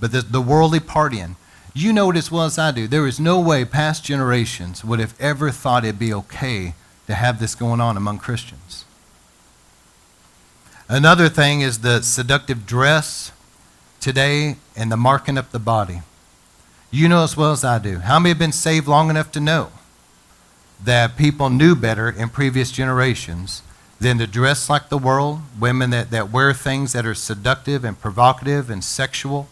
But 0.00 0.10
the, 0.10 0.22
the 0.22 0.40
worldly 0.40 0.80
partying, 0.80 1.36
you 1.74 1.92
know 1.92 2.10
it 2.10 2.16
as 2.16 2.28
well 2.28 2.44
as 2.44 2.58
I 2.58 2.72
do. 2.72 2.88
There 2.88 3.06
is 3.06 3.20
no 3.20 3.38
way 3.38 3.64
past 3.64 4.04
generations 4.04 4.84
would 4.84 4.98
have 4.98 5.14
ever 5.20 5.52
thought 5.52 5.84
it'd 5.84 6.00
be 6.00 6.12
okay 6.12 6.74
to 7.06 7.14
have 7.14 7.38
this 7.38 7.54
going 7.54 7.80
on 7.80 7.96
among 7.96 8.18
Christians. 8.18 8.84
Another 10.88 11.28
thing 11.28 11.62
is 11.62 11.80
the 11.80 12.02
seductive 12.02 12.66
dress 12.66 13.32
today 14.00 14.56
and 14.76 14.90
the 14.90 14.96
marking 14.96 15.36
up 15.36 15.50
the 15.50 15.58
body. 15.58 16.02
You 16.90 17.08
know 17.08 17.24
as 17.24 17.36
well 17.36 17.50
as 17.50 17.64
I 17.64 17.78
do. 17.78 17.98
How 17.98 18.18
many 18.18 18.30
have 18.30 18.38
been 18.38 18.52
saved 18.52 18.86
long 18.86 19.10
enough 19.10 19.32
to 19.32 19.40
know 19.40 19.70
that 20.82 21.16
people 21.16 21.50
knew 21.50 21.74
better 21.74 22.08
in 22.08 22.28
previous 22.28 22.70
generations 22.70 23.62
than 23.98 24.18
to 24.18 24.26
dress 24.26 24.70
like 24.70 24.88
the 24.88 24.98
world, 24.98 25.40
women 25.58 25.90
that, 25.90 26.10
that 26.10 26.30
wear 26.30 26.52
things 26.52 26.92
that 26.92 27.06
are 27.06 27.14
seductive 27.14 27.84
and 27.84 28.00
provocative 28.00 28.70
and 28.70 28.84
sexual? 28.84 29.48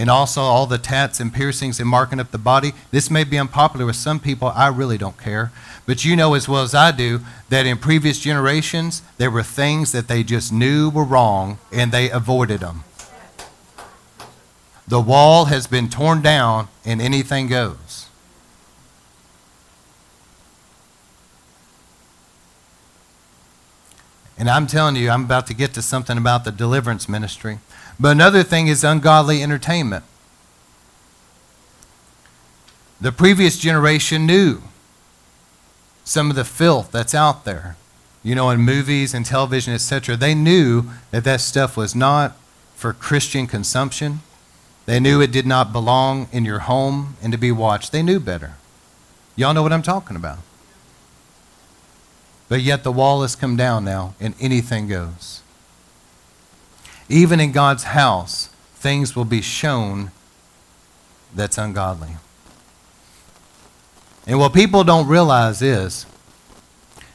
And 0.00 0.08
also 0.08 0.40
all 0.40 0.64
the 0.64 0.78
tats 0.78 1.20
and 1.20 1.30
piercings 1.30 1.78
and 1.78 1.86
marking 1.86 2.18
up 2.18 2.30
the 2.30 2.38
body. 2.38 2.72
This 2.90 3.10
may 3.10 3.22
be 3.22 3.38
unpopular 3.38 3.84
with 3.84 3.96
some 3.96 4.18
people. 4.18 4.48
I 4.48 4.68
really 4.68 4.96
don't 4.96 5.18
care. 5.18 5.52
But 5.84 6.06
you 6.06 6.16
know 6.16 6.32
as 6.32 6.48
well 6.48 6.62
as 6.62 6.74
I 6.74 6.90
do 6.90 7.20
that 7.50 7.66
in 7.66 7.76
previous 7.76 8.18
generations, 8.18 9.02
there 9.18 9.30
were 9.30 9.42
things 9.42 9.92
that 9.92 10.08
they 10.08 10.22
just 10.22 10.54
knew 10.54 10.88
were 10.88 11.04
wrong 11.04 11.58
and 11.70 11.92
they 11.92 12.08
avoided 12.08 12.60
them. 12.60 12.84
The 14.88 15.02
wall 15.02 15.44
has 15.44 15.66
been 15.66 15.90
torn 15.90 16.22
down 16.22 16.68
and 16.82 17.02
anything 17.02 17.48
goes. 17.48 18.06
And 24.38 24.48
I'm 24.48 24.66
telling 24.66 24.96
you, 24.96 25.10
I'm 25.10 25.26
about 25.26 25.46
to 25.48 25.54
get 25.54 25.74
to 25.74 25.82
something 25.82 26.16
about 26.16 26.44
the 26.44 26.52
deliverance 26.52 27.06
ministry. 27.06 27.58
But 28.00 28.12
another 28.12 28.42
thing 28.42 28.68
is 28.68 28.82
ungodly 28.82 29.42
entertainment. 29.42 30.04
The 32.98 33.12
previous 33.12 33.58
generation 33.58 34.24
knew 34.24 34.62
some 36.02 36.30
of 36.30 36.36
the 36.36 36.44
filth 36.44 36.90
that's 36.90 37.14
out 37.14 37.44
there, 37.44 37.76
you 38.22 38.34
know, 38.34 38.48
in 38.48 38.60
movies 38.60 39.12
and 39.12 39.26
television, 39.26 39.74
etc. 39.74 40.16
They 40.16 40.34
knew 40.34 40.84
that 41.10 41.24
that 41.24 41.42
stuff 41.42 41.76
was 41.76 41.94
not 41.94 42.36
for 42.74 42.94
Christian 42.94 43.46
consumption. 43.46 44.20
They 44.86 44.98
knew 44.98 45.20
it 45.20 45.30
did 45.30 45.46
not 45.46 45.70
belong 45.70 46.28
in 46.32 46.46
your 46.46 46.60
home 46.60 47.16
and 47.22 47.32
to 47.32 47.38
be 47.38 47.52
watched. 47.52 47.92
They 47.92 48.02
knew 48.02 48.18
better. 48.18 48.54
Y'all 49.36 49.52
know 49.52 49.62
what 49.62 49.74
I'm 49.74 49.82
talking 49.82 50.16
about. 50.16 50.38
But 52.48 52.62
yet 52.62 52.82
the 52.82 52.92
wall 52.92 53.20
has 53.22 53.36
come 53.36 53.56
down 53.56 53.84
now 53.84 54.14
and 54.18 54.34
anything 54.40 54.88
goes. 54.88 55.39
Even 57.10 57.40
in 57.40 57.50
God's 57.50 57.82
house, 57.82 58.46
things 58.74 59.14
will 59.14 59.24
be 59.24 59.42
shown 59.42 60.12
that's 61.34 61.58
ungodly. 61.58 62.16
And 64.26 64.38
what 64.38 64.54
people 64.54 64.84
don't 64.84 65.08
realize 65.08 65.60
is 65.60 66.06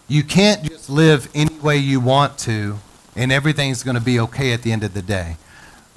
you 0.08 0.22
can't 0.22 0.64
just 0.64 0.90
live 0.90 1.30
any 1.34 1.56
way 1.60 1.78
you 1.78 2.00
want 2.02 2.38
to 2.40 2.78
and 3.16 3.32
everything's 3.32 3.84
going 3.84 3.96
to 3.96 4.02
be 4.02 4.20
okay 4.20 4.52
at 4.52 4.64
the 4.64 4.74
end 4.74 4.84
of 4.84 4.94
the 4.94 5.02
day. 5.02 5.38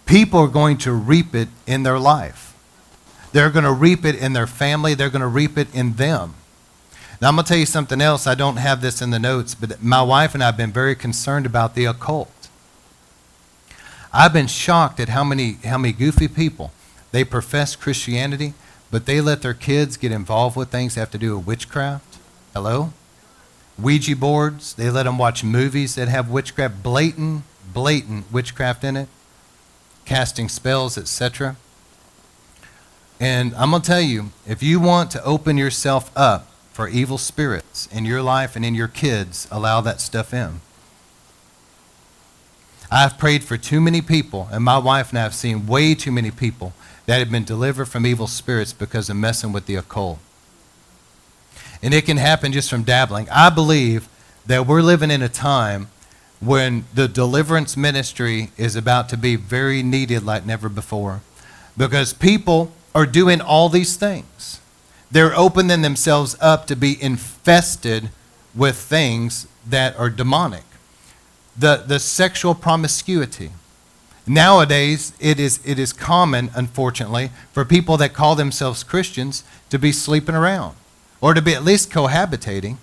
People 0.07 0.41
are 0.41 0.49
going 0.49 0.79
to 0.79 0.93
reap 0.93 1.35
it 1.35 1.49
in 1.67 1.83
their 1.83 1.99
life. 1.99 2.55
They're 3.33 3.51
going 3.51 3.65
to 3.65 3.73
reap 3.73 4.05
it 4.05 4.15
in 4.15 4.33
their 4.33 4.47
family. 4.47 4.95
They're 4.95 5.11
going 5.11 5.23
to 5.23 5.27
reap 5.27 5.59
it 5.59 5.75
in 5.75 5.95
them. 5.95 6.35
Now, 7.21 7.29
I'm 7.29 7.35
going 7.35 7.45
to 7.45 7.49
tell 7.49 7.59
you 7.59 7.67
something 7.67 8.01
else. 8.01 8.29
I 8.29 8.37
don't 8.37 8.57
have 8.57 8.81
this 8.81 9.03
in 9.03 9.11
the 9.11 9.19
notes, 9.19 9.57
but 9.57 9.83
my 9.83 10.03
wife 10.03 10.35
and 10.35 10.43
I 10.43 10.47
have 10.47 10.57
been 10.57 10.73
very 10.73 10.95
concerned 10.95 11.47
about 11.47 11.75
the 11.75 11.85
occult. 11.85 12.31
I've 14.19 14.33
been 14.33 14.49
shocked 14.49 14.99
at 14.99 15.11
how 15.11 15.23
many, 15.23 15.59
how 15.65 15.79
many 15.79 15.93
goofy 15.93 16.27
people 16.27 16.73
they 17.13 17.23
profess 17.23 17.77
Christianity, 17.77 18.53
but 18.91 19.07
they 19.07 19.21
let 19.21 19.43
their 19.43 19.55
kids 19.55 19.97
get 19.97 20.11
involved 20.11 20.57
with 20.57 20.71
things 20.71 20.97
that 20.97 21.01
have 21.03 21.11
to 21.13 21.19
do 21.19 21.37
with 21.37 21.47
witchcraft. 21.47 22.19
Hello? 22.53 22.93
Ouija 23.79 24.17
boards. 24.17 24.75
They 24.75 24.91
let 24.91 25.05
them 25.05 25.19
watch 25.19 25.45
movies 25.45 25.95
that 25.95 26.09
have 26.09 26.29
witchcraft, 26.31 26.83
blatant, 26.83 27.45
blatant 27.73 28.33
witchcraft 28.33 28.83
in 28.83 28.97
it, 28.97 29.09
casting 30.05 30.49
spells, 30.49 30.99
etc. 30.99 31.55
And 33.21 33.55
I'm 33.55 33.71
going 33.71 33.83
to 33.83 33.87
tell 33.87 34.01
you, 34.01 34.33
if 34.49 34.65
you 34.65 34.81
want 34.81 35.13
to 35.13 35.23
open 35.23 35.57
yourself 35.57 36.11
up 36.17 36.51
for 36.73 36.89
evil 36.89 37.19
spirits 37.19 37.87
in 37.93 38.05
your 38.05 38.23
life 38.23 38.57
and 38.57 38.65
in 38.65 38.75
your 38.75 38.89
kids, 38.89 39.47
allow 39.53 39.81
that 39.83 40.01
stuff 40.01 40.35
in. 40.35 40.61
I've 42.91 43.19
prayed 43.19 43.45
for 43.45 43.59
too 43.59 43.81
many 43.81 44.01
people, 44.01 44.49
and 44.51 44.65
my 44.65 44.79
wife 44.79 45.11
and 45.11 45.19
I 45.19 45.23
have 45.23 45.35
seen 45.35 45.67
way 45.67 45.95
too 45.95 46.11
many 46.11 46.31
people 46.31 46.73
that 47.07 47.19
have 47.19 47.31
been 47.31 47.45
delivered 47.45 47.87
from 47.87 48.07
evil 48.07 48.27
spirits 48.27 48.73
because 48.73 49.11
of 49.11 49.17
messing 49.17 49.53
with 49.53 49.67
the 49.67 49.77
occult. 49.77 50.19
And 51.83 51.93
it 51.93 52.07
can 52.07 52.17
happen 52.17 52.53
just 52.53 52.71
from 52.71 52.83
dabbling. 52.83 53.29
I 53.31 53.51
believe 53.51 54.09
that 54.47 54.67
we're 54.67 54.83
living 54.83 55.11
in 55.11 55.23
a 55.23 55.29
time 55.29 55.89
when 56.41 56.85
the 56.95 57.09
deliverance 57.09 57.77
ministry 57.77 58.51
is 58.57 58.77
about 58.77 59.09
to 59.11 59.17
be 59.17 59.37
very 59.37 59.83
needed 59.83 60.25
like 60.25 60.47
never 60.47 60.69
before 60.69 61.21
because 61.77 62.13
people 62.13 62.73
are 62.95 63.07
doing 63.07 63.41
all 63.41 63.69
these 63.69 63.97
things. 63.97 64.61
They're 65.11 65.37
opening 65.37 65.83
themselves 65.83 66.37
up 66.41 66.67
to 66.67 66.77
be 66.77 67.01
infested 67.03 68.11
with 68.55 68.77
things 68.77 69.47
that 69.67 69.97
are 69.97 70.11
demonic 70.11 70.65
the, 71.59 71.85
the 71.87 71.99
sexual 71.99 72.55
promiscuity. 72.55 73.51
Nowadays, 74.27 75.13
it 75.19 75.41
is, 75.41 75.61
it 75.65 75.79
is 75.79 75.93
common, 75.93 76.51
unfortunately, 76.55 77.31
for 77.53 77.65
people 77.65 77.97
that 77.97 78.13
call 78.13 78.35
themselves 78.35 78.85
Christians 78.85 79.43
to 79.71 79.79
be 79.79 79.91
sleeping 79.91 80.35
around 80.35 80.77
or 81.21 81.35
to 81.35 81.43
be 81.43 81.55
at 81.55 81.65
least 81.65 81.91
cohabitating. 81.91 82.77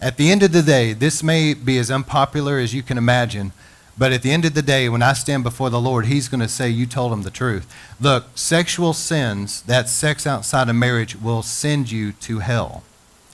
At 0.00 0.16
the 0.16 0.30
end 0.30 0.42
of 0.42 0.52
the 0.52 0.62
day, 0.62 0.92
this 0.92 1.22
may 1.22 1.54
be 1.54 1.78
as 1.78 1.90
unpopular 1.90 2.58
as 2.58 2.74
you 2.74 2.82
can 2.82 2.98
imagine, 2.98 3.52
but 3.96 4.12
at 4.12 4.22
the 4.22 4.32
end 4.32 4.44
of 4.44 4.54
the 4.54 4.62
day, 4.62 4.88
when 4.88 5.02
I 5.02 5.12
stand 5.12 5.44
before 5.44 5.70
the 5.70 5.80
Lord, 5.80 6.06
He's 6.06 6.28
going 6.28 6.40
to 6.40 6.48
say, 6.48 6.70
You 6.70 6.86
told 6.86 7.12
him 7.12 7.22
the 7.22 7.30
truth. 7.30 7.72
Look, 8.00 8.26
sexual 8.34 8.94
sins, 8.94 9.62
that 9.62 9.90
sex 9.90 10.26
outside 10.26 10.70
of 10.70 10.76
marriage, 10.76 11.16
will 11.16 11.42
send 11.42 11.90
you 11.92 12.12
to 12.12 12.38
hell 12.38 12.82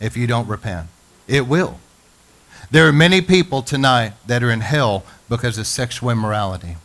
if 0.00 0.16
you 0.16 0.26
don't 0.26 0.48
repent. 0.48 0.88
It 1.26 1.46
will. 1.46 1.80
There 2.70 2.86
are 2.88 2.92
many 2.92 3.20
people 3.20 3.62
tonight 3.62 4.12
that 4.26 4.42
are 4.42 4.50
in 4.50 4.60
hell 4.60 5.04
because 5.28 5.58
of 5.58 5.66
sexual 5.66 6.10
immorality. 6.10 6.76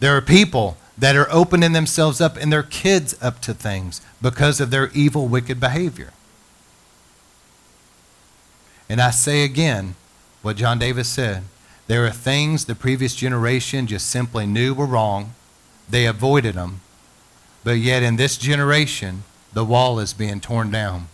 There 0.00 0.16
are 0.16 0.20
people 0.20 0.76
that 0.96 1.16
are 1.16 1.28
opening 1.30 1.72
themselves 1.72 2.20
up 2.20 2.36
and 2.36 2.52
their 2.52 2.62
kids 2.62 3.16
up 3.22 3.40
to 3.42 3.54
things 3.54 4.00
because 4.20 4.60
of 4.60 4.70
their 4.70 4.90
evil, 4.90 5.28
wicked 5.28 5.60
behavior. 5.60 6.12
And 8.88 9.00
I 9.00 9.10
say 9.10 9.44
again 9.44 9.94
what 10.42 10.56
John 10.56 10.78
Davis 10.78 11.08
said 11.08 11.44
there 11.88 12.04
are 12.04 12.10
things 12.10 12.66
the 12.66 12.74
previous 12.74 13.14
generation 13.14 13.86
just 13.86 14.08
simply 14.08 14.46
knew 14.46 14.74
were 14.74 14.86
wrong, 14.86 15.34
they 15.88 16.04
avoided 16.04 16.54
them, 16.54 16.80
but 17.64 17.78
yet 17.78 18.02
in 18.02 18.16
this 18.16 18.36
generation, 18.36 19.24
the 19.58 19.64
wall 19.64 19.98
is 19.98 20.12
being 20.12 20.38
torn 20.38 20.70
down. 20.70 21.08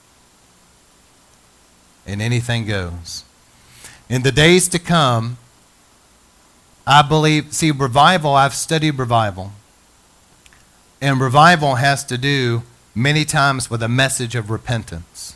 And 2.07 2.21
anything 2.21 2.67
goes. 2.67 3.25
In 4.11 4.21
the 4.23 4.31
days 4.31 4.69
to 4.69 4.79
come, 4.79 5.39
I 6.87 7.01
believe, 7.01 7.55
see, 7.55 7.71
revival, 7.71 8.35
I've 8.35 8.53
studied 8.53 8.99
revival. 8.99 9.53
And 11.01 11.19
revival 11.19 11.77
has 11.77 12.05
to 12.05 12.19
do 12.19 12.65
many 12.95 13.25
times 13.25 13.71
with 13.71 13.83
a 13.83 13.89
message 13.89 14.35
of 14.35 14.51
repentance. 14.51 15.35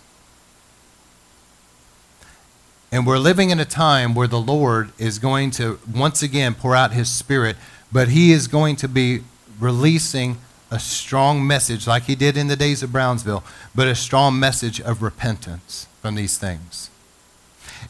And 2.93 3.07
we're 3.07 3.17
living 3.17 3.49
in 3.49 3.59
a 3.59 3.65
time 3.65 4.15
where 4.15 4.29
the 4.29 4.39
Lord 4.39 4.93
is 4.99 5.19
going 5.19 5.51
to 5.53 5.79
once 5.91 6.23
again 6.23 6.55
pour 6.55 6.77
out 6.77 6.93
his 6.93 7.09
spirit, 7.09 7.57
but 7.91 8.09
he 8.09 8.33
is 8.33 8.49
going 8.49 8.77
to 8.77 8.87
be 8.87 9.23
releasing 9.59 10.37
a 10.71 10.79
strong 10.79 11.47
message, 11.47 11.87
like 11.87 12.05
he 12.05 12.15
did 12.15 12.37
in 12.37 12.49
the 12.49 12.57
days 12.57 12.83
of 12.83 12.93
Brownsville, 12.93 13.43
but 13.75 13.89
a 13.89 13.95
strong 13.95 14.39
message 14.39 14.81
of 14.81 15.03
repentance 15.03 15.87
from 16.03 16.15
these 16.15 16.37
things. 16.37 16.91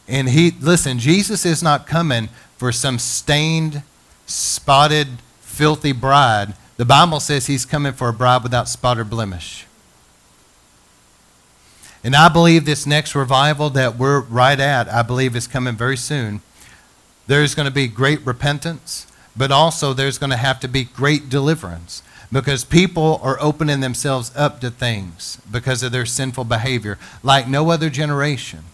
And 0.07 0.29
he, 0.29 0.53
listen, 0.61 0.99
Jesus 0.99 1.45
is 1.45 1.63
not 1.63 1.87
coming 1.87 2.29
for 2.57 2.73
some 2.73 2.99
stained, 2.99 3.83
spotted, 4.27 5.09
filthy 5.41 5.93
bride. 5.93 6.55
The 6.77 6.85
Bible 6.85 7.21
says 7.21 7.47
he's 7.47 7.65
coming 7.65 7.93
for 7.93 8.09
a 8.09 8.13
bride 8.13 8.43
without 8.43 8.69
spot 8.69 8.99
or 8.99 9.05
blemish. 9.05 9.67
And 12.05 12.15
I 12.15 12.29
believe 12.29 12.65
this 12.65 12.87
next 12.87 13.15
revival 13.15 13.71
that 13.71 13.97
we're 13.97 14.21
right 14.21 14.59
at, 14.59 14.89
I 14.89 15.03
believe 15.03 15.35
is 15.35 15.49
coming 15.49 15.75
very 15.75 15.97
soon. 15.97 16.43
There's 17.27 17.55
going 17.55 17.67
to 17.67 17.75
be 17.75 17.89
great 17.89 18.25
repentance, 18.25 19.07
but 19.37 19.51
also 19.51 19.93
there's 19.93 20.17
going 20.17 20.31
to 20.31 20.37
have 20.37 20.61
to 20.61 20.69
be 20.69 20.85
great 20.85 21.29
deliverance 21.29 22.03
because 22.31 22.65
people 22.65 23.21
are 23.23 23.39
opening 23.41 23.81
themselves 23.81 24.31
up 24.37 24.61
to 24.61 24.71
things 24.71 25.39
because 25.51 25.83
of 25.83 25.93
their 25.93 26.07
sinful 26.07 26.45
behavior 26.45 26.99
like 27.23 27.49
no 27.49 27.71
other 27.71 27.89
generation. 27.91 28.65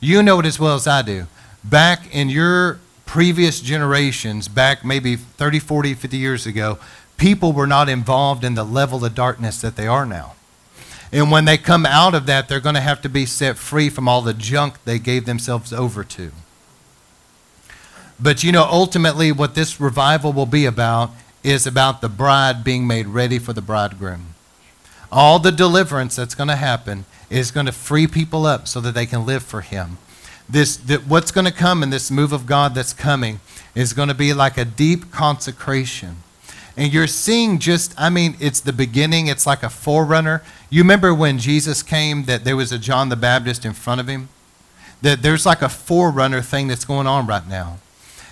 You 0.00 0.22
know 0.22 0.40
it 0.40 0.46
as 0.46 0.58
well 0.58 0.74
as 0.76 0.86
I 0.86 1.02
do. 1.02 1.26
Back 1.62 2.14
in 2.14 2.28
your 2.28 2.80
previous 3.04 3.60
generations, 3.60 4.48
back 4.48 4.84
maybe 4.84 5.16
30, 5.16 5.58
40, 5.58 5.94
50 5.94 6.16
years 6.16 6.46
ago, 6.46 6.78
people 7.16 7.52
were 7.52 7.66
not 7.66 7.88
involved 7.88 8.44
in 8.44 8.54
the 8.54 8.64
level 8.64 9.04
of 9.04 9.14
darkness 9.14 9.60
that 9.60 9.76
they 9.76 9.86
are 9.86 10.06
now. 10.06 10.34
And 11.12 11.30
when 11.30 11.44
they 11.44 11.58
come 11.58 11.84
out 11.84 12.14
of 12.14 12.26
that, 12.26 12.48
they're 12.48 12.60
going 12.60 12.76
to 12.76 12.80
have 12.80 13.02
to 13.02 13.08
be 13.08 13.26
set 13.26 13.58
free 13.58 13.90
from 13.90 14.08
all 14.08 14.22
the 14.22 14.32
junk 14.32 14.82
they 14.84 14.98
gave 14.98 15.26
themselves 15.26 15.72
over 15.72 16.04
to. 16.04 16.30
But 18.18 18.44
you 18.44 18.52
know, 18.52 18.64
ultimately, 18.64 19.32
what 19.32 19.54
this 19.54 19.80
revival 19.80 20.32
will 20.32 20.46
be 20.46 20.66
about 20.66 21.10
is 21.42 21.66
about 21.66 22.00
the 22.00 22.08
bride 22.08 22.62
being 22.62 22.86
made 22.86 23.06
ready 23.06 23.38
for 23.38 23.52
the 23.52 23.62
bridegroom. 23.62 24.34
All 25.10 25.38
the 25.38 25.52
deliverance 25.52 26.16
that's 26.16 26.34
going 26.34 26.48
to 26.48 26.56
happen 26.56 27.04
is 27.28 27.50
going 27.50 27.66
to 27.66 27.72
free 27.72 28.06
people 28.06 28.46
up 28.46 28.68
so 28.68 28.80
that 28.80 28.94
they 28.94 29.06
can 29.06 29.26
live 29.26 29.42
for 29.42 29.60
Him. 29.60 29.98
This, 30.48 30.76
that 30.76 31.06
what's 31.06 31.30
going 31.30 31.46
to 31.46 31.52
come 31.52 31.82
in 31.82 31.90
this 31.90 32.10
move 32.10 32.32
of 32.32 32.46
God 32.46 32.74
that's 32.74 32.92
coming 32.92 33.40
is 33.74 33.92
going 33.92 34.08
to 34.08 34.14
be 34.14 34.32
like 34.32 34.58
a 34.58 34.64
deep 34.64 35.10
consecration. 35.10 36.16
And 36.76 36.92
you're 36.92 37.06
seeing 37.06 37.58
just, 37.58 37.94
I 37.98 38.10
mean, 38.10 38.36
it's 38.40 38.60
the 38.60 38.72
beginning, 38.72 39.26
it's 39.26 39.46
like 39.46 39.62
a 39.62 39.70
forerunner. 39.70 40.42
You 40.70 40.82
remember 40.82 41.12
when 41.14 41.38
Jesus 41.38 41.82
came 41.82 42.24
that 42.24 42.44
there 42.44 42.56
was 42.56 42.72
a 42.72 42.78
John 42.78 43.08
the 43.08 43.16
Baptist 43.16 43.64
in 43.64 43.72
front 43.72 44.00
of 44.00 44.08
him? 44.08 44.28
That 45.02 45.22
there's 45.22 45.46
like 45.46 45.62
a 45.62 45.68
forerunner 45.68 46.42
thing 46.42 46.68
that's 46.68 46.84
going 46.84 47.06
on 47.06 47.26
right 47.26 47.46
now. 47.46 47.78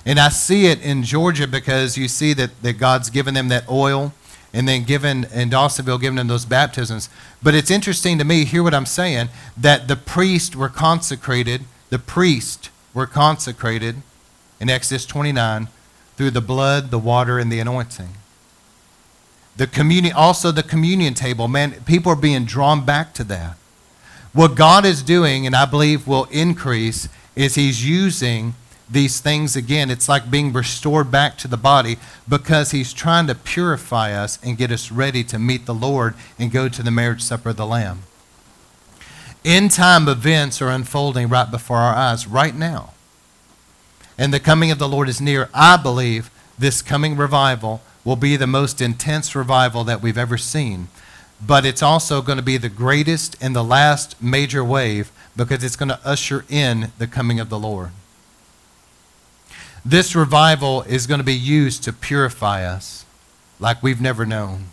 And 0.07 0.19
I 0.19 0.29
see 0.29 0.67
it 0.67 0.81
in 0.83 1.03
Georgia 1.03 1.47
because 1.47 1.99
you 1.99 2.09
see 2.09 2.33
that, 2.35 2.63
that 2.63 2.75
God's 2.75 3.11
given 3.11 3.35
them 3.35 3.49
that 3.49 3.69
oil 3.69 4.13
and 4.53 4.67
then 4.67 4.85
given 4.85 5.25
in 5.35 5.51
Dawsonville, 5.51 6.01
given 6.01 6.17
them 6.17 6.29
those 6.29 6.47
baptisms. 6.47 7.09
But 7.43 7.55
it's 7.55 7.71
interesting 7.71 8.19
to 8.19 8.25
me, 8.25 8.45
hear 8.45 8.63
what 8.63 8.75
I'm 8.75 8.87
saying, 8.87 9.29
that 9.57 9.89
the 9.89 9.97
priests 9.97 10.57
were 10.57 10.71
consecrated, 10.71 11.63
the 11.91 11.99
priests 11.99 12.71
were 12.95 13.07
consecrated 13.07 13.97
in 14.59 14.71
Exodus 14.71 15.05
29 15.05 15.69
through 16.17 16.31
the 16.31 16.41
blood, 16.41 16.91
the 16.91 16.99
water, 16.99 17.39
and 17.39 17.53
the 17.53 17.61
anointing. 17.61 18.09
The 19.57 19.67
communion, 19.67 20.15
also 20.15 20.51
the 20.51 20.63
communion 20.63 21.15
table, 21.15 21.49
man, 21.49 21.73
people 21.85 22.13
are 22.13 22.17
being 22.17 22.45
drawn 22.45 22.85
back 22.85 23.13
to 23.15 23.25
that. 23.25 23.57
What 24.33 24.55
God 24.55 24.85
is 24.85 25.03
doing, 25.03 25.47
and 25.47 25.55
I 25.55 25.65
believe 25.65 26.07
will 26.07 26.25
increase, 26.31 27.09
is 27.35 27.55
He's 27.55 27.89
using 27.89 28.55
these 28.91 29.21
things 29.21 29.57
again. 29.57 29.91
It's 29.91 30.09
like 30.09 30.31
being 30.31 30.53
restored 30.53 31.11
back 31.11 31.37
to 31.39 31.49
the 31.49 31.57
body 31.57 31.99
because 32.29 32.71
he's 32.71 32.93
trying 32.93 33.27
to 33.27 33.35
purify 33.35 34.13
us 34.13 34.39
and 34.43 34.57
get 34.57 34.71
us 34.71 34.91
ready 34.91 35.23
to 35.25 35.39
meet 35.39 35.67
the 35.67 35.75
Lord 35.75 36.15
and 36.39 36.51
go 36.51 36.69
to 36.69 36.83
the 36.83 36.91
marriage 36.91 37.23
supper 37.23 37.51
of 37.51 37.57
the 37.57 37.67
Lamb. 37.67 38.03
End 39.45 39.71
time 39.71 40.09
events 40.09 40.61
are 40.61 40.71
unfolding 40.71 41.29
right 41.29 41.51
before 41.51 41.79
our 41.79 41.95
eyes 41.95 42.27
right 42.27 42.55
now. 42.55 42.93
and 44.21 44.35
the 44.35 44.41
coming 44.41 44.73
of 44.73 44.81
the 44.81 44.89
Lord 44.89 45.09
is 45.09 45.21
near, 45.21 45.49
I 45.55 45.77
believe 45.77 46.29
this 46.59 46.83
coming 46.83 47.17
revival 47.17 47.81
will 48.05 48.17
be 48.17 48.37
the 48.37 48.49
most 48.49 48.81
intense 48.81 49.37
revival 49.37 49.85
that 49.85 50.03
we've 50.03 50.19
ever 50.19 50.37
seen. 50.37 50.89
But 51.45 51.65
it's 51.65 51.85
also 51.85 52.21
going 52.21 52.39
to 52.39 52.43
be 52.43 52.57
the 52.57 52.69
greatest 52.69 53.37
and 53.41 53.55
the 53.55 53.63
last 53.63 54.21
major 54.21 54.65
wave 54.65 55.13
because 55.37 55.63
it's 55.63 55.77
going 55.77 55.91
to 55.91 56.01
usher 56.05 56.45
in 56.49 56.91
the 56.99 57.07
coming 57.07 57.39
of 57.39 57.49
the 57.49 57.59
Lord. 57.61 57.91
This 59.89 60.15
revival 60.15 60.83
is 60.83 61.07
going 61.07 61.17
to 61.17 61.25
be 61.25 61.33
used 61.33 61.83
to 61.85 61.95
purify 61.95 62.63
us 62.63 63.07
like 63.59 63.83
we've 63.83 64.03
never 64.03 64.27
known. 64.27 64.67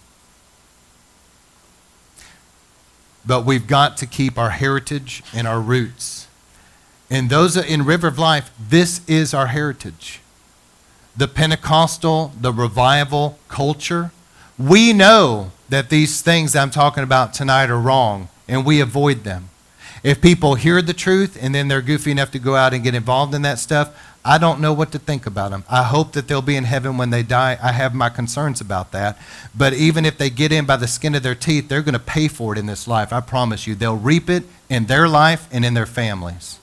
But 3.26 3.46
we've 3.46 3.66
got 3.66 3.96
to 3.98 4.06
keep 4.06 4.38
our 4.38 4.50
heritage 4.50 5.24
and 5.34 5.48
our 5.48 5.62
roots. 5.62 6.28
And 7.10 7.30
those 7.30 7.56
in 7.56 7.86
River 7.86 8.08
of 8.08 8.20
Life, 8.20 8.52
this 8.60 9.00
is 9.08 9.34
our 9.34 9.48
heritage. 9.48 10.20
The 11.16 11.30
Pentecostal, 11.30 12.34
the 12.38 12.52
revival 12.52 13.40
culture, 13.48 14.12
we 14.60 14.92
know 14.92 15.54
that 15.70 15.90
these 15.90 16.22
things 16.22 16.58
I'm 16.58 16.72
talking 16.72 17.04
about 17.04 17.34
tonight 17.34 17.70
are 17.70 17.80
wrong, 17.80 18.28
and 18.50 18.66
we 18.66 18.82
avoid 18.82 19.24
them. 19.24 19.48
If 20.04 20.22
people 20.22 20.56
hear 20.56 20.82
the 20.82 20.94
truth 20.94 21.38
and 21.42 21.56
then 21.56 21.70
they're 21.70 21.82
goofy 21.82 22.12
enough 22.12 22.32
to 22.32 22.40
go 22.40 22.56
out 22.56 22.74
and 22.74 22.84
get 22.84 22.94
involved 22.94 23.34
in 23.34 23.44
that 23.44 23.60
stuff, 23.60 23.98
I 24.28 24.40
don't 24.40 24.60
know 24.60 24.74
what 24.74 24.92
to 24.94 25.00
think 25.00 25.28
about 25.28 25.52
them. 25.52 25.64
I 25.70 25.84
hope 25.84 26.14
that 26.14 26.28
they'll 26.28 26.42
be 26.42 26.56
in 26.56 26.64
heaven 26.64 26.98
when 26.98 27.12
they 27.12 27.22
die. 27.22 27.60
I 27.62 27.72
have 27.74 27.94
my 27.94 28.10
concerns 28.10 28.60
about 28.60 28.92
that. 28.92 29.20
But 29.56 29.74
even 29.74 30.04
if 30.04 30.18
they 30.18 30.32
get 30.32 30.52
in 30.52 30.66
by 30.66 30.78
the 30.78 30.88
skin 30.88 31.14
of 31.14 31.22
their 31.22 31.36
teeth, 31.36 31.70
they're 31.70 31.84
going 31.84 31.94
to 31.94 32.00
pay 32.00 32.28
for 32.28 32.54
it 32.54 32.58
in 32.58 32.66
this 32.66 32.88
life. 32.88 33.14
I 33.14 33.22
promise 33.22 33.68
you. 33.68 33.76
They'll 33.76 33.96
reap 33.96 34.28
it 34.28 34.46
in 34.68 34.88
their 34.88 35.08
life 35.08 35.48
and 35.52 35.64
in 35.64 35.76
their 35.76 35.86
families. 35.86 36.60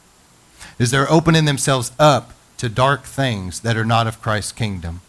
Is 0.81 0.91
they're 0.91 1.11
opening 1.11 1.45
themselves 1.45 1.93
up 2.01 2.33
to 2.57 2.69
dark 2.69 3.05
things 3.05 3.61
that 3.61 3.77
are 3.77 3.85
not 3.85 4.09
of 4.09 4.21
Christ's 4.21 4.53
kingdom. 4.53 5.01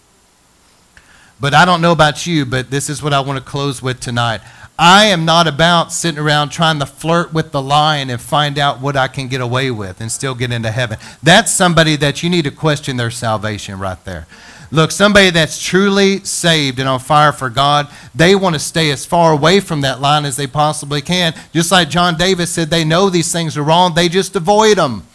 But 1.40 1.56
I 1.56 1.66
don't 1.66 1.82
know 1.82 1.92
about 1.92 2.28
you, 2.28 2.46
but 2.46 2.70
this 2.70 2.88
is 2.88 3.02
what 3.02 3.14
I 3.14 3.20
want 3.20 3.38
to 3.38 3.44
close 3.44 3.82
with 3.82 4.00
tonight. 4.00 4.42
I 4.86 5.06
am 5.06 5.24
not 5.24 5.48
about 5.48 5.94
sitting 5.94 6.20
around 6.20 6.50
trying 6.50 6.80
to 6.80 6.86
flirt 6.86 7.32
with 7.32 7.54
the 7.54 7.62
lion 7.62 8.10
and 8.10 8.20
find 8.20 8.60
out 8.60 8.82
what 8.82 8.98
I 8.98 9.08
can 9.08 9.30
get 9.30 9.40
away 9.40 9.72
with 9.72 10.02
and 10.02 10.12
still 10.12 10.36
get 10.36 10.52
into 10.52 10.72
heaven. 10.72 10.98
That's 11.24 11.54
somebody 11.54 11.96
that 11.96 12.22
you 12.22 12.30
need 12.30 12.44
to 12.44 12.52
question 12.52 12.98
their 12.98 13.10
salvation 13.10 13.80
right 13.80 14.04
there. 14.04 14.28
Look, 14.72 14.92
somebody 14.92 15.30
that's 15.30 15.64
truly 15.64 16.20
saved 16.26 16.80
and 16.80 16.90
on 16.90 17.00
fire 17.00 17.32
for 17.32 17.50
God, 17.50 17.88
they 18.14 18.36
want 18.36 18.56
to 18.56 18.60
stay 18.60 18.92
as 18.92 19.06
far 19.06 19.32
away 19.32 19.62
from 19.62 19.80
that 19.82 20.02
line 20.02 20.26
as 20.26 20.36
they 20.36 20.48
possibly 20.48 21.00
can. 21.00 21.34
Just 21.54 21.72
like 21.72 21.90
John 21.90 22.18
Davis 22.18 22.50
said, 22.50 22.70
they 22.70 22.84
know 22.84 23.10
these 23.10 23.32
things 23.32 23.56
are 23.56 23.64
wrong, 23.64 23.94
they 23.94 24.10
just 24.10 24.36
avoid 24.36 24.78
them. 24.78 25.08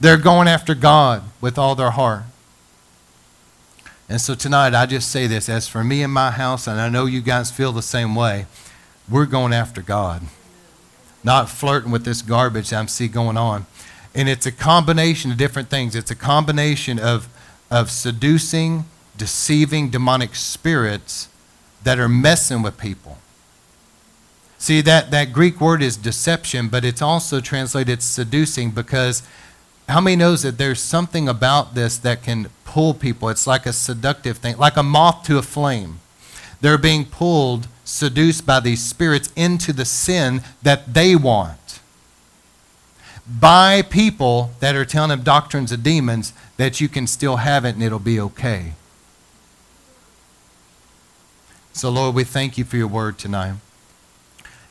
They're 0.00 0.18
going 0.18 0.48
after 0.48 0.74
God 0.74 1.22
with 1.40 1.56
all 1.56 1.74
their 1.74 1.92
heart. 1.92 2.24
And 4.12 4.20
so 4.20 4.34
tonight, 4.34 4.74
I 4.74 4.84
just 4.84 5.10
say 5.10 5.26
this 5.26 5.48
as 5.48 5.66
for 5.66 5.82
me 5.82 6.02
and 6.02 6.12
my 6.12 6.32
house, 6.32 6.66
and 6.66 6.78
I 6.78 6.90
know 6.90 7.06
you 7.06 7.22
guys 7.22 7.50
feel 7.50 7.72
the 7.72 7.80
same 7.80 8.14
way, 8.14 8.44
we're 9.08 9.24
going 9.24 9.54
after 9.54 9.80
God, 9.80 10.20
not 11.24 11.48
flirting 11.48 11.90
with 11.90 12.04
this 12.04 12.20
garbage 12.20 12.74
I 12.74 12.84
see 12.84 13.08
going 13.08 13.38
on. 13.38 13.64
And 14.14 14.28
it's 14.28 14.44
a 14.44 14.52
combination 14.52 15.30
of 15.30 15.38
different 15.38 15.70
things. 15.70 15.96
It's 15.96 16.10
a 16.10 16.14
combination 16.14 16.98
of, 16.98 17.26
of 17.70 17.90
seducing, 17.90 18.84
deceiving 19.16 19.88
demonic 19.88 20.34
spirits 20.34 21.30
that 21.82 21.98
are 21.98 22.06
messing 22.06 22.60
with 22.60 22.76
people. 22.76 23.16
See, 24.58 24.82
that, 24.82 25.10
that 25.10 25.32
Greek 25.32 25.58
word 25.58 25.82
is 25.82 25.96
deception, 25.96 26.68
but 26.68 26.84
it's 26.84 27.00
also 27.00 27.40
translated 27.40 28.02
seducing 28.02 28.72
because 28.72 29.22
how 29.88 30.02
many 30.02 30.16
knows 30.16 30.42
that 30.42 30.58
there's 30.58 30.80
something 30.80 31.30
about 31.30 31.74
this 31.74 31.96
that 31.96 32.22
can 32.22 32.50
pull 32.72 32.94
people? 32.94 33.28
It's 33.28 33.46
like 33.46 33.66
a 33.66 33.72
seductive 33.72 34.38
thing, 34.38 34.56
like 34.56 34.78
a 34.78 34.82
moth 34.82 35.24
to 35.24 35.36
a 35.36 35.42
flame. 35.42 36.00
They're 36.62 36.78
being 36.78 37.04
pulled, 37.04 37.68
seduced 37.84 38.46
by 38.46 38.60
these 38.60 38.82
spirits 38.82 39.30
into 39.36 39.74
the 39.74 39.84
sin 39.84 40.40
that 40.62 40.94
they 40.94 41.14
want. 41.14 41.80
By 43.28 43.82
people 43.82 44.52
that 44.60 44.74
are 44.74 44.86
telling 44.86 45.10
them 45.10 45.22
doctrines 45.22 45.70
of 45.70 45.82
demons 45.82 46.32
that 46.56 46.80
you 46.80 46.88
can 46.88 47.06
still 47.06 47.36
have 47.36 47.66
it 47.66 47.74
and 47.74 47.82
it'll 47.82 47.98
be 47.98 48.18
okay. 48.18 48.72
So, 51.74 51.90
Lord, 51.90 52.14
we 52.14 52.24
thank 52.24 52.56
you 52.56 52.64
for 52.64 52.78
your 52.78 52.88
word 52.88 53.18
tonight. 53.18 53.56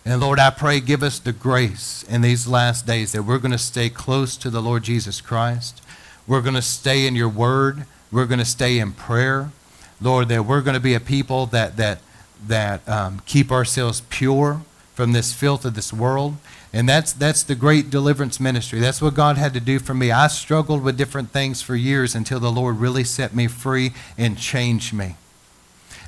And 0.04 0.22
Lord, 0.22 0.40
I 0.40 0.50
pray, 0.50 0.80
give 0.80 1.04
us 1.04 1.20
the 1.20 1.34
grace 1.34 2.04
in 2.10 2.22
these 2.22 2.48
last 2.48 2.88
days 2.88 3.12
that 3.12 3.24
we're 3.24 3.38
going 3.38 3.52
to 3.52 3.60
stay 3.60 3.90
close 3.90 4.36
to 4.38 4.50
the 4.50 4.62
Lord 4.62 4.82
Jesus 4.82 5.22
Christ. 5.22 5.84
We're 6.32 6.40
going 6.42 6.56
to 6.56 6.62
stay 6.62 7.08
in 7.08 7.16
your 7.18 7.28
word. 7.28 7.84
We're 8.10 8.26
going 8.26 8.40
to 8.40 8.46
stay 8.46 8.80
in 8.80 8.94
prayer. 8.94 9.52
Lord, 10.00 10.30
that 10.30 10.46
we're 10.46 10.62
going 10.62 10.76
to 10.76 10.80
be 10.80 10.94
a 10.94 11.00
people 11.02 11.46
that, 11.48 11.76
that, 11.76 12.00
that 12.48 12.88
um, 12.88 13.22
keep 13.26 13.52
ourselves 13.52 14.04
pure 14.10 14.62
from 14.94 15.12
this 15.12 15.34
filth 15.34 15.66
of 15.66 15.74
this 15.74 15.92
world. 15.92 16.38
And 16.72 16.88
that's, 16.88 17.12
that's 17.12 17.44
the 17.44 17.54
great 17.54 17.90
deliverance 17.90 18.40
ministry. 18.40 18.80
That's 18.80 19.02
what 19.02 19.14
God 19.14 19.38
had 19.38 19.54
to 19.56 19.60
do 19.60 19.78
for 19.78 19.94
me. 19.94 20.10
I 20.10 20.28
struggled 20.28 20.84
with 20.84 20.98
different 20.98 21.32
things 21.32 21.62
for 21.62 21.76
years 21.76 22.16
until 22.16 22.40
the 22.40 22.50
Lord 22.50 22.78
really 22.78 23.04
set 23.04 23.36
me 23.36 23.48
free 23.48 23.92
and 24.18 24.38
changed 24.38 24.94
me. 24.94 25.18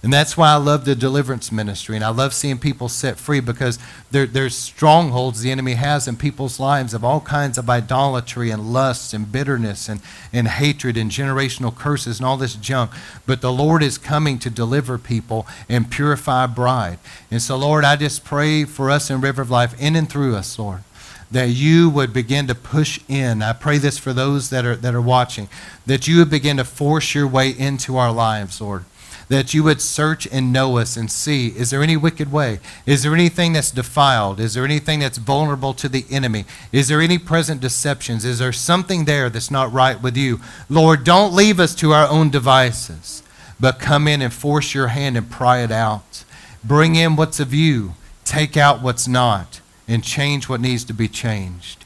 And 0.04 0.12
that's 0.12 0.36
why 0.36 0.52
I 0.52 0.58
love 0.58 0.84
the 0.84 0.96
deliverance 0.96 1.50
ministry. 1.50 1.96
And 1.96 2.04
I 2.04 2.10
love 2.10 2.34
seeing 2.34 2.58
people 2.58 2.90
set 2.90 3.18
free 3.18 3.40
because 3.40 3.80
there, 4.12 4.26
there's 4.26 4.54
strongholds 4.54 5.40
the 5.40 5.50
enemy 5.50 5.76
has 5.76 6.10
in 6.10 6.18
people's 6.18 6.60
lives 6.60 6.94
of 6.94 7.06
all 7.06 7.22
kinds 7.22 7.58
of 7.58 7.70
idolatry 7.70 8.50
and 8.50 8.74
lust 8.74 9.14
and 9.14 9.32
bitterness 9.32 9.88
and, 9.88 10.02
and 10.34 10.50
hatred 10.50 10.98
and 10.98 11.10
generational 11.10 11.74
curses 11.74 12.20
and 12.20 12.28
all 12.28 12.36
this 12.36 12.56
junk. 12.56 12.92
But 13.26 13.40
the 13.40 13.54
Lord 13.54 13.82
is 13.82 13.98
coming 13.98 14.40
to 14.40 14.50
deliver 14.50 14.98
people 14.98 15.48
and 15.70 15.90
purify 15.90 16.48
bride. 16.48 17.00
And 17.32 17.42
so, 17.42 17.56
Lord, 17.56 17.86
I 17.86 17.96
just 17.96 18.26
pray 18.26 18.66
for 18.66 18.92
us 18.92 19.10
in 19.10 19.22
River 19.22 19.42
of 19.42 19.50
Life, 19.50 19.74
in 19.82 19.96
and 19.96 20.10
through 20.10 20.36
us, 20.36 20.60
Lord 20.60 20.84
that 21.32 21.50
you 21.50 21.90
would 21.90 22.14
begin 22.14 22.46
to 22.46 22.54
push 22.54 23.00
in. 23.08 23.42
I 23.42 23.54
pray 23.54 23.80
this 23.80 23.98
for 23.98 24.14
those 24.14 24.52
that 24.52 24.66
are, 24.66 24.76
that 24.76 24.94
are 24.94 25.02
watching, 25.02 25.50
that 25.88 26.08
you 26.08 26.20
would 26.20 26.30
begin 26.30 26.58
to 26.58 26.64
force 26.64 27.16
your 27.16 27.28
way 27.28 27.50
into 27.50 27.98
our 27.98 28.12
lives, 28.12 28.62
Lord 28.62 28.86
that 29.34 29.52
you 29.52 29.64
would 29.64 29.82
search 29.82 30.28
and 30.28 30.54
know 30.54 30.78
us 30.78 30.96
and 30.96 31.10
see 31.10 31.48
is 31.48 31.72
there 31.72 31.82
any 31.82 31.98
wicked 31.98 32.32
way? 32.32 32.60
Is 32.86 33.02
there 33.02 33.16
anything 33.16 33.54
that's 33.54 33.72
defiled? 33.72 34.40
Is 34.40 34.54
there 34.54 34.64
anything 34.64 35.00
that's 35.00 35.18
vulnerable 35.18 35.74
to 35.74 35.90
the 35.90 36.06
enemy? 36.12 36.46
Is 36.72 36.88
there 36.88 37.02
any 37.02 37.18
present 37.18 37.60
deceptions? 37.60 38.26
Is 38.26 38.38
there 38.38 38.52
something 38.52 39.06
there 39.06 39.32
that's 39.32 39.50
not 39.50 39.74
right 39.74 40.00
with 40.00 40.16
you? 40.16 40.40
Lord, 40.70 41.04
don't 41.04 41.34
leave 41.34 41.60
us 41.60 41.74
to 41.76 41.94
our 41.94 42.08
own 42.08 42.30
devices, 42.30 43.24
but 43.60 43.80
come 43.80 44.08
in 44.08 44.22
and 44.22 44.32
force 44.32 44.76
your 44.76 44.90
hand 44.90 45.18
and 45.18 45.32
pry 45.32 45.64
it 45.64 45.72
out. 45.72 46.24
Bring 46.64 46.94
in 46.96 47.16
what's 47.16 47.40
of 47.40 47.56
you, 47.56 47.96
take 48.26 48.56
out 48.56 48.84
what's 48.84 49.08
not, 49.08 49.62
and 49.88 50.04
change 50.04 50.48
what 50.48 50.62
needs 50.62 50.84
to 50.84 50.94
be 50.94 51.08
changed. 51.08 51.86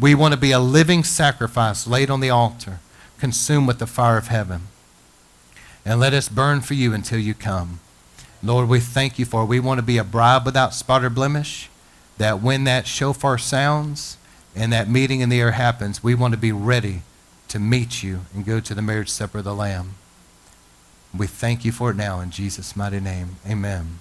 We 0.00 0.16
want 0.16 0.34
to 0.34 0.40
be 0.40 0.50
a 0.50 0.58
living 0.58 1.04
sacrifice 1.04 1.86
laid 1.86 2.10
on 2.10 2.18
the 2.18 2.30
altar, 2.30 2.80
consumed 3.20 3.68
with 3.68 3.78
the 3.78 3.86
fire 3.86 4.16
of 4.16 4.26
heaven 4.26 4.62
and 5.84 6.00
let 6.00 6.14
us 6.14 6.28
burn 6.28 6.60
for 6.60 6.74
you 6.74 6.92
until 6.92 7.18
you 7.18 7.34
come. 7.34 7.80
Lord, 8.42 8.68
we 8.68 8.80
thank 8.80 9.18
you 9.18 9.24
for 9.24 9.42
it. 9.42 9.46
We 9.46 9.60
want 9.60 9.78
to 9.78 9.82
be 9.82 9.98
a 9.98 10.04
bride 10.04 10.44
without 10.44 10.74
spot 10.74 11.04
or 11.04 11.10
blemish, 11.10 11.68
that 12.18 12.40
when 12.40 12.64
that 12.64 12.86
shofar 12.86 13.38
sounds 13.38 14.16
and 14.54 14.72
that 14.72 14.88
meeting 14.88 15.20
in 15.20 15.28
the 15.28 15.40
air 15.40 15.52
happens, 15.52 16.02
we 16.02 16.14
want 16.14 16.32
to 16.32 16.38
be 16.38 16.52
ready 16.52 17.02
to 17.48 17.58
meet 17.58 18.02
you 18.02 18.20
and 18.34 18.46
go 18.46 18.60
to 18.60 18.74
the 18.74 18.82
marriage 18.82 19.08
supper 19.08 19.38
of 19.38 19.44
the 19.44 19.54
Lamb. 19.54 19.94
We 21.16 21.26
thank 21.26 21.64
you 21.64 21.72
for 21.72 21.90
it 21.90 21.96
now 21.96 22.20
in 22.20 22.30
Jesus' 22.30 22.76
mighty 22.76 23.00
name. 23.00 23.36
Amen. 23.48 23.98